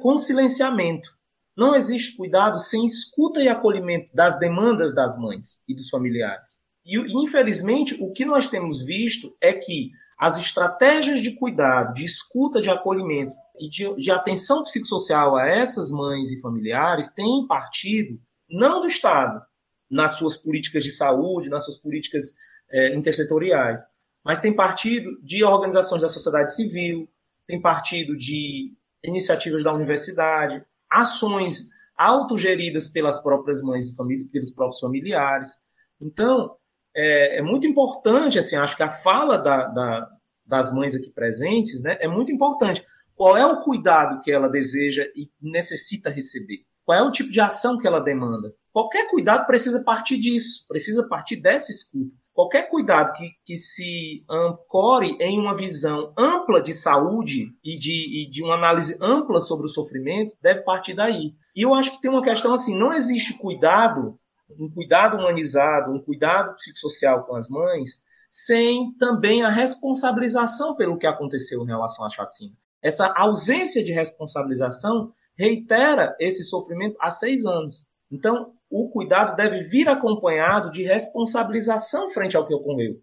com 0.00 0.16
silenciamento. 0.16 1.08
Não 1.56 1.74
existe 1.74 2.16
cuidado 2.16 2.58
sem 2.58 2.84
escuta 2.84 3.42
e 3.42 3.48
acolhimento 3.48 4.14
das 4.14 4.38
demandas 4.38 4.94
das 4.94 5.16
mães 5.16 5.62
e 5.66 5.74
dos 5.74 5.88
familiares. 5.88 6.60
E, 6.84 6.98
infelizmente, 7.22 7.96
o 8.00 8.12
que 8.12 8.24
nós 8.24 8.46
temos 8.46 8.84
visto 8.84 9.34
é 9.40 9.52
que 9.52 9.90
as 10.18 10.38
estratégias 10.38 11.20
de 11.20 11.32
cuidado, 11.32 11.94
de 11.94 12.04
escuta, 12.04 12.60
de 12.60 12.70
acolhimento 12.70 13.34
e 13.58 13.68
de, 13.68 13.94
de 13.96 14.10
atenção 14.10 14.62
psicossocial 14.62 15.36
a 15.36 15.46
essas 15.46 15.90
mães 15.90 16.30
e 16.30 16.40
familiares 16.40 17.10
têm 17.10 17.46
partido 17.46 18.18
não 18.48 18.80
do 18.80 18.86
Estado, 18.86 19.42
nas 19.90 20.16
suas 20.16 20.36
políticas 20.36 20.84
de 20.84 20.90
saúde, 20.90 21.48
nas 21.48 21.64
suas 21.64 21.76
políticas 21.76 22.34
é, 22.70 22.94
intersetoriais, 22.94 23.80
mas 24.26 24.40
tem 24.40 24.52
partido 24.52 25.16
de 25.22 25.44
organizações 25.44 26.02
da 26.02 26.08
sociedade 26.08 26.52
civil, 26.52 27.08
tem 27.46 27.62
partido 27.62 28.16
de 28.16 28.74
iniciativas 29.04 29.62
da 29.62 29.72
universidade, 29.72 30.64
ações 30.90 31.68
autogeridas 31.96 32.88
pelas 32.88 33.22
próprias 33.22 33.62
mães 33.62 33.88
e 33.88 33.94
família, 33.94 34.26
pelos 34.32 34.50
próprios 34.50 34.80
familiares. 34.80 35.52
Então, 36.00 36.56
é, 36.92 37.38
é, 37.38 37.42
muito 37.42 37.68
importante, 37.68 38.36
assim, 38.36 38.56
acho 38.56 38.76
que 38.76 38.82
a 38.82 38.90
fala 38.90 39.38
da, 39.38 39.68
da, 39.68 40.10
das 40.44 40.74
mães 40.74 40.96
aqui 40.96 41.08
presentes 41.08 41.80
né, 41.84 41.96
é 42.00 42.08
muito 42.08 42.32
importante. 42.32 42.84
Qual 43.14 43.36
é 43.36 43.46
o 43.46 43.62
cuidado 43.62 44.20
que 44.24 44.32
ela 44.32 44.48
deseja 44.48 45.04
e 45.14 45.30
necessita 45.40 46.10
receber? 46.10 46.64
Qual 46.84 46.98
é 46.98 47.02
o 47.02 47.12
tipo 47.12 47.30
de 47.30 47.40
ação 47.40 47.78
que 47.78 47.86
ela 47.86 48.00
demanda? 48.00 48.52
Qualquer 48.72 49.08
cuidado 49.08 49.46
precisa 49.46 49.84
partir 49.84 50.18
disso, 50.18 50.66
precisa 50.66 51.06
partir 51.06 51.36
dessa 51.36 51.70
escuta. 51.70 52.25
Qualquer 52.36 52.68
cuidado 52.68 53.14
que, 53.14 53.30
que 53.46 53.56
se 53.56 54.22
ancore 54.28 55.16
em 55.18 55.40
uma 55.40 55.56
visão 55.56 56.12
ampla 56.18 56.62
de 56.62 56.74
saúde 56.74 57.48
e 57.64 57.78
de, 57.78 58.22
e 58.22 58.30
de 58.30 58.44
uma 58.44 58.54
análise 58.54 58.98
ampla 59.00 59.40
sobre 59.40 59.64
o 59.64 59.70
sofrimento 59.70 60.36
deve 60.42 60.60
partir 60.60 60.92
daí. 60.92 61.34
E 61.56 61.62
eu 61.62 61.74
acho 61.74 61.92
que 61.92 62.00
tem 62.00 62.10
uma 62.10 62.22
questão 62.22 62.52
assim: 62.52 62.78
não 62.78 62.92
existe 62.92 63.32
cuidado 63.38 64.18
um 64.58 64.70
cuidado 64.70 65.16
humanizado, 65.16 65.90
um 65.90 65.98
cuidado 65.98 66.54
psicossocial 66.56 67.24
com 67.24 67.34
as 67.34 67.48
mães, 67.48 68.02
sem 68.30 68.92
também 68.98 69.42
a 69.42 69.50
responsabilização 69.50 70.76
pelo 70.76 70.98
que 70.98 71.06
aconteceu 71.06 71.64
em 71.64 71.66
relação 71.66 72.04
à 72.04 72.10
chacina. 72.10 72.54
Essa 72.82 73.12
ausência 73.16 73.82
de 73.82 73.92
responsabilização 73.92 75.10
reitera 75.36 76.14
esse 76.20 76.44
sofrimento 76.44 76.96
há 77.00 77.10
seis 77.10 77.46
anos. 77.46 77.86
Então, 78.10 78.52
o 78.70 78.88
cuidado 78.90 79.36
deve 79.36 79.60
vir 79.68 79.88
acompanhado 79.88 80.70
de 80.70 80.82
responsabilização 80.84 82.10
frente 82.10 82.36
ao 82.36 82.46
que 82.46 82.54
ocorreu. 82.54 83.00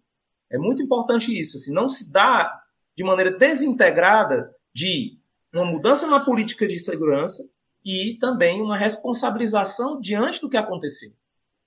É 0.50 0.58
muito 0.58 0.82
importante 0.82 1.38
isso. 1.38 1.56
Assim, 1.56 1.72
não 1.72 1.88
se 1.88 2.12
dá 2.12 2.62
de 2.96 3.02
maneira 3.02 3.36
desintegrada 3.36 4.54
de 4.72 5.18
uma 5.52 5.64
mudança 5.64 6.06
na 6.06 6.24
política 6.24 6.66
de 6.66 6.78
segurança 6.78 7.48
e 7.84 8.16
também 8.20 8.60
uma 8.60 8.76
responsabilização 8.76 10.00
diante 10.00 10.40
do 10.40 10.48
que 10.48 10.56
aconteceu. 10.56 11.10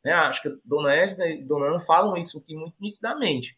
Né? 0.03 0.11
Acho 0.13 0.41
que 0.41 0.47
a 0.47 0.51
Dona 0.63 0.93
Edna 0.93 1.27
e 1.27 1.43
Dona 1.43 1.67
Ana 1.67 1.79
falam 1.79 2.15
isso 2.15 2.37
aqui 2.39 2.55
muito 2.55 2.75
nitidamente. 2.79 3.57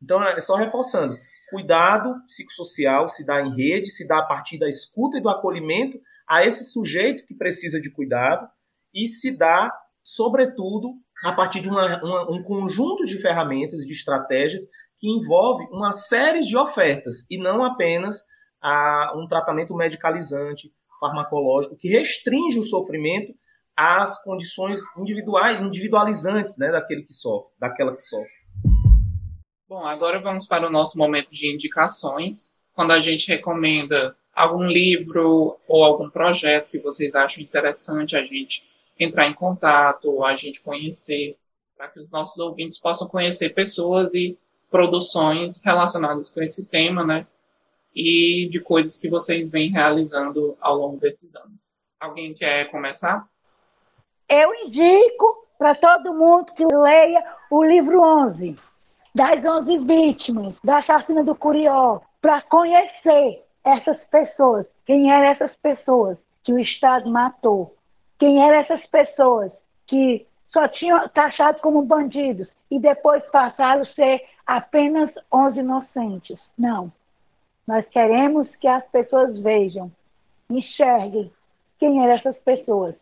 Então, 0.00 0.22
é 0.22 0.40
só 0.40 0.56
reforçando. 0.56 1.14
Cuidado 1.50 2.22
psicossocial 2.26 3.08
se 3.08 3.26
dá 3.26 3.40
em 3.40 3.54
rede, 3.54 3.90
se 3.90 4.06
dá 4.08 4.18
a 4.18 4.26
partir 4.26 4.58
da 4.58 4.68
escuta 4.68 5.18
e 5.18 5.20
do 5.20 5.28
acolhimento 5.28 6.00
a 6.26 6.44
esse 6.44 6.64
sujeito 6.64 7.26
que 7.26 7.34
precisa 7.34 7.80
de 7.80 7.90
cuidado 7.90 8.48
e 8.94 9.06
se 9.06 9.36
dá, 9.36 9.72
sobretudo, 10.02 10.92
a 11.24 11.32
partir 11.32 11.60
de 11.60 11.68
uma, 11.68 12.02
uma, 12.02 12.30
um 12.30 12.42
conjunto 12.42 13.04
de 13.04 13.20
ferramentas, 13.20 13.86
de 13.86 13.92
estratégias 13.92 14.62
que 14.98 15.08
envolve 15.08 15.64
uma 15.72 15.92
série 15.92 16.40
de 16.40 16.56
ofertas 16.56 17.26
e 17.30 17.38
não 17.38 17.64
apenas 17.64 18.20
a, 18.60 19.12
um 19.16 19.26
tratamento 19.26 19.74
medicalizante, 19.74 20.72
farmacológico, 21.00 21.76
que 21.76 21.88
restringe 21.88 22.58
o 22.58 22.62
sofrimento 22.62 23.34
às 23.76 24.22
condições 24.22 24.80
individuais, 24.96 25.60
individualizantes 25.60 26.56
né, 26.58 26.70
daquele 26.70 27.02
que 27.02 27.12
sofre, 27.12 27.50
daquela 27.58 27.94
que 27.94 28.02
sofre. 28.02 28.30
Bom, 29.68 29.84
agora 29.86 30.20
vamos 30.20 30.46
para 30.46 30.66
o 30.66 30.70
nosso 30.70 30.98
momento 30.98 31.30
de 31.30 31.52
indicações, 31.52 32.52
quando 32.74 32.92
a 32.92 33.00
gente 33.00 33.26
recomenda 33.26 34.14
algum 34.34 34.64
livro 34.64 35.58
ou 35.66 35.84
algum 35.84 36.08
projeto 36.10 36.70
que 36.70 36.78
vocês 36.78 37.14
acham 37.14 37.42
interessante 37.42 38.14
a 38.14 38.22
gente 38.22 38.62
entrar 38.98 39.26
em 39.26 39.34
contato 39.34 40.24
a 40.24 40.36
gente 40.36 40.60
conhecer, 40.60 41.36
para 41.76 41.88
que 41.88 42.00
os 42.00 42.10
nossos 42.10 42.38
ouvintes 42.38 42.78
possam 42.78 43.08
conhecer 43.08 43.50
pessoas 43.50 44.14
e 44.14 44.38
produções 44.70 45.60
relacionadas 45.62 46.30
com 46.30 46.40
esse 46.42 46.64
tema, 46.64 47.04
né? 47.04 47.26
E 47.94 48.48
de 48.50 48.60
coisas 48.60 48.96
que 48.96 49.08
vocês 49.08 49.50
vêm 49.50 49.70
realizando 49.70 50.56
ao 50.60 50.76
longo 50.76 50.98
desses 50.98 51.34
anos. 51.34 51.70
Alguém 52.00 52.32
quer 52.32 52.70
começar? 52.70 53.28
Eu 54.28 54.54
indico 54.54 55.46
para 55.58 55.74
todo 55.74 56.14
mundo 56.14 56.52
que 56.54 56.64
leia 56.64 57.22
o 57.50 57.62
livro 57.62 58.00
11, 58.00 58.58
das 59.14 59.44
11 59.44 59.84
vítimas 59.84 60.54
da 60.64 60.80
chacina 60.82 61.22
do 61.22 61.36
Curió, 61.36 62.00
para 62.20 62.40
conhecer 62.42 63.44
essas 63.62 63.98
pessoas, 64.10 64.66
quem 64.86 65.12
eram 65.12 65.26
essas 65.26 65.54
pessoas 65.56 66.16
que 66.42 66.52
o 66.52 66.58
Estado 66.58 67.08
matou, 67.10 67.76
quem 68.22 68.40
eram 68.40 68.60
essas 68.60 68.86
pessoas 68.86 69.50
que 69.84 70.24
só 70.52 70.68
tinham 70.68 71.08
taxado 71.08 71.58
como 71.60 71.82
bandidos 71.82 72.46
e 72.70 72.78
depois 72.78 73.20
passaram 73.32 73.82
a 73.82 73.94
ser 73.96 74.22
apenas 74.46 75.10
11 75.34 75.58
inocentes. 75.58 76.38
Não. 76.56 76.92
Nós 77.66 77.84
queremos 77.88 78.48
que 78.60 78.68
as 78.68 78.84
pessoas 78.90 79.36
vejam, 79.40 79.90
enxerguem 80.48 81.32
quem 81.80 82.00
eram 82.00 82.12
essas 82.12 82.36
pessoas. 82.44 82.94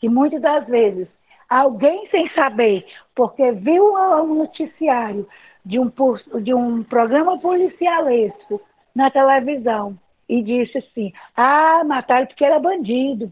Que 0.00 0.08
muitas 0.08 0.42
das 0.42 0.66
vezes 0.66 1.06
alguém 1.48 2.08
sem 2.10 2.28
saber, 2.30 2.84
porque 3.14 3.52
viu 3.52 3.94
um 3.94 4.34
noticiário 4.34 5.28
de 5.64 5.78
um, 5.78 5.92
de 6.42 6.52
um 6.52 6.82
programa 6.82 7.38
policialesco 7.38 8.60
na 8.92 9.12
televisão 9.12 9.96
e 10.28 10.42
disse 10.42 10.78
assim: 10.78 11.12
Ah, 11.36 11.84
mataram 11.84 12.26
porque 12.26 12.44
era 12.44 12.58
bandido. 12.58 13.30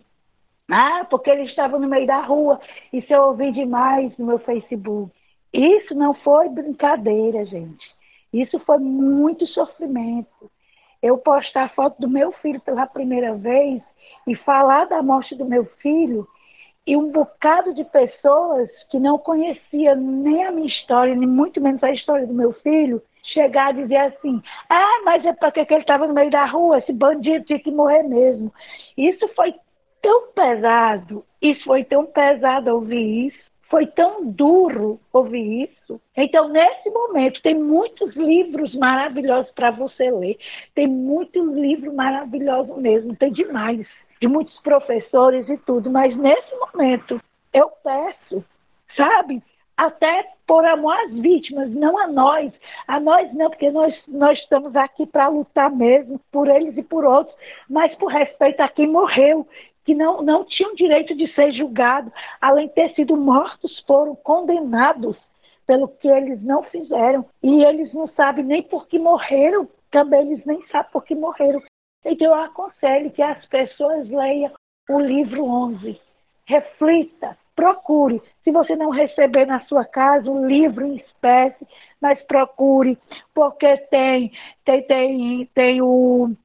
Ah, 0.70 1.06
porque 1.10 1.30
ele 1.30 1.42
estava 1.42 1.78
no 1.78 1.88
meio 1.88 2.06
da 2.06 2.20
rua. 2.20 2.60
Isso 2.92 3.12
eu 3.12 3.22
ouvi 3.24 3.52
demais 3.52 4.16
no 4.16 4.26
meu 4.26 4.38
Facebook. 4.38 5.12
Isso 5.52 5.94
não 5.94 6.14
foi 6.14 6.48
brincadeira, 6.48 7.44
gente. 7.44 7.84
Isso 8.32 8.58
foi 8.60 8.78
muito 8.78 9.46
sofrimento. 9.46 10.50
Eu 11.02 11.18
postar 11.18 11.74
foto 11.74 12.00
do 12.00 12.08
meu 12.08 12.32
filho 12.32 12.60
pela 12.60 12.86
primeira 12.86 13.34
vez 13.34 13.82
e 14.26 14.34
falar 14.36 14.86
da 14.86 15.02
morte 15.02 15.36
do 15.36 15.44
meu 15.44 15.66
filho 15.80 16.26
e 16.86 16.96
um 16.96 17.10
bocado 17.12 17.72
de 17.74 17.84
pessoas 17.84 18.68
que 18.90 18.98
não 18.98 19.18
conhecia 19.18 19.94
nem 19.94 20.44
a 20.44 20.50
minha 20.50 20.66
história, 20.66 21.14
nem 21.14 21.28
muito 21.28 21.60
menos 21.60 21.82
a 21.82 21.92
história 21.92 22.26
do 22.26 22.34
meu 22.34 22.52
filho, 22.54 23.02
chegar 23.32 23.68
a 23.68 23.72
dizer 23.72 23.96
assim: 23.96 24.42
ah, 24.68 25.02
mas 25.04 25.24
é 25.24 25.32
porque 25.32 25.60
ele 25.60 25.80
estava 25.80 26.06
no 26.06 26.14
meio 26.14 26.30
da 26.30 26.44
rua, 26.44 26.78
esse 26.78 26.92
bandido 26.92 27.44
tinha 27.44 27.58
que 27.58 27.70
morrer 27.70 28.02
mesmo. 28.02 28.52
Isso 28.96 29.26
foi 29.34 29.54
tão 30.04 30.32
pesado, 30.32 31.24
isso 31.40 31.64
foi 31.64 31.82
tão 31.82 32.04
pesado 32.04 32.70
ouvir 32.70 33.28
isso, 33.28 33.38
foi 33.70 33.86
tão 33.86 34.30
duro 34.30 35.00
ouvir 35.10 35.64
isso. 35.64 35.98
Então, 36.14 36.48
nesse 36.48 36.90
momento, 36.90 37.40
tem 37.40 37.54
muitos 37.54 38.14
livros 38.14 38.74
maravilhosos 38.74 39.50
para 39.52 39.70
você 39.70 40.10
ler, 40.10 40.36
tem 40.74 40.86
muitos 40.86 41.54
livros 41.54 41.94
maravilhosos 41.94 42.76
mesmo, 42.76 43.16
tem 43.16 43.32
demais, 43.32 43.86
de 44.20 44.28
muitos 44.28 44.58
professores 44.60 45.48
e 45.48 45.56
tudo, 45.56 45.90
mas 45.90 46.14
nesse 46.14 46.54
momento, 46.54 47.18
eu 47.54 47.70
peço, 47.82 48.44
sabe? 48.94 49.42
até 49.76 50.24
por 50.46 50.64
amor 50.64 50.94
às 51.00 51.12
vítimas, 51.14 51.70
não 51.70 51.98
a 51.98 52.06
nós. 52.06 52.52
A 52.86 53.00
nós 53.00 53.32
não, 53.34 53.50
porque 53.50 53.70
nós, 53.70 53.94
nós 54.06 54.38
estamos 54.38 54.76
aqui 54.76 55.06
para 55.06 55.28
lutar 55.28 55.70
mesmo 55.70 56.20
por 56.30 56.48
eles 56.48 56.76
e 56.76 56.82
por 56.82 57.04
outros, 57.04 57.36
mas 57.68 57.94
por 57.96 58.12
respeito 58.12 58.60
a 58.60 58.68
quem 58.68 58.86
morreu, 58.86 59.46
que 59.84 59.94
não, 59.94 60.22
não 60.22 60.44
tinham 60.44 60.74
direito 60.74 61.14
de 61.14 61.32
ser 61.34 61.52
julgado, 61.52 62.12
além 62.40 62.68
de 62.68 62.74
ter 62.74 62.94
sido 62.94 63.16
mortos, 63.16 63.82
foram 63.86 64.14
condenados 64.16 65.16
pelo 65.66 65.88
que 65.88 66.08
eles 66.08 66.42
não 66.42 66.62
fizeram. 66.64 67.24
E 67.42 67.64
eles 67.64 67.92
não 67.92 68.08
sabem 68.08 68.44
nem 68.44 68.62
por 68.62 68.86
que 68.88 68.98
morreram, 68.98 69.68
também 69.90 70.20
eles 70.22 70.44
nem 70.44 70.64
sabem 70.68 70.90
por 70.92 71.04
que 71.04 71.14
morreram. 71.14 71.62
Então 72.04 72.28
eu 72.28 72.34
aconselho 72.34 73.10
que 73.10 73.22
as 73.22 73.44
pessoas 73.46 74.08
leiam 74.08 74.52
o 74.88 74.98
livro 74.98 75.44
11. 75.44 76.00
Reflita, 76.46 77.36
procure. 77.56 78.20
Se 78.42 78.50
você 78.50 78.76
não 78.76 78.90
receber 78.90 79.46
na 79.46 79.60
sua 79.60 79.84
casa 79.84 80.30
o 80.30 80.46
livro 80.46 80.84
em 80.84 80.96
espécie, 80.96 81.66
mas 82.00 82.20
procure, 82.22 82.98
porque 83.34 83.76
tem, 83.90 84.30
tem, 84.64 84.82
tem, 84.82 85.46
tem 85.54 85.80
o, 85.80 86.36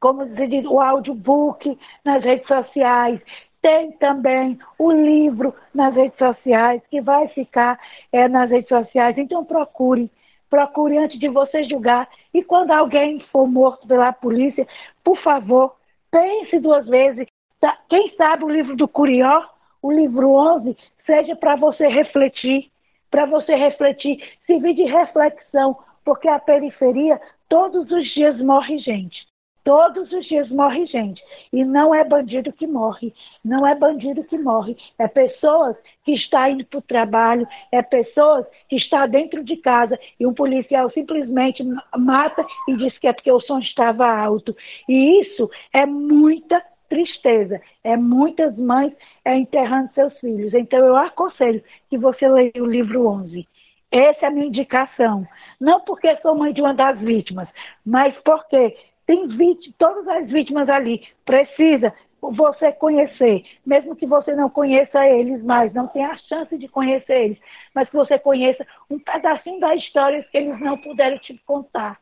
como 0.00 0.26
se 0.26 0.46
diz, 0.46 0.64
o 0.64 0.80
audiobook 0.80 1.78
nas 2.04 2.24
redes 2.24 2.46
sociais, 2.46 3.20
tem 3.62 3.92
também 3.92 4.58
o 4.78 4.90
livro 4.90 5.54
nas 5.74 5.94
redes 5.94 6.16
sociais, 6.16 6.82
que 6.90 7.00
vai 7.00 7.28
ficar 7.28 7.78
é, 8.10 8.26
nas 8.26 8.50
redes 8.50 8.68
sociais. 8.68 9.18
Então 9.18 9.44
procure, 9.44 10.10
procure 10.48 10.96
antes 10.96 11.20
de 11.20 11.28
você 11.28 11.62
julgar. 11.64 12.08
E 12.32 12.42
quando 12.42 12.70
alguém 12.70 13.20
for 13.30 13.46
morto 13.46 13.86
pela 13.86 14.12
polícia, 14.12 14.66
por 15.04 15.18
favor, 15.18 15.76
pense 16.10 16.58
duas 16.58 16.86
vezes. 16.86 17.26
Tá? 17.60 17.76
Quem 17.88 18.14
sabe 18.16 18.44
o 18.44 18.48
livro 18.48 18.74
do 18.74 18.88
Curió 18.88 19.44
o 19.82 19.90
livro 19.90 20.30
11 20.32 20.76
seja 21.06 21.34
para 21.36 21.56
você 21.56 21.86
refletir, 21.88 22.70
para 23.10 23.26
você 23.26 23.54
refletir, 23.54 24.22
servir 24.46 24.74
de 24.74 24.84
reflexão, 24.84 25.76
porque 26.04 26.28
a 26.28 26.38
periferia 26.38 27.20
todos 27.48 27.90
os 27.90 28.14
dias 28.14 28.38
morre 28.40 28.78
gente. 28.78 29.29
Todos 29.62 30.10
os 30.12 30.26
dias 30.26 30.48
morre 30.50 30.86
gente. 30.86 31.22
E 31.52 31.64
não 31.64 31.94
é 31.94 32.02
bandido 32.04 32.52
que 32.52 32.66
morre. 32.66 33.12
Não 33.44 33.66
é 33.66 33.74
bandido 33.74 34.24
que 34.24 34.38
morre. 34.38 34.76
É 34.98 35.06
pessoas 35.06 35.76
que 36.04 36.12
estão 36.12 36.48
indo 36.48 36.64
para 36.64 36.78
o 36.78 36.82
trabalho, 36.82 37.46
é 37.70 37.82
pessoas 37.82 38.46
que 38.68 38.76
estão 38.76 39.08
dentro 39.08 39.44
de 39.44 39.56
casa 39.56 39.98
e 40.18 40.26
um 40.26 40.32
policial 40.32 40.90
simplesmente 40.90 41.62
mata 41.96 42.44
e 42.68 42.76
diz 42.76 42.96
que 42.98 43.06
é 43.06 43.12
porque 43.12 43.30
o 43.30 43.40
som 43.40 43.58
estava 43.58 44.06
alto. 44.06 44.56
E 44.88 45.20
isso 45.20 45.50
é 45.72 45.84
muita 45.84 46.62
tristeza. 46.90 47.60
É 47.82 47.96
muitas 47.96 48.56
mães 48.58 48.92
é, 49.24 49.36
enterrando 49.36 49.92
seus 49.94 50.18
filhos. 50.18 50.52
Então, 50.52 50.80
eu 50.80 50.96
aconselho 50.96 51.62
que 51.88 51.96
você 51.96 52.28
leia 52.28 52.52
o 52.56 52.66
livro 52.66 53.06
11. 53.06 53.46
Essa 53.90 54.26
é 54.26 54.28
a 54.28 54.30
minha 54.30 54.46
indicação. 54.46 55.26
Não 55.60 55.80
porque 55.80 56.16
sou 56.18 56.36
mãe 56.36 56.52
de 56.52 56.60
uma 56.60 56.74
das 56.74 56.98
vítimas, 57.00 57.48
mas 57.84 58.14
porque 58.24 58.76
tem 59.10 59.26
vítimas, 59.26 59.74
todas 59.76 60.06
as 60.06 60.30
vítimas 60.30 60.68
ali. 60.68 61.02
Precisa 61.24 61.92
você 62.22 62.70
conhecer, 62.70 63.44
mesmo 63.66 63.96
que 63.96 64.06
você 64.06 64.36
não 64.36 64.48
conheça 64.48 65.04
eles 65.04 65.42
mais, 65.42 65.74
não 65.74 65.88
tenha 65.88 66.10
a 66.10 66.16
chance 66.16 66.56
de 66.56 66.68
conhecer 66.68 67.24
eles, 67.24 67.38
mas 67.74 67.88
que 67.88 67.96
você 67.96 68.20
conheça 68.20 68.64
um 68.88 69.00
pedacinho 69.00 69.58
da 69.58 69.74
história 69.74 70.22
que 70.30 70.38
eles 70.38 70.60
não 70.60 70.78
puderam 70.78 71.18
te 71.18 71.36
contar. 71.44 71.98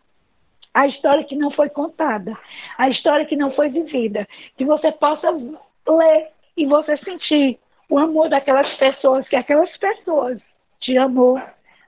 A 0.74 0.86
história 0.86 1.24
que 1.24 1.34
não 1.34 1.50
foi 1.50 1.70
contada, 1.70 2.36
a 2.76 2.90
história 2.90 3.24
que 3.24 3.36
não 3.36 3.52
foi 3.52 3.70
vivida, 3.70 4.28
que 4.59 4.66
você 4.66 4.92
possa 4.92 5.30
ler 5.30 6.28
e 6.59 6.66
você 6.66 6.94
sentir 6.98 7.59
o 7.88 7.98
amor 7.98 8.28
daquelas 8.28 8.70
pessoas, 8.74 9.26
que 9.28 9.36
aquelas 9.36 9.74
pessoas 9.78 10.38
te 10.78 10.98
amou, 10.98 11.40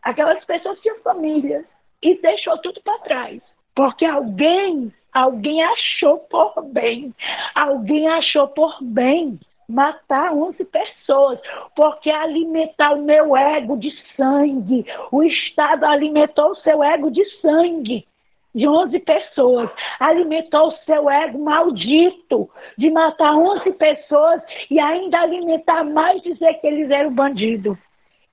aquelas 0.02 0.42
pessoas 0.46 0.80
tinham 0.80 0.98
família 1.00 1.62
e 2.02 2.18
deixou 2.22 2.56
tudo 2.58 2.80
para 2.80 2.98
trás, 3.00 3.42
porque 3.74 4.06
alguém, 4.06 4.90
alguém 5.12 5.62
achou 5.62 6.18
por 6.18 6.62
bem, 6.64 7.14
alguém 7.54 8.08
achou 8.08 8.48
por 8.48 8.76
bem 8.82 9.38
matar 9.68 10.32
11 10.32 10.64
pessoas, 10.64 11.38
porque 11.76 12.10
alimentar 12.10 12.92
o 12.92 13.02
meu 13.02 13.36
ego 13.36 13.76
de 13.76 13.92
sangue, 14.16 14.84
o 15.12 15.22
Estado 15.22 15.84
alimentou 15.84 16.50
o 16.50 16.56
seu 16.56 16.82
ego 16.82 17.10
de 17.10 17.24
sangue 17.40 18.06
de 18.52 18.66
11 18.66 18.98
pessoas, 19.00 19.70
alimentou 20.00 20.68
o 20.68 20.76
seu 20.84 21.08
ego 21.08 21.38
maldito 21.38 22.50
de 22.76 22.90
matar 22.90 23.36
11 23.36 23.70
pessoas 23.72 24.42
e 24.68 24.80
ainda 24.80 25.20
alimentar 25.20 25.84
mais 25.84 26.20
dizer 26.22 26.54
que 26.54 26.66
eles 26.66 26.90
eram 26.90 27.12
bandidos. 27.12 27.78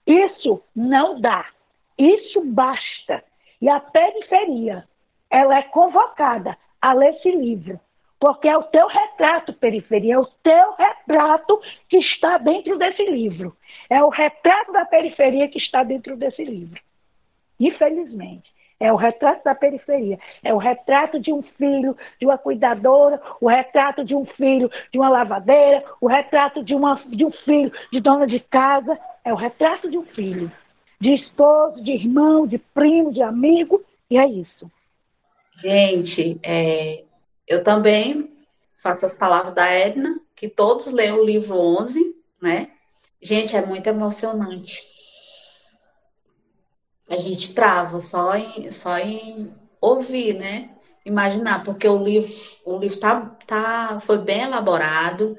Isso 0.08 0.62
não 0.76 1.22
dá. 1.22 1.46
Isso 1.98 2.42
basta. 2.46 3.24
E 3.62 3.70
a 3.70 3.80
periferia, 3.80 4.88
ela 5.30 5.58
é 5.58 5.64
convocada 5.64 6.58
a 6.82 6.94
ler 6.94 7.16
esse 7.16 7.32
livro, 7.32 7.80
porque 8.20 8.48
é 8.48 8.58
o 8.58 8.64
teu 8.64 8.88
retrato, 8.88 9.54
periferia, 9.54 10.16
é 10.16 10.20
o 10.20 10.26
teu 10.26 10.74
retrato 10.74 11.62
que 11.88 11.98
está 11.98 12.38
dentro 12.38 12.78
desse 12.78 13.04
livro. 13.06 13.56
É 13.90 14.04
o 14.04 14.10
retrato 14.10 14.72
da 14.72 14.86
periferia 14.86 15.48
que 15.48 15.60
está 15.60 15.84
dentro 15.84 16.16
desse 16.16 16.44
livro. 16.44 16.82
Infelizmente. 17.60 18.56
É 18.80 18.94
o 18.94 18.96
retrato 18.96 19.44
da 19.44 19.56
periferia. 19.56 20.20
É 20.44 20.54
o 20.54 20.58
retrato 20.58 21.20
de 21.20 21.34
um 21.34 21.42
filho, 21.42 21.98
de 22.20 22.28
uma 22.28 22.38
cuidadora, 22.38 23.20
o 23.42 23.48
retrato 23.48 24.06
de 24.06 24.14
um 24.14 24.26
filho, 24.26 24.70
de 24.92 25.00
uma 25.00 25.10
lavadeira, 25.10 25.84
o 26.00 26.08
retrato 26.08 26.64
de, 26.64 26.76
uma, 26.76 27.02
de 27.08 27.26
um 27.26 27.32
filho, 27.32 27.72
de 27.92 28.00
dona 28.00 28.28
de 28.28 28.40
casa. 28.40 28.98
É 29.26 29.34
o 29.34 29.36
retrato 29.36 29.90
de 29.90 29.98
um 29.98 30.06
filho, 30.06 30.52
de 31.00 31.16
esposo, 31.16 31.84
de 31.84 31.92
irmão, 31.92 32.46
de 32.46 32.60
primo, 32.60 33.12
de 33.12 33.22
amigo, 33.22 33.84
e 34.12 34.18
é 34.18 34.28
isso. 34.28 34.72
Gente, 35.58 36.40
é, 36.44 37.04
eu 37.48 37.64
também 37.64 38.32
faço 38.82 39.06
as 39.06 39.16
palavras 39.16 39.56
da 39.56 39.66
Edna, 39.66 40.20
que 40.36 40.48
todos 40.48 40.86
leem 40.88 41.14
o 41.14 41.24
livro 41.24 41.56
11, 41.56 42.16
né? 42.42 42.70
Gente, 43.22 43.56
é 43.56 43.66
muito 43.66 43.88
emocionante 43.88 44.98
a 47.10 47.16
gente 47.18 47.54
trava 47.54 48.02
só 48.02 48.36
em, 48.36 48.70
só 48.70 48.98
em 48.98 49.54
ouvir, 49.80 50.34
né? 50.34 50.70
Imaginar, 51.06 51.64
porque 51.64 51.88
o 51.88 52.04
livro, 52.04 52.34
o 52.66 52.78
livro 52.78 53.00
tá, 53.00 53.38
tá, 53.48 54.00
foi 54.06 54.18
bem 54.18 54.42
elaborado, 54.42 55.38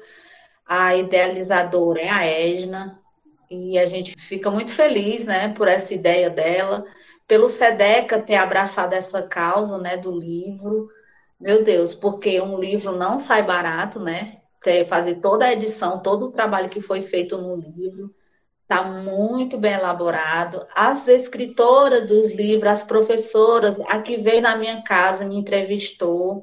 a 0.65 0.95
idealizadora 0.95 2.01
é 2.01 2.09
a 2.09 2.25
Edna, 2.25 2.99
e 3.49 3.77
a 3.77 3.85
gente 3.85 4.15
fica 4.19 4.49
muito 4.49 4.71
feliz, 4.71 5.25
né, 5.25 5.49
por 5.53 5.67
essa 5.67 5.93
ideia 5.93 6.29
dela, 6.29 6.85
pelo 7.29 7.47
SEDECA 7.47 8.19
ter 8.23 8.35
abraçado 8.37 8.93
essa 8.93 9.21
causa, 9.21 9.77
né, 9.77 9.95
do 9.95 10.11
livro. 10.11 10.89
Meu 11.39 11.63
Deus, 11.63 11.93
porque 11.93 12.41
um 12.41 12.59
livro 12.59 12.91
não 12.97 13.19
sai 13.19 13.43
barato, 13.43 13.99
né? 13.99 14.39
Ter, 14.59 14.87
fazer 14.87 15.21
toda 15.21 15.45
a 15.45 15.53
edição, 15.53 16.01
todo 16.01 16.25
o 16.25 16.31
trabalho 16.31 16.69
que 16.69 16.81
foi 16.81 17.03
feito 17.03 17.37
no 17.37 17.55
livro. 17.55 18.13
Está 18.63 18.83
muito 18.83 19.59
bem 19.59 19.73
elaborado. 19.73 20.65
As 20.75 21.07
escritoras 21.07 22.07
dos 22.07 22.31
livros, 22.33 22.71
as 22.71 22.83
professoras, 22.83 23.79
a 23.81 24.01
que 24.01 24.17
veio 24.17 24.41
na 24.41 24.55
minha 24.57 24.81
casa, 24.81 25.23
me 25.23 25.37
entrevistou. 25.37 26.41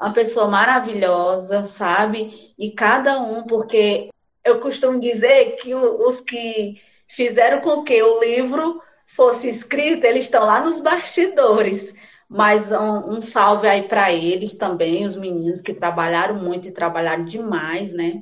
Uma 0.00 0.14
pessoa 0.14 0.48
maravilhosa, 0.48 1.66
sabe? 1.66 2.54
E 2.58 2.70
cada 2.70 3.20
um, 3.20 3.44
porque 3.44 4.08
eu 4.42 4.60
costumo 4.60 4.98
dizer 4.98 5.56
que 5.56 5.74
os 5.74 6.20
que 6.20 6.72
fizeram 7.06 7.60
com 7.60 7.84
que 7.84 8.02
o 8.02 8.18
livro 8.18 8.80
fosse 9.06 9.48
escrito, 9.48 10.04
eles 10.04 10.24
estão 10.24 10.44
lá 10.44 10.60
nos 10.60 10.80
bastidores. 10.80 11.94
Mas 12.28 12.70
um, 12.72 13.16
um 13.16 13.20
salve 13.20 13.68
aí 13.68 13.82
para 13.82 14.12
eles 14.12 14.54
também, 14.54 15.06
os 15.06 15.16
meninos 15.16 15.60
que 15.60 15.72
trabalharam 15.72 16.34
muito 16.34 16.66
e 16.66 16.72
trabalharam 16.72 17.24
demais, 17.24 17.92
né? 17.92 18.20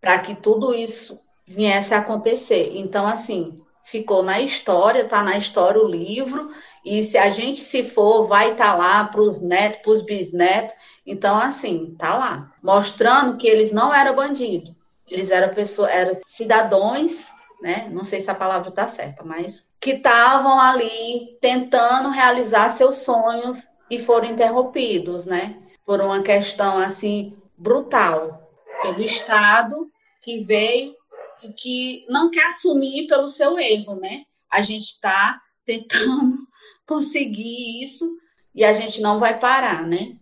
Para 0.00 0.18
que 0.20 0.34
tudo 0.34 0.74
isso 0.74 1.20
viesse 1.46 1.92
a 1.92 1.98
acontecer. 1.98 2.72
Então, 2.76 3.04
assim, 3.04 3.60
ficou 3.84 4.22
na 4.22 4.40
história, 4.40 5.04
tá 5.04 5.22
na 5.22 5.36
história 5.36 5.80
o 5.80 5.88
livro, 5.88 6.50
e 6.84 7.02
se 7.02 7.18
a 7.18 7.30
gente 7.30 7.60
se 7.60 7.82
for, 7.82 8.26
vai 8.26 8.52
estar 8.52 8.72
tá 8.72 8.74
lá 8.74 9.04
para 9.04 9.20
os 9.20 9.40
netos, 9.40 9.80
para 9.82 9.92
os 9.92 10.02
bisnetos. 10.02 10.74
Então, 11.04 11.36
assim, 11.36 11.94
tá 11.98 12.14
lá, 12.14 12.52
mostrando 12.62 13.36
que 13.36 13.46
eles 13.46 13.72
não 13.72 13.92
eram 13.92 14.14
bandidos, 14.14 14.72
eles 15.08 15.30
eram 15.30 15.54
pessoas, 15.54 15.90
eram 15.90 16.12
cidadãos, 16.26 17.12
né? 17.62 17.88
Não 17.90 18.02
sei 18.02 18.20
se 18.20 18.30
a 18.30 18.34
palavra 18.34 18.68
está 18.68 18.88
certa, 18.88 19.22
mas 19.22 19.64
que 19.80 19.92
estavam 19.92 20.60
ali 20.60 21.38
tentando 21.40 22.10
realizar 22.10 22.70
seus 22.70 22.98
sonhos 22.98 23.66
e 23.88 24.00
foram 24.00 24.28
interrompidos, 24.28 25.24
né? 25.24 25.62
Por 25.86 26.00
uma 26.00 26.22
questão 26.22 26.76
assim 26.76 27.36
brutal 27.56 28.50
pelo 28.82 29.00
Estado 29.00 29.88
que 30.20 30.40
veio 30.40 30.94
e 31.44 31.52
que 31.52 32.04
não 32.08 32.30
quer 32.30 32.48
assumir 32.48 33.06
pelo 33.06 33.28
seu 33.28 33.58
erro, 33.58 33.94
né? 33.94 34.24
A 34.50 34.60
gente 34.60 34.88
está 34.88 35.40
tentando 35.64 36.36
conseguir 36.84 37.82
isso 37.82 38.04
e 38.52 38.64
a 38.64 38.72
gente 38.72 39.00
não 39.00 39.20
vai 39.20 39.38
parar, 39.38 39.86
né? 39.86 40.16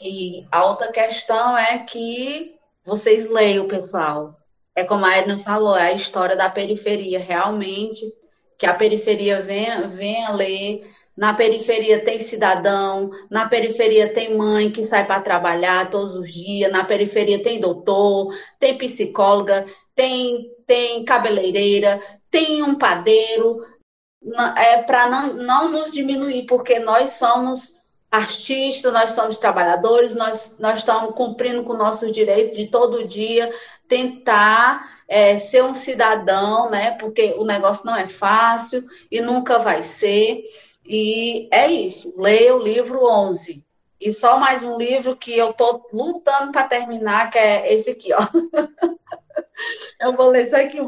E 0.00 0.46
a 0.50 0.64
outra 0.64 0.92
questão 0.92 1.58
é 1.58 1.78
que 1.78 2.54
vocês 2.84 3.28
leiam, 3.28 3.66
pessoal. 3.66 4.36
É 4.74 4.84
como 4.84 5.04
a 5.04 5.16
Edna 5.16 5.38
falou, 5.38 5.76
é 5.76 5.88
a 5.88 5.92
história 5.92 6.36
da 6.36 6.50
periferia, 6.50 7.18
realmente, 7.20 8.12
que 8.58 8.66
a 8.66 8.74
periferia 8.74 9.40
venha, 9.42 9.88
venha 9.88 10.32
ler. 10.32 10.82
Na 11.16 11.32
periferia 11.32 12.04
tem 12.04 12.18
cidadão, 12.20 13.08
na 13.30 13.48
periferia 13.48 14.12
tem 14.12 14.36
mãe 14.36 14.70
que 14.72 14.82
sai 14.82 15.06
para 15.06 15.22
trabalhar 15.22 15.88
todos 15.90 16.16
os 16.16 16.32
dias, 16.32 16.72
na 16.72 16.84
periferia 16.84 17.40
tem 17.40 17.60
doutor, 17.60 18.34
tem 18.58 18.76
psicóloga, 18.76 19.64
tem 19.94 20.50
tem 20.66 21.04
cabeleireira, 21.04 22.00
tem 22.30 22.62
um 22.62 22.74
padeiro, 22.74 23.64
é 24.56 24.82
para 24.82 25.08
não, 25.08 25.34
não 25.34 25.70
nos 25.70 25.92
diminuir, 25.92 26.46
porque 26.46 26.78
nós 26.78 27.10
somos 27.10 27.73
artistas, 28.14 28.92
nós 28.92 29.12
somos 29.12 29.38
trabalhadores, 29.38 30.14
nós, 30.14 30.56
nós 30.58 30.80
estamos 30.80 31.14
cumprindo 31.14 31.64
com 31.64 31.72
o 31.72 31.78
nosso 31.78 32.10
direito 32.12 32.56
de 32.56 32.68
todo 32.68 33.08
dia 33.08 33.52
tentar 33.88 35.02
é, 35.08 35.38
ser 35.38 35.64
um 35.64 35.74
cidadão, 35.74 36.70
né? 36.70 36.92
Porque 36.92 37.34
o 37.36 37.44
negócio 37.44 37.84
não 37.84 37.96
é 37.96 38.06
fácil 38.06 38.84
e 39.10 39.20
nunca 39.20 39.58
vai 39.58 39.82
ser. 39.82 40.44
E 40.86 41.48
é 41.50 41.70
isso. 41.70 42.14
Leia 42.16 42.54
o 42.54 42.62
livro 42.62 43.04
11. 43.04 43.64
E 44.00 44.12
só 44.12 44.38
mais 44.38 44.62
um 44.62 44.76
livro 44.76 45.16
que 45.16 45.36
eu 45.36 45.50
estou 45.50 45.88
lutando 45.92 46.52
para 46.52 46.68
terminar, 46.68 47.30
que 47.30 47.38
é 47.38 47.72
esse 47.72 47.90
aqui, 47.90 48.12
ó. 48.12 48.26
Eu 50.00 50.14
vou 50.14 50.28
ler 50.28 50.46
isso 50.46 50.56
aqui. 50.56 50.78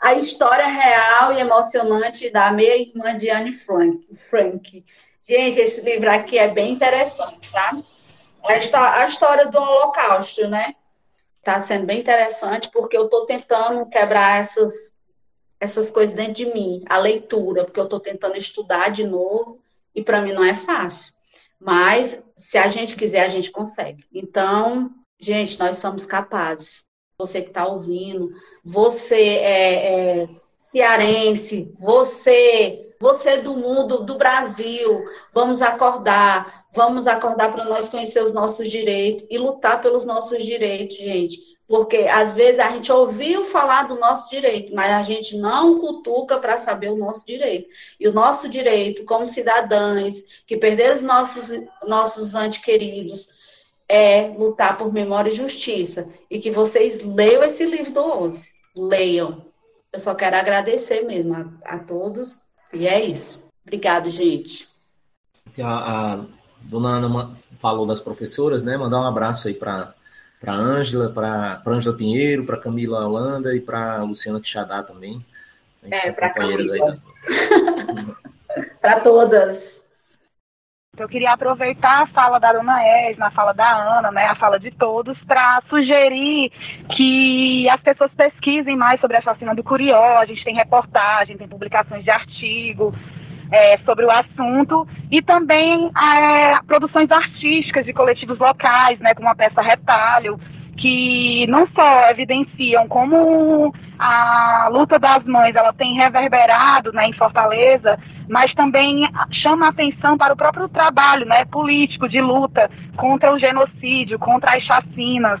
A 0.00 0.14
história 0.14 0.66
real 0.66 1.32
e 1.32 1.40
emocionante 1.40 2.30
da 2.30 2.50
meia-irmã 2.52 3.16
de 3.16 3.28
Anne 3.30 3.52
Frank. 3.52 4.06
Frank. 4.28 4.84
Gente, 5.26 5.60
esse 5.60 5.80
livro 5.80 6.10
aqui 6.10 6.38
é 6.38 6.48
bem 6.48 6.72
interessante, 6.72 7.48
sabe? 7.48 7.84
A, 8.42 9.04
história 9.04 9.46
do 9.46 9.58
Holocausto, 9.58 10.46
né? 10.48 10.74
Está 11.38 11.60
sendo 11.60 11.86
bem 11.86 12.00
interessante 12.00 12.70
porque 12.70 12.96
eu 12.96 13.04
estou 13.04 13.24
tentando 13.24 13.86
quebrar 13.86 14.42
essas, 14.42 14.72
essas 15.58 15.90
coisas 15.90 16.14
dentro 16.14 16.34
de 16.34 16.46
mim, 16.46 16.82
a 16.86 16.98
leitura, 16.98 17.64
porque 17.64 17.80
eu 17.80 17.84
estou 17.84 18.00
tentando 18.00 18.36
estudar 18.36 18.90
de 18.90 19.04
novo 19.04 19.60
e 19.94 20.02
para 20.02 20.20
mim 20.20 20.32
não 20.32 20.44
é 20.44 20.54
fácil. 20.54 21.14
Mas 21.58 22.22
se 22.36 22.58
a 22.58 22.68
gente 22.68 22.94
quiser, 22.94 23.24
a 23.24 23.28
gente 23.28 23.50
consegue. 23.50 24.04
Então, 24.12 24.90
gente, 25.18 25.58
nós 25.58 25.78
somos 25.78 26.04
capazes 26.04 26.84
você 27.18 27.42
que 27.42 27.48
está 27.48 27.66
ouvindo, 27.66 28.32
você 28.64 29.36
é, 29.36 30.22
é, 30.22 30.28
cearense, 30.56 31.72
você, 31.78 32.93
você 33.04 33.36
do 33.36 33.54
mundo, 33.54 34.02
do 34.02 34.16
Brasil, 34.16 35.04
vamos 35.30 35.60
acordar, 35.60 36.64
vamos 36.74 37.06
acordar 37.06 37.52
para 37.52 37.66
nós 37.66 37.86
conhecer 37.86 38.24
os 38.24 38.32
nossos 38.32 38.70
direitos 38.70 39.26
e 39.28 39.36
lutar 39.36 39.82
pelos 39.82 40.06
nossos 40.06 40.42
direitos, 40.42 40.96
gente. 40.96 41.38
Porque 41.68 41.98
às 41.98 42.32
vezes 42.32 42.58
a 42.58 42.70
gente 42.70 42.90
ouviu 42.90 43.44
falar 43.44 43.82
do 43.88 43.98
nosso 43.98 44.30
direito, 44.30 44.74
mas 44.74 44.90
a 44.90 45.02
gente 45.02 45.36
não 45.36 45.78
cutuca 45.78 46.38
para 46.38 46.56
saber 46.56 46.88
o 46.92 46.96
nosso 46.96 47.26
direito. 47.26 47.68
E 48.00 48.08
o 48.08 48.12
nosso 48.12 48.48
direito, 48.48 49.04
como 49.04 49.26
cidadãs 49.26 50.24
que 50.46 50.56
perderam 50.56 50.94
os 50.94 51.02
nossos, 51.02 51.50
nossos 51.86 52.34
antes 52.34 52.64
queridos, 52.64 53.28
é 53.86 54.28
lutar 54.28 54.78
por 54.78 54.90
memória 54.90 55.28
e 55.28 55.36
justiça. 55.36 56.08
E 56.30 56.38
que 56.38 56.50
vocês 56.50 57.04
leiam 57.04 57.44
esse 57.44 57.66
livro 57.66 57.92
do 57.92 58.00
11. 58.00 58.50
Leiam. 58.74 59.44
Eu 59.92 60.00
só 60.00 60.14
quero 60.14 60.36
agradecer 60.36 61.02
mesmo 61.02 61.34
a, 61.34 61.74
a 61.74 61.78
todos. 61.78 62.42
E 62.74 62.86
é 62.86 63.04
isso. 63.04 63.42
Obrigado, 63.64 64.10
gente. 64.10 64.68
A, 65.58 66.14
a 66.14 66.24
dona 66.62 66.96
Ana 66.96 67.30
falou 67.60 67.86
das 67.86 68.00
professoras, 68.00 68.62
né? 68.62 68.76
Mandar 68.76 69.00
um 69.00 69.06
abraço 69.06 69.48
aí 69.48 69.54
para 69.54 69.94
para 70.40 70.52
Ângela, 70.52 71.08
para 71.08 71.62
Ângela 71.66 71.96
Pinheiro, 71.96 72.44
para 72.44 72.58
Camila 72.58 73.06
Holanda 73.06 73.56
e 73.56 73.60
para 73.60 74.02
Luciana 74.02 74.40
Quixadá 74.40 74.82
também. 74.82 75.24
É, 75.90 76.12
para 76.12 76.30
Camila. 76.30 76.98
para 78.80 79.00
todas. 79.00 79.80
Eu 80.96 81.08
queria 81.08 81.32
aproveitar 81.32 82.02
a 82.02 82.06
fala 82.06 82.38
da 82.38 82.50
dona 82.50 82.80
Esna, 83.10 83.26
a 83.26 83.30
fala 83.32 83.52
da 83.52 83.98
Ana, 83.98 84.12
né, 84.12 84.26
a 84.26 84.36
fala 84.36 84.60
de 84.60 84.70
todos, 84.70 85.18
para 85.24 85.60
sugerir 85.68 86.52
que 86.96 87.68
as 87.68 87.80
pessoas 87.80 88.12
pesquisem 88.14 88.76
mais 88.76 89.00
sobre 89.00 89.16
a 89.16 89.20
chacina 89.20 89.54
do 89.54 89.64
Curió. 89.64 90.18
A 90.18 90.24
gente 90.24 90.44
tem 90.44 90.54
reportagem, 90.54 91.36
tem 91.36 91.48
publicações 91.48 92.04
de 92.04 92.10
artigo. 92.10 92.94
é, 93.52 93.78
sobre 93.84 94.04
o 94.04 94.10
assunto 94.10 94.86
e 95.10 95.22
também 95.22 95.90
é, 95.96 96.58
produções 96.66 97.08
artísticas 97.10 97.84
de 97.84 97.92
coletivos 97.92 98.38
locais, 98.38 98.98
né, 98.98 99.10
como 99.14 99.28
a 99.28 99.34
peça 99.34 99.62
Retalho, 99.62 100.40
que 100.76 101.46
não 101.48 101.66
só 101.68 102.10
evidenciam 102.10 102.88
como 102.88 103.72
a 103.98 104.68
luta 104.72 104.98
das 104.98 105.24
mães 105.24 105.54
ela 105.54 105.72
tem 105.72 105.94
reverberado 105.94 106.92
né, 106.92 107.06
em 107.06 107.12
Fortaleza, 107.12 107.98
mas 108.28 108.52
também 108.54 109.08
chama 109.42 109.68
atenção 109.68 110.16
para 110.16 110.32
o 110.32 110.36
próprio 110.36 110.68
trabalho 110.68 111.26
né, 111.26 111.44
político 111.46 112.08
de 112.08 112.20
luta 112.20 112.70
contra 112.96 113.32
o 113.34 113.38
genocídio, 113.38 114.18
contra 114.18 114.56
as 114.56 114.62
chacinas. 114.62 115.40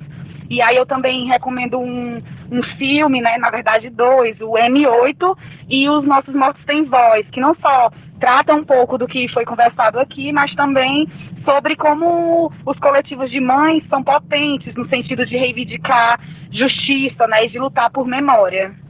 E 0.50 0.60
aí 0.60 0.76
eu 0.76 0.84
também 0.84 1.26
recomendo 1.26 1.78
um, 1.78 2.22
um 2.50 2.62
filme, 2.76 3.20
né, 3.20 3.38
na 3.38 3.50
verdade 3.50 3.88
dois, 3.90 4.38
o 4.40 4.52
M8 4.52 5.36
e 5.68 5.88
Os 5.88 6.04
Nossos 6.04 6.34
Mortos 6.34 6.64
Têm 6.64 6.84
Voz, 6.84 7.26
que 7.30 7.40
não 7.40 7.54
só 7.56 7.90
trata 8.20 8.54
um 8.54 8.64
pouco 8.64 8.96
do 8.98 9.06
que 9.06 9.28
foi 9.28 9.44
conversado 9.44 9.98
aqui, 9.98 10.32
mas 10.32 10.54
também 10.54 11.08
sobre 11.44 11.76
como 11.76 12.50
os 12.64 12.78
coletivos 12.78 13.30
de 13.30 13.40
mães 13.40 13.86
são 13.88 14.02
potentes 14.02 14.74
no 14.74 14.88
sentido 14.88 15.26
de 15.26 15.36
reivindicar 15.36 16.20
justiça, 16.50 17.26
né, 17.26 17.46
e 17.46 17.50
de 17.50 17.58
lutar 17.58 17.90
por 17.90 18.06
memória. 18.06 18.83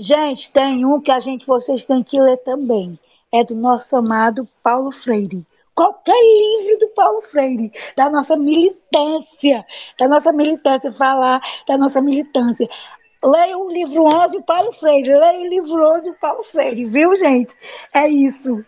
Gente, 0.00 0.52
tem 0.52 0.86
um 0.86 1.00
que 1.00 1.10
a 1.10 1.18
gente 1.18 1.44
vocês 1.44 1.84
têm 1.84 2.04
que 2.04 2.20
ler 2.20 2.36
também. 2.44 2.96
É 3.32 3.42
do 3.42 3.56
nosso 3.56 3.96
amado 3.96 4.48
Paulo 4.62 4.92
Freire. 4.92 5.44
Qualquer 5.74 6.12
livro 6.12 6.78
do 6.78 6.88
Paulo 6.90 7.20
Freire, 7.20 7.72
da 7.96 8.08
nossa 8.08 8.36
militância, 8.36 9.66
da 9.98 10.06
nossa 10.06 10.32
militância, 10.32 10.92
falar 10.92 11.42
da 11.66 11.76
nossa 11.76 12.00
militância. 12.00 12.68
Leia 13.24 13.58
o 13.58 13.68
livro 13.68 14.04
11 14.04 14.36
o 14.36 14.42
Paulo 14.44 14.70
Freire, 14.70 15.08
leia 15.08 15.40
o 15.40 15.48
livro 15.48 15.96
11 15.96 16.10
o 16.10 16.14
Paulo 16.20 16.44
Freire, 16.44 16.84
viu, 16.84 17.16
gente? 17.16 17.52
É 17.92 18.06
isso. 18.08 18.64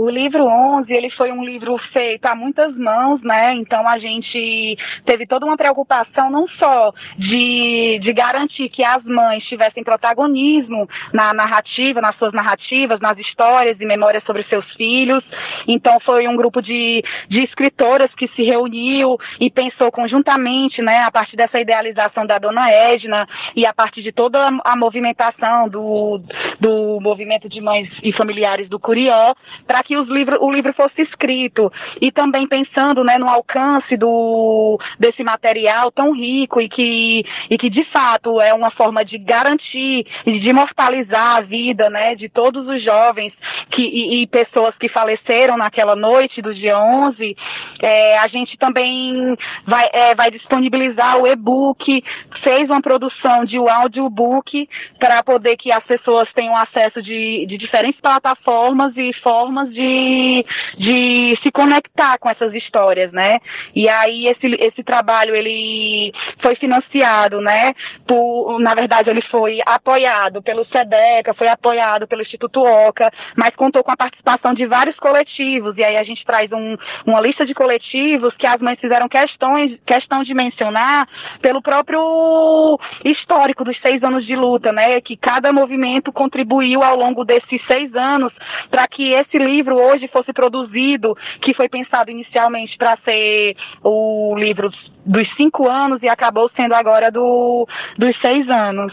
O 0.00 0.08
livro 0.08 0.46
11, 0.46 0.94
ele 0.94 1.10
foi 1.10 1.32
um 1.32 1.44
livro 1.44 1.76
feito 1.92 2.24
a 2.26 2.32
muitas 2.32 2.72
mãos, 2.76 3.20
né? 3.20 3.54
Então 3.54 3.86
a 3.88 3.98
gente 3.98 4.78
teve 5.04 5.26
toda 5.26 5.44
uma 5.44 5.56
preocupação 5.56 6.30
não 6.30 6.46
só 6.46 6.92
de, 7.16 7.98
de 8.00 8.12
garantir 8.12 8.68
que 8.68 8.84
as 8.84 9.02
mães 9.02 9.42
tivessem 9.46 9.82
protagonismo 9.82 10.88
na 11.12 11.34
narrativa, 11.34 12.00
nas 12.00 12.16
suas 12.16 12.32
narrativas, 12.32 13.00
nas 13.00 13.18
histórias 13.18 13.80
e 13.80 13.84
memórias 13.84 14.22
sobre 14.22 14.44
seus 14.44 14.64
filhos. 14.76 15.24
Então 15.66 15.98
foi 15.98 16.28
um 16.28 16.36
grupo 16.36 16.62
de, 16.62 17.02
de 17.28 17.40
escritoras 17.40 18.14
que 18.14 18.28
se 18.36 18.44
reuniu 18.44 19.16
e 19.40 19.50
pensou 19.50 19.90
conjuntamente, 19.90 20.80
né, 20.80 21.02
a 21.02 21.10
partir 21.10 21.36
dessa 21.36 21.58
idealização 21.58 22.24
da 22.24 22.38
dona 22.38 22.70
Edna 22.70 23.26
e 23.56 23.66
a 23.66 23.74
partir 23.74 24.02
de 24.02 24.12
toda 24.12 24.46
a 24.64 24.76
movimentação 24.76 25.68
do, 25.68 26.22
do 26.60 27.00
movimento 27.00 27.48
de 27.48 27.60
mães 27.60 27.88
e 28.00 28.12
familiares 28.12 28.68
do 28.68 28.78
Curió, 28.78 29.34
para 29.66 29.87
que 29.88 29.96
os 29.96 30.06
o 30.06 30.52
livro 30.52 30.74
fosse 30.74 31.00
escrito. 31.00 31.72
E 31.98 32.12
também 32.12 32.46
pensando 32.46 33.02
né, 33.02 33.16
no 33.16 33.26
alcance 33.26 33.96
do, 33.96 34.78
desse 35.00 35.24
material 35.24 35.90
tão 35.90 36.12
rico 36.12 36.60
e 36.60 36.68
que, 36.68 37.24
e 37.48 37.56
que 37.56 37.70
de 37.70 37.82
fato 37.84 38.38
é 38.38 38.52
uma 38.52 38.70
forma 38.70 39.02
de 39.02 39.16
garantir 39.16 40.06
e 40.26 40.38
de 40.38 40.50
imortalizar 40.50 41.38
a 41.38 41.40
vida 41.40 41.88
né, 41.88 42.14
de 42.14 42.28
todos 42.28 42.68
os 42.68 42.84
jovens 42.84 43.32
que, 43.70 43.82
e, 43.82 44.22
e 44.22 44.26
pessoas 44.26 44.76
que 44.76 44.90
faleceram 44.90 45.56
naquela 45.56 45.96
noite 45.96 46.42
do 46.42 46.54
dia 46.54 46.78
11, 46.78 47.34
é, 47.80 48.18
a 48.18 48.28
gente 48.28 48.58
também 48.58 49.34
vai, 49.64 49.88
é, 49.90 50.14
vai 50.14 50.30
disponibilizar 50.30 51.16
o 51.16 51.26
e-book, 51.26 52.04
fez 52.42 52.68
uma 52.68 52.82
produção 52.82 53.46
de 53.46 53.58
um 53.58 53.70
audiobook 53.70 54.68
para 54.98 55.22
poder 55.22 55.56
que 55.56 55.72
as 55.72 55.84
pessoas 55.84 56.30
tenham 56.34 56.54
acesso 56.54 57.00
de, 57.00 57.46
de 57.46 57.56
diferentes 57.56 58.00
plataformas 58.00 58.92
e 58.96 59.12
formas 59.22 59.72
de, 59.72 59.77
de 59.78 61.38
se 61.42 61.50
conectar 61.50 62.18
com 62.18 62.28
essas 62.28 62.54
histórias, 62.54 63.12
né? 63.12 63.38
E 63.74 63.88
aí 63.88 64.26
esse, 64.28 64.46
esse 64.60 64.82
trabalho 64.82 65.34
ele 65.34 66.12
foi 66.40 66.54
financiado, 66.56 67.40
né? 67.40 67.74
Por, 68.06 68.58
na 68.60 68.74
verdade 68.74 69.10
ele 69.10 69.22
foi 69.22 69.58
apoiado 69.66 70.42
pelo 70.42 70.64
SEDECA, 70.66 71.34
foi 71.34 71.48
apoiado 71.48 72.06
pelo 72.06 72.22
Instituto 72.22 72.62
OCA, 72.62 73.10
mas 73.36 73.54
contou 73.54 73.82
com 73.82 73.90
a 73.90 73.96
participação 73.96 74.54
de 74.54 74.66
vários 74.66 74.96
coletivos 74.96 75.76
e 75.76 75.84
aí 75.84 75.96
a 75.96 76.04
gente 76.04 76.24
traz 76.24 76.50
um, 76.52 76.76
uma 77.06 77.20
lista 77.20 77.44
de 77.44 77.54
coletivos 77.54 78.34
que 78.36 78.46
as 78.46 78.60
mães 78.60 78.78
fizeram 78.80 79.08
questões, 79.08 79.78
questão 79.86 80.22
de 80.22 80.34
mencionar 80.34 81.08
pelo 81.40 81.62
próprio 81.62 82.78
histórico 83.04 83.64
dos 83.64 83.78
seis 83.80 84.02
anos 84.02 84.24
de 84.26 84.34
luta, 84.34 84.72
né? 84.72 85.00
Que 85.00 85.16
cada 85.16 85.52
movimento 85.52 86.12
contribuiu 86.12 86.82
ao 86.82 86.96
longo 86.96 87.24
desses 87.24 87.60
seis 87.70 87.94
anos 87.94 88.32
para 88.70 88.86
que 88.88 89.12
esse 89.12 89.38
livro 89.38 89.67
livro 89.68 89.76
hoje 89.76 90.08
fosse 90.08 90.32
produzido, 90.32 91.14
que 91.42 91.54
foi 91.54 91.68
pensado 91.68 92.10
inicialmente 92.10 92.76
para 92.76 92.96
ser 93.04 93.56
o 93.82 94.34
livro 94.36 94.70
dos 95.04 95.28
cinco 95.36 95.68
anos 95.68 96.02
e 96.02 96.08
acabou 96.08 96.50
sendo 96.56 96.74
agora 96.74 97.10
do, 97.10 97.66
dos 97.96 98.18
seis 98.20 98.48
anos. 98.48 98.92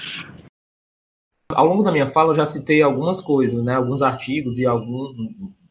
Ao 1.52 1.66
longo 1.66 1.84
da 1.84 1.92
minha 1.92 2.08
fala, 2.08 2.32
eu 2.32 2.36
já 2.36 2.46
citei 2.46 2.82
algumas 2.82 3.22
coisas, 3.22 3.64
né? 3.64 3.76
alguns 3.76 4.02
artigos 4.02 4.58
e 4.58 4.66
alguns 4.66 5.16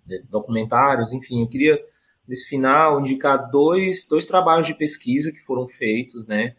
é, 0.08 0.22
documentários, 0.30 1.12
enfim, 1.12 1.42
eu 1.42 1.48
queria, 1.48 1.78
nesse 2.26 2.48
final, 2.48 3.00
indicar 3.00 3.50
dois, 3.50 4.06
dois 4.08 4.26
trabalhos 4.26 4.66
de 4.66 4.74
pesquisa 4.74 5.32
que 5.32 5.44
foram 5.44 5.66
feitos, 5.66 6.26
né? 6.26 6.54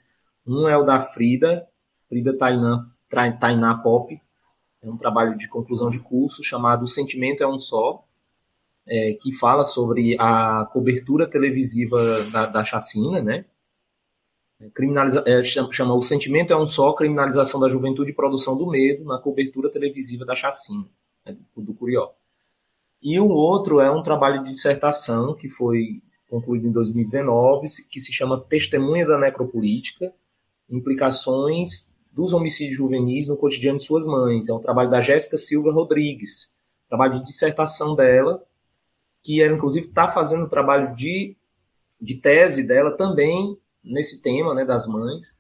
Um 0.45 0.67
é 0.67 0.77
o 0.77 0.83
da 0.83 0.99
Frida, 0.99 1.65
Frida 2.07 2.37
Tainá, 2.37 2.85
Tainá 3.39 3.75
Pop, 3.75 4.21
é 4.83 4.89
um 4.89 4.97
trabalho 4.97 5.35
de 5.35 5.47
conclusão 5.47 5.89
de 5.89 5.99
curso 5.99 6.43
chamado 6.43 6.83
O 6.83 6.87
Sentimento 6.87 7.41
é 7.41 7.47
um 7.47 7.57
Só, 7.57 7.99
é, 8.87 9.13
que 9.19 9.31
fala 9.31 9.63
sobre 9.63 10.15
a 10.19 10.67
cobertura 10.71 11.29
televisiva 11.29 11.97
da, 12.31 12.45
da 12.45 12.65
chacina, 12.65 13.21
né? 13.21 13.45
Criminaliza, 14.73 15.23
é, 15.27 15.43
chama, 15.43 15.93
O 15.93 16.01
Sentimento 16.01 16.53
é 16.53 16.57
um 16.57 16.65
Só, 16.65 16.93
Criminalização 16.93 17.59
da 17.59 17.67
Juventude 17.67 18.11
e 18.11 18.15
Produção 18.15 18.57
do 18.57 18.67
Medo 18.67 19.03
na 19.03 19.19
cobertura 19.19 19.69
televisiva 19.69 20.23
da 20.25 20.35
chacina, 20.35 20.85
né, 21.25 21.35
do 21.55 21.73
Curió. 21.73 22.11
E 23.01 23.19
o 23.19 23.27
outro 23.27 23.81
é 23.81 23.91
um 23.91 24.01
trabalho 24.01 24.41
de 24.43 24.51
dissertação 24.51 25.35
que 25.35 25.49
foi 25.49 26.01
concluído 26.29 26.67
em 26.67 26.71
2019, 26.71 27.67
que 27.91 27.99
se 27.99 28.13
chama 28.13 28.39
Testemunha 28.39 29.05
da 29.05 29.17
Necropolítica, 29.17 30.13
Implicações 30.69 31.95
dos 32.11 32.33
Homicídios 32.33 32.77
Juvenis 32.77 33.27
no 33.27 33.37
Cotidiano 33.37 33.77
de 33.77 33.83
Suas 33.83 34.07
Mães. 34.07 34.47
É 34.47 34.53
um 34.53 34.59
trabalho 34.59 34.89
da 34.89 35.01
Jéssica 35.01 35.37
Silva 35.37 35.71
Rodrigues, 35.71 36.57
trabalho 36.87 37.15
de 37.15 37.25
dissertação 37.25 37.93
dela, 37.93 38.41
que 39.25 39.41
ela 39.41 39.55
inclusive 39.55 39.87
está 39.87 40.11
fazendo 40.11 40.45
o 40.45 40.49
trabalho 40.49 40.95
de, 40.95 41.35
de 41.99 42.15
tese 42.17 42.61
dela 42.61 42.95
também 42.95 43.57
nesse 43.83 44.21
tema 44.21 44.53
né, 44.53 44.63
das 44.63 44.85
mães. 44.85 45.35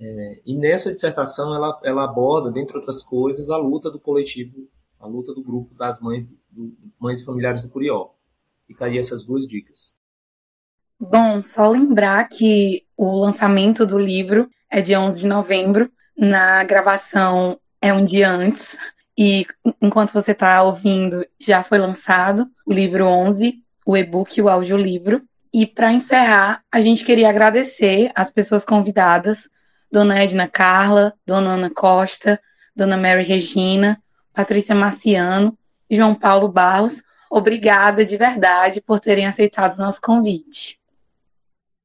É, 0.00 0.40
e 0.44 0.56
nessa 0.56 0.90
dissertação 0.90 1.54
ela, 1.54 1.80
ela 1.84 2.04
aborda, 2.04 2.50
dentre 2.50 2.76
outras 2.76 3.04
coisas, 3.04 3.48
a 3.48 3.56
luta 3.56 3.88
do 3.88 4.00
coletivo, 4.00 4.68
a 4.98 5.06
luta 5.06 5.32
do 5.32 5.44
grupo 5.44 5.72
das 5.76 6.00
mães, 6.00 6.28
do, 6.50 6.76
mães 6.98 7.20
e 7.20 7.24
familiares 7.24 7.62
do 7.62 7.68
Curió. 7.68 8.10
Fica 8.66 8.86
aí 8.86 8.98
essas 8.98 9.24
duas 9.24 9.46
dicas. 9.46 9.96
Bom, 10.98 11.40
só 11.40 11.70
lembrar 11.70 12.28
que 12.28 12.84
o 12.96 13.20
lançamento 13.20 13.86
do 13.86 13.96
livro 13.96 14.50
é 14.68 14.82
dia 14.82 15.00
11 15.00 15.20
de 15.20 15.28
novembro. 15.28 15.88
Na 16.18 16.64
gravação 16.64 17.60
é 17.80 17.94
um 17.94 18.02
dia 18.02 18.28
antes, 18.28 18.76
e 19.22 19.46
enquanto 19.82 20.14
você 20.14 20.32
está 20.32 20.62
ouvindo, 20.62 21.26
já 21.38 21.62
foi 21.62 21.76
lançado 21.76 22.50
o 22.66 22.72
livro 22.72 23.04
11, 23.04 23.62
o 23.84 23.94
e-book 23.94 24.38
e 24.38 24.40
o 24.40 24.48
audiolivro. 24.48 25.20
E 25.52 25.66
para 25.66 25.92
encerrar, 25.92 26.64
a 26.72 26.80
gente 26.80 27.04
queria 27.04 27.28
agradecer 27.28 28.10
as 28.14 28.30
pessoas 28.30 28.64
convidadas, 28.64 29.46
Dona 29.92 30.22
Edna 30.22 30.48
Carla, 30.48 31.12
Dona 31.26 31.50
Ana 31.50 31.68
Costa, 31.68 32.40
Dona 32.74 32.96
Mary 32.96 33.22
Regina, 33.22 34.02
Patrícia 34.32 34.74
Marciano 34.74 35.54
e 35.90 35.96
João 35.96 36.14
Paulo 36.14 36.48
Barros. 36.48 37.02
Obrigada 37.30 38.06
de 38.06 38.16
verdade 38.16 38.80
por 38.80 39.00
terem 39.00 39.26
aceitado 39.26 39.74
o 39.74 39.82
nosso 39.82 40.00
convite. 40.00 40.80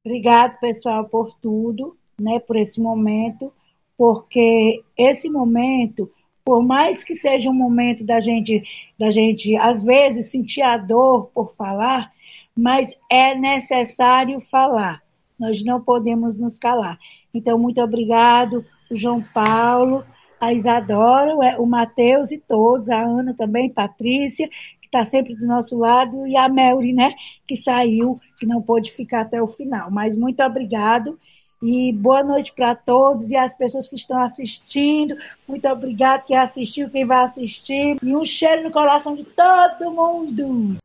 Obrigado, 0.02 0.58
pessoal, 0.58 1.06
por 1.06 1.36
tudo, 1.42 1.98
né, 2.18 2.38
por 2.38 2.56
esse 2.56 2.80
momento, 2.80 3.52
porque 3.94 4.82
esse 4.96 5.28
momento 5.28 6.10
por 6.46 6.62
mais 6.62 7.02
que 7.02 7.16
seja 7.16 7.50
um 7.50 7.54
momento 7.54 8.06
da 8.06 8.20
gente, 8.20 8.62
da 8.96 9.10
gente 9.10 9.56
às 9.56 9.82
vezes 9.82 10.30
sentir 10.30 10.62
a 10.62 10.76
dor 10.76 11.26
por 11.34 11.50
falar, 11.50 12.12
mas 12.56 12.96
é 13.10 13.34
necessário 13.34 14.38
falar. 14.38 15.02
Nós 15.36 15.64
não 15.64 15.80
podemos 15.80 16.38
nos 16.38 16.56
calar. 16.56 16.96
Então, 17.34 17.58
muito 17.58 17.82
obrigado, 17.82 18.64
João 18.92 19.20
Paulo, 19.34 20.04
a 20.40 20.52
Isadora, 20.52 21.34
o 21.58 21.66
Matheus 21.66 22.30
e 22.30 22.38
todos, 22.38 22.90
a 22.90 23.02
Ana 23.02 23.34
também, 23.34 23.68
Patrícia, 23.68 24.48
que 24.80 24.86
está 24.86 25.04
sempre 25.04 25.34
do 25.34 25.44
nosso 25.44 25.76
lado, 25.76 26.28
e 26.28 26.36
a 26.36 26.48
Melry, 26.48 26.92
né, 26.92 27.12
que 27.44 27.56
saiu, 27.56 28.20
que 28.38 28.46
não 28.46 28.62
pôde 28.62 28.92
ficar 28.92 29.22
até 29.22 29.42
o 29.42 29.48
final. 29.48 29.90
Mas 29.90 30.16
muito 30.16 30.40
obrigado 30.44 31.18
E 31.62 31.92
boa 31.92 32.22
noite 32.22 32.52
para 32.52 32.74
todos 32.74 33.30
e 33.30 33.36
as 33.36 33.56
pessoas 33.56 33.88
que 33.88 33.96
estão 33.96 34.20
assistindo. 34.22 35.14
Muito 35.48 35.66
obrigado 35.68 36.24
quem 36.24 36.36
assistiu, 36.36 36.90
quem 36.90 37.06
vai 37.06 37.24
assistir. 37.24 37.96
E 38.02 38.14
um 38.14 38.24
cheiro 38.24 38.62
no 38.62 38.70
coração 38.70 39.16
de 39.16 39.24
todo 39.24 39.90
mundo. 39.90 40.76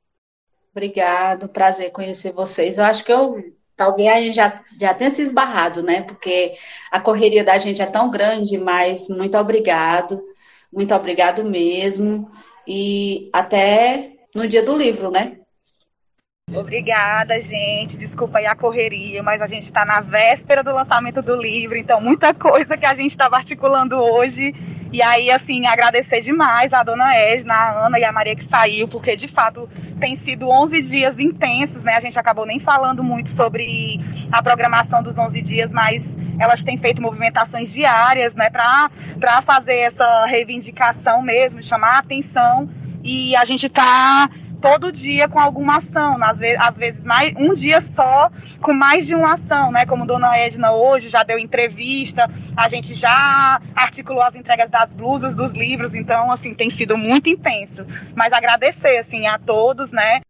Obrigado, 0.71 1.49
prazer 1.49 1.91
conhecer 1.91 2.31
vocês. 2.31 2.77
Eu 2.77 2.85
acho 2.85 3.03
que 3.03 3.11
eu 3.11 3.43
talvez 3.75 4.09
a 4.09 4.21
gente 4.21 4.35
já, 4.35 4.63
já 4.79 4.93
tenha 4.93 5.09
se 5.09 5.23
esbarrado, 5.23 5.81
né? 5.81 6.03
Porque 6.03 6.53
a 6.91 6.99
correria 6.99 7.43
da 7.43 7.57
gente 7.57 7.81
é 7.81 7.85
tão 7.85 8.11
grande, 8.11 8.57
mas 8.57 9.09
muito 9.09 9.35
obrigado, 9.37 10.21
muito 10.71 10.93
obrigado 10.93 11.43
mesmo. 11.43 12.31
E 12.67 13.29
até 13.33 14.13
no 14.35 14.47
dia 14.47 14.63
do 14.63 14.77
livro, 14.77 15.09
né? 15.09 15.40
Obrigada, 16.53 17.39
gente. 17.39 17.97
Desculpa 17.97 18.39
aí 18.39 18.45
a 18.45 18.55
correria, 18.55 19.23
mas 19.23 19.41
a 19.41 19.47
gente 19.47 19.63
está 19.63 19.85
na 19.85 20.01
véspera 20.01 20.61
do 20.61 20.73
lançamento 20.73 21.21
do 21.21 21.35
livro, 21.35 21.77
então 21.77 22.01
muita 22.01 22.33
coisa 22.35 22.75
que 22.77 22.85
a 22.85 22.93
gente 22.93 23.11
estava 23.11 23.37
articulando 23.37 23.95
hoje. 23.95 24.53
E 24.93 25.01
aí, 25.01 25.31
assim, 25.31 25.65
agradecer 25.65 26.19
demais 26.19 26.73
a 26.73 26.83
dona 26.83 27.17
Esna, 27.17 27.53
a 27.53 27.85
Ana 27.85 27.97
e 27.97 28.03
a 28.03 28.11
Maria 28.11 28.35
que 28.35 28.43
saiu, 28.43 28.89
porque 28.89 29.15
de 29.15 29.29
fato 29.29 29.69
tem 30.01 30.17
sido 30.17 30.49
11 30.49 30.81
dias 30.81 31.17
intensos, 31.17 31.85
né? 31.85 31.93
A 31.95 32.01
gente 32.01 32.19
acabou 32.19 32.45
nem 32.45 32.59
falando 32.59 33.01
muito 33.01 33.29
sobre 33.29 34.01
a 34.29 34.43
programação 34.43 35.01
dos 35.01 35.17
11 35.17 35.41
dias, 35.41 35.71
mas 35.71 36.13
elas 36.37 36.61
têm 36.61 36.75
feito 36.75 37.01
movimentações 37.01 37.71
diárias, 37.71 38.35
né, 38.35 38.49
para 38.49 39.41
fazer 39.43 39.77
essa 39.77 40.25
reivindicação 40.25 41.21
mesmo, 41.21 41.63
chamar 41.63 41.95
a 41.95 41.99
atenção. 41.99 42.67
E 43.03 43.35
a 43.35 43.45
gente 43.45 43.67
está 43.67 44.29
todo 44.61 44.91
dia 44.91 45.27
com 45.27 45.39
alguma 45.39 45.77
ação, 45.77 46.23
às 46.23 46.37
vezes, 46.37 46.59
às 46.61 46.77
vezes 46.77 47.03
mais, 47.03 47.33
um 47.35 47.53
dia 47.53 47.81
só 47.81 48.29
com 48.61 48.73
mais 48.73 49.07
de 49.07 49.15
uma 49.15 49.33
ação, 49.33 49.71
né? 49.71 49.85
Como 49.85 50.05
Dona 50.05 50.37
Edna 50.37 50.71
hoje 50.71 51.09
já 51.09 51.23
deu 51.23 51.39
entrevista, 51.39 52.29
a 52.55 52.69
gente 52.69 52.93
já 52.93 53.59
articulou 53.75 54.21
as 54.21 54.35
entregas 54.35 54.69
das 54.69 54.93
blusas, 54.93 55.33
dos 55.33 55.51
livros, 55.51 55.95
então 55.95 56.31
assim 56.31 56.53
tem 56.53 56.69
sido 56.69 56.95
muito 56.95 57.27
intenso. 57.27 57.85
Mas 58.15 58.31
agradecer 58.31 58.99
assim 58.99 59.25
a 59.27 59.39
todos, 59.39 59.91
né? 59.91 60.21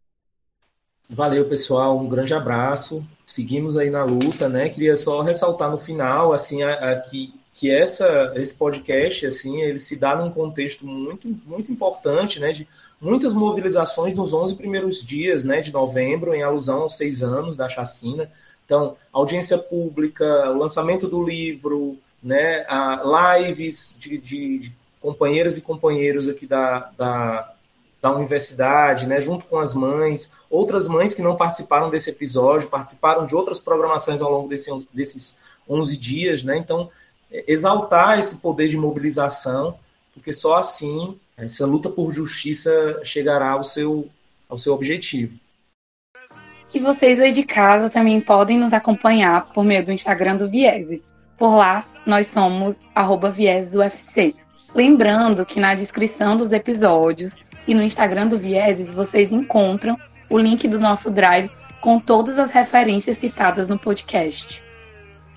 Valeu, 1.08 1.46
pessoal, 1.46 1.98
um 1.98 2.08
grande 2.08 2.32
abraço. 2.32 3.06
Seguimos 3.26 3.76
aí 3.76 3.90
na 3.90 4.02
luta, 4.02 4.48
né? 4.48 4.70
Queria 4.70 4.96
só 4.96 5.20
ressaltar 5.20 5.70
no 5.70 5.78
final, 5.78 6.32
assim, 6.32 6.62
a, 6.62 6.92
a, 6.92 6.96
que, 6.96 7.34
que 7.52 7.70
essa, 7.70 8.32
esse 8.34 8.54
podcast, 8.54 9.26
assim, 9.26 9.60
ele 9.60 9.78
se 9.78 10.00
dá 10.00 10.16
num 10.16 10.30
contexto 10.30 10.86
muito, 10.86 11.28
muito 11.44 11.70
importante, 11.70 12.40
né? 12.40 12.52
De 12.52 12.66
muitas 13.02 13.34
mobilizações 13.34 14.14
nos 14.14 14.32
11 14.32 14.54
primeiros 14.54 15.04
dias 15.04 15.42
né, 15.42 15.60
de 15.60 15.72
novembro, 15.72 16.32
em 16.32 16.42
alusão 16.44 16.82
aos 16.82 16.96
seis 16.96 17.24
anos 17.24 17.56
da 17.56 17.68
chacina. 17.68 18.30
Então, 18.64 18.96
audiência 19.12 19.58
pública, 19.58 20.24
o 20.50 20.56
lançamento 20.56 21.08
do 21.08 21.22
livro, 21.22 21.98
né, 22.22 22.64
lives 23.40 23.96
de, 23.98 24.18
de, 24.18 24.58
de 24.60 24.72
companheiras 25.00 25.56
e 25.56 25.62
companheiros 25.62 26.28
aqui 26.28 26.46
da, 26.46 26.92
da, 26.96 27.52
da 28.00 28.14
universidade, 28.14 29.04
né, 29.04 29.20
junto 29.20 29.46
com 29.46 29.58
as 29.58 29.74
mães, 29.74 30.32
outras 30.48 30.86
mães 30.86 31.12
que 31.12 31.22
não 31.22 31.34
participaram 31.34 31.90
desse 31.90 32.08
episódio, 32.08 32.70
participaram 32.70 33.26
de 33.26 33.34
outras 33.34 33.58
programações 33.58 34.22
ao 34.22 34.30
longo 34.30 34.48
desse, 34.48 34.70
desses 34.94 35.38
11 35.68 35.96
dias. 35.96 36.44
Né, 36.44 36.56
então, 36.56 36.88
exaltar 37.48 38.16
esse 38.16 38.36
poder 38.36 38.68
de 38.68 38.76
mobilização, 38.76 39.76
porque 40.14 40.32
só 40.32 40.58
assim 40.58 41.18
essa 41.36 41.66
luta 41.66 41.88
por 41.88 42.12
justiça 42.12 43.00
chegará 43.04 43.50
ao 43.50 43.64
seu, 43.64 44.08
ao 44.48 44.58
seu 44.58 44.74
objetivo. 44.74 45.38
E 46.74 46.78
vocês 46.78 47.20
aí 47.20 47.32
de 47.32 47.42
casa 47.42 47.90
também 47.90 48.20
podem 48.20 48.58
nos 48.58 48.72
acompanhar 48.72 49.52
por 49.52 49.62
meio 49.62 49.84
do 49.84 49.92
Instagram 49.92 50.36
do 50.36 50.48
Vieses. 50.48 51.14
Por 51.36 51.56
lá, 51.56 51.84
nós 52.06 52.28
somos 52.28 52.80
viesesufc. 53.32 54.36
Lembrando 54.74 55.44
que 55.44 55.60
na 55.60 55.74
descrição 55.74 56.34
dos 56.36 56.50
episódios 56.50 57.36
e 57.66 57.74
no 57.74 57.82
Instagram 57.82 58.26
do 58.26 58.38
Vieses 58.38 58.90
vocês 58.90 59.32
encontram 59.32 59.98
o 60.30 60.38
link 60.38 60.66
do 60.66 60.80
nosso 60.80 61.10
drive 61.10 61.50
com 61.80 62.00
todas 62.00 62.38
as 62.38 62.52
referências 62.52 63.18
citadas 63.18 63.68
no 63.68 63.78
podcast. 63.78 64.61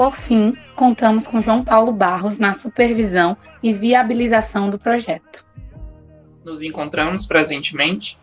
por 0.00 0.16
fim, 0.16 0.56
contamos 0.74 1.26
com 1.26 1.42
João 1.42 1.62
Paulo 1.62 1.92
Barros 1.92 2.38
na 2.38 2.54
supervisão 2.54 3.36
e 3.62 3.70
viabilização 3.70 4.70
do 4.70 4.78
projeto. 4.78 5.44
Nos 6.42 6.62
encontramos 6.62 7.26
presentemente 7.26 8.18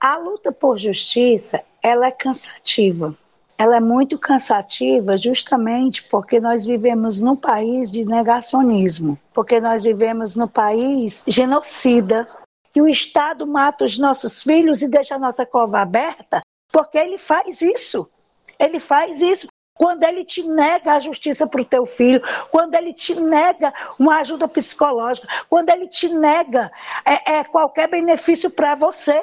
A 0.00 0.16
luta 0.16 0.50
por 0.50 0.78
justiça, 0.78 1.60
ela 1.82 2.06
é 2.06 2.10
cansativa. 2.10 3.14
Ela 3.58 3.76
é 3.76 3.80
muito 3.80 4.18
cansativa 4.18 5.14
justamente 5.18 6.02
porque 6.04 6.40
nós 6.40 6.64
vivemos 6.64 7.20
num 7.20 7.36
país 7.36 7.92
de 7.92 8.02
negacionismo, 8.06 9.18
porque 9.34 9.60
nós 9.60 9.82
vivemos 9.82 10.34
num 10.34 10.48
país 10.48 11.22
genocida, 11.26 12.26
e 12.74 12.80
o 12.80 12.88
Estado 12.88 13.46
mata 13.46 13.84
os 13.84 13.98
nossos 13.98 14.42
filhos 14.42 14.82
e 14.82 14.88
deixa 14.88 15.14
a 15.14 15.18
nossa 15.18 15.44
cova 15.44 15.80
aberta, 15.80 16.42
porque 16.72 16.98
ele 16.98 17.18
faz 17.18 17.60
isso. 17.60 18.10
Ele 18.58 18.78
faz 18.78 19.20
isso 19.20 19.46
quando 19.74 20.04
ele 20.04 20.24
te 20.24 20.46
nega 20.46 20.94
a 20.94 21.00
justiça 21.00 21.46
para 21.46 21.60
o 21.60 21.64
teu 21.64 21.86
filho, 21.86 22.22
quando 22.50 22.74
ele 22.74 22.92
te 22.92 23.14
nega 23.14 23.72
uma 23.98 24.18
ajuda 24.18 24.46
psicológica, 24.46 25.26
quando 25.48 25.70
ele 25.70 25.88
te 25.88 26.08
nega 26.08 26.70
é, 27.04 27.38
é 27.38 27.44
qualquer 27.44 27.88
benefício 27.88 28.50
para 28.50 28.74
você. 28.74 29.22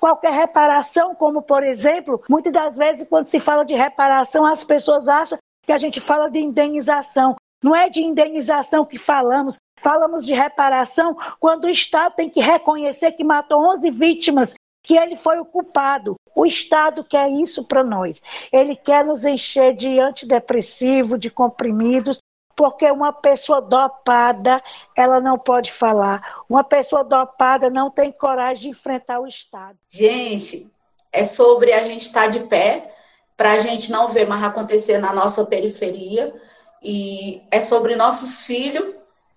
Qualquer 0.00 0.32
reparação, 0.32 1.14
como 1.14 1.42
por 1.42 1.62
exemplo, 1.62 2.22
muitas 2.28 2.52
das 2.52 2.76
vezes 2.76 3.06
quando 3.06 3.28
se 3.28 3.38
fala 3.38 3.64
de 3.64 3.74
reparação, 3.74 4.46
as 4.46 4.64
pessoas 4.64 5.08
acham 5.08 5.38
que 5.62 5.72
a 5.72 5.76
gente 5.76 6.00
fala 6.00 6.30
de 6.30 6.38
indenização. 6.38 7.36
Não 7.62 7.76
é 7.76 7.90
de 7.90 8.00
indenização 8.00 8.84
que 8.84 8.98
falamos, 8.98 9.58
falamos 9.76 10.24
de 10.24 10.34
reparação 10.34 11.16
quando 11.38 11.64
o 11.64 11.70
Estado 11.70 12.14
tem 12.14 12.28
que 12.28 12.40
reconhecer 12.40 13.12
que 13.12 13.24
matou 13.24 13.72
11 13.72 13.90
vítimas, 13.90 14.54
que 14.82 14.96
ele 14.96 15.16
foi 15.16 15.38
o 15.38 15.44
culpado. 15.44 16.14
O 16.34 16.44
Estado 16.44 17.04
quer 17.04 17.30
isso 17.30 17.64
para 17.64 17.84
nós. 17.84 18.20
Ele 18.52 18.76
quer 18.76 19.04
nos 19.04 19.24
encher 19.24 19.74
de 19.74 20.00
antidepressivo, 20.00 21.18
de 21.18 21.30
comprimidos, 21.30 22.18
porque 22.56 22.90
uma 22.90 23.12
pessoa 23.12 23.60
dopada, 23.60 24.62
ela 24.96 25.20
não 25.20 25.38
pode 25.38 25.72
falar. 25.72 26.42
Uma 26.48 26.62
pessoa 26.62 27.02
dopada 27.02 27.70
não 27.70 27.90
tem 27.90 28.12
coragem 28.12 28.70
de 28.70 28.76
enfrentar 28.76 29.20
o 29.20 29.26
Estado. 29.26 29.78
Gente, 29.90 30.70
é 31.12 31.24
sobre 31.24 31.72
a 31.72 31.84
gente 31.84 32.02
estar 32.02 32.28
de 32.28 32.40
pé, 32.40 32.92
para 33.36 33.52
a 33.52 33.58
gente 33.58 33.90
não 33.90 34.08
ver 34.08 34.28
mais 34.28 34.44
acontecer 34.44 34.98
na 34.98 35.12
nossa 35.12 35.44
periferia, 35.44 36.34
e 36.82 37.42
é 37.50 37.60
sobre 37.60 37.96
nossos 37.96 38.44
filhos 38.44 38.94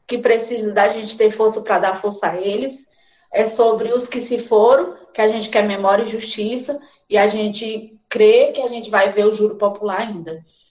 que 0.08 0.18
precisam 0.18 0.74
da 0.74 0.90
gente 0.90 1.18
ter 1.18 1.30
força 1.32 1.62
para 1.62 1.80
dar 1.80 2.02
força 2.02 2.28
a 2.28 2.42
eles. 2.42 2.88
É 3.32 3.46
sobre 3.46 3.92
os 3.92 4.08
que 4.08 4.22
se 4.22 4.40
foram, 4.40 4.96
que 5.14 5.22
a 5.22 5.28
gente 5.28 5.50
quer 5.50 5.68
memória 5.68 6.04
e 6.04 6.10
justiça, 6.10 6.80
e 7.10 7.18
a 7.18 7.28
gente 7.28 8.00
crê 8.08 8.52
que 8.54 8.62
a 8.62 8.68
gente 8.68 8.90
vai 8.90 9.12
ver 9.12 9.26
o 9.26 9.34
juro 9.34 9.58
popular 9.58 10.00
ainda. 10.00 10.44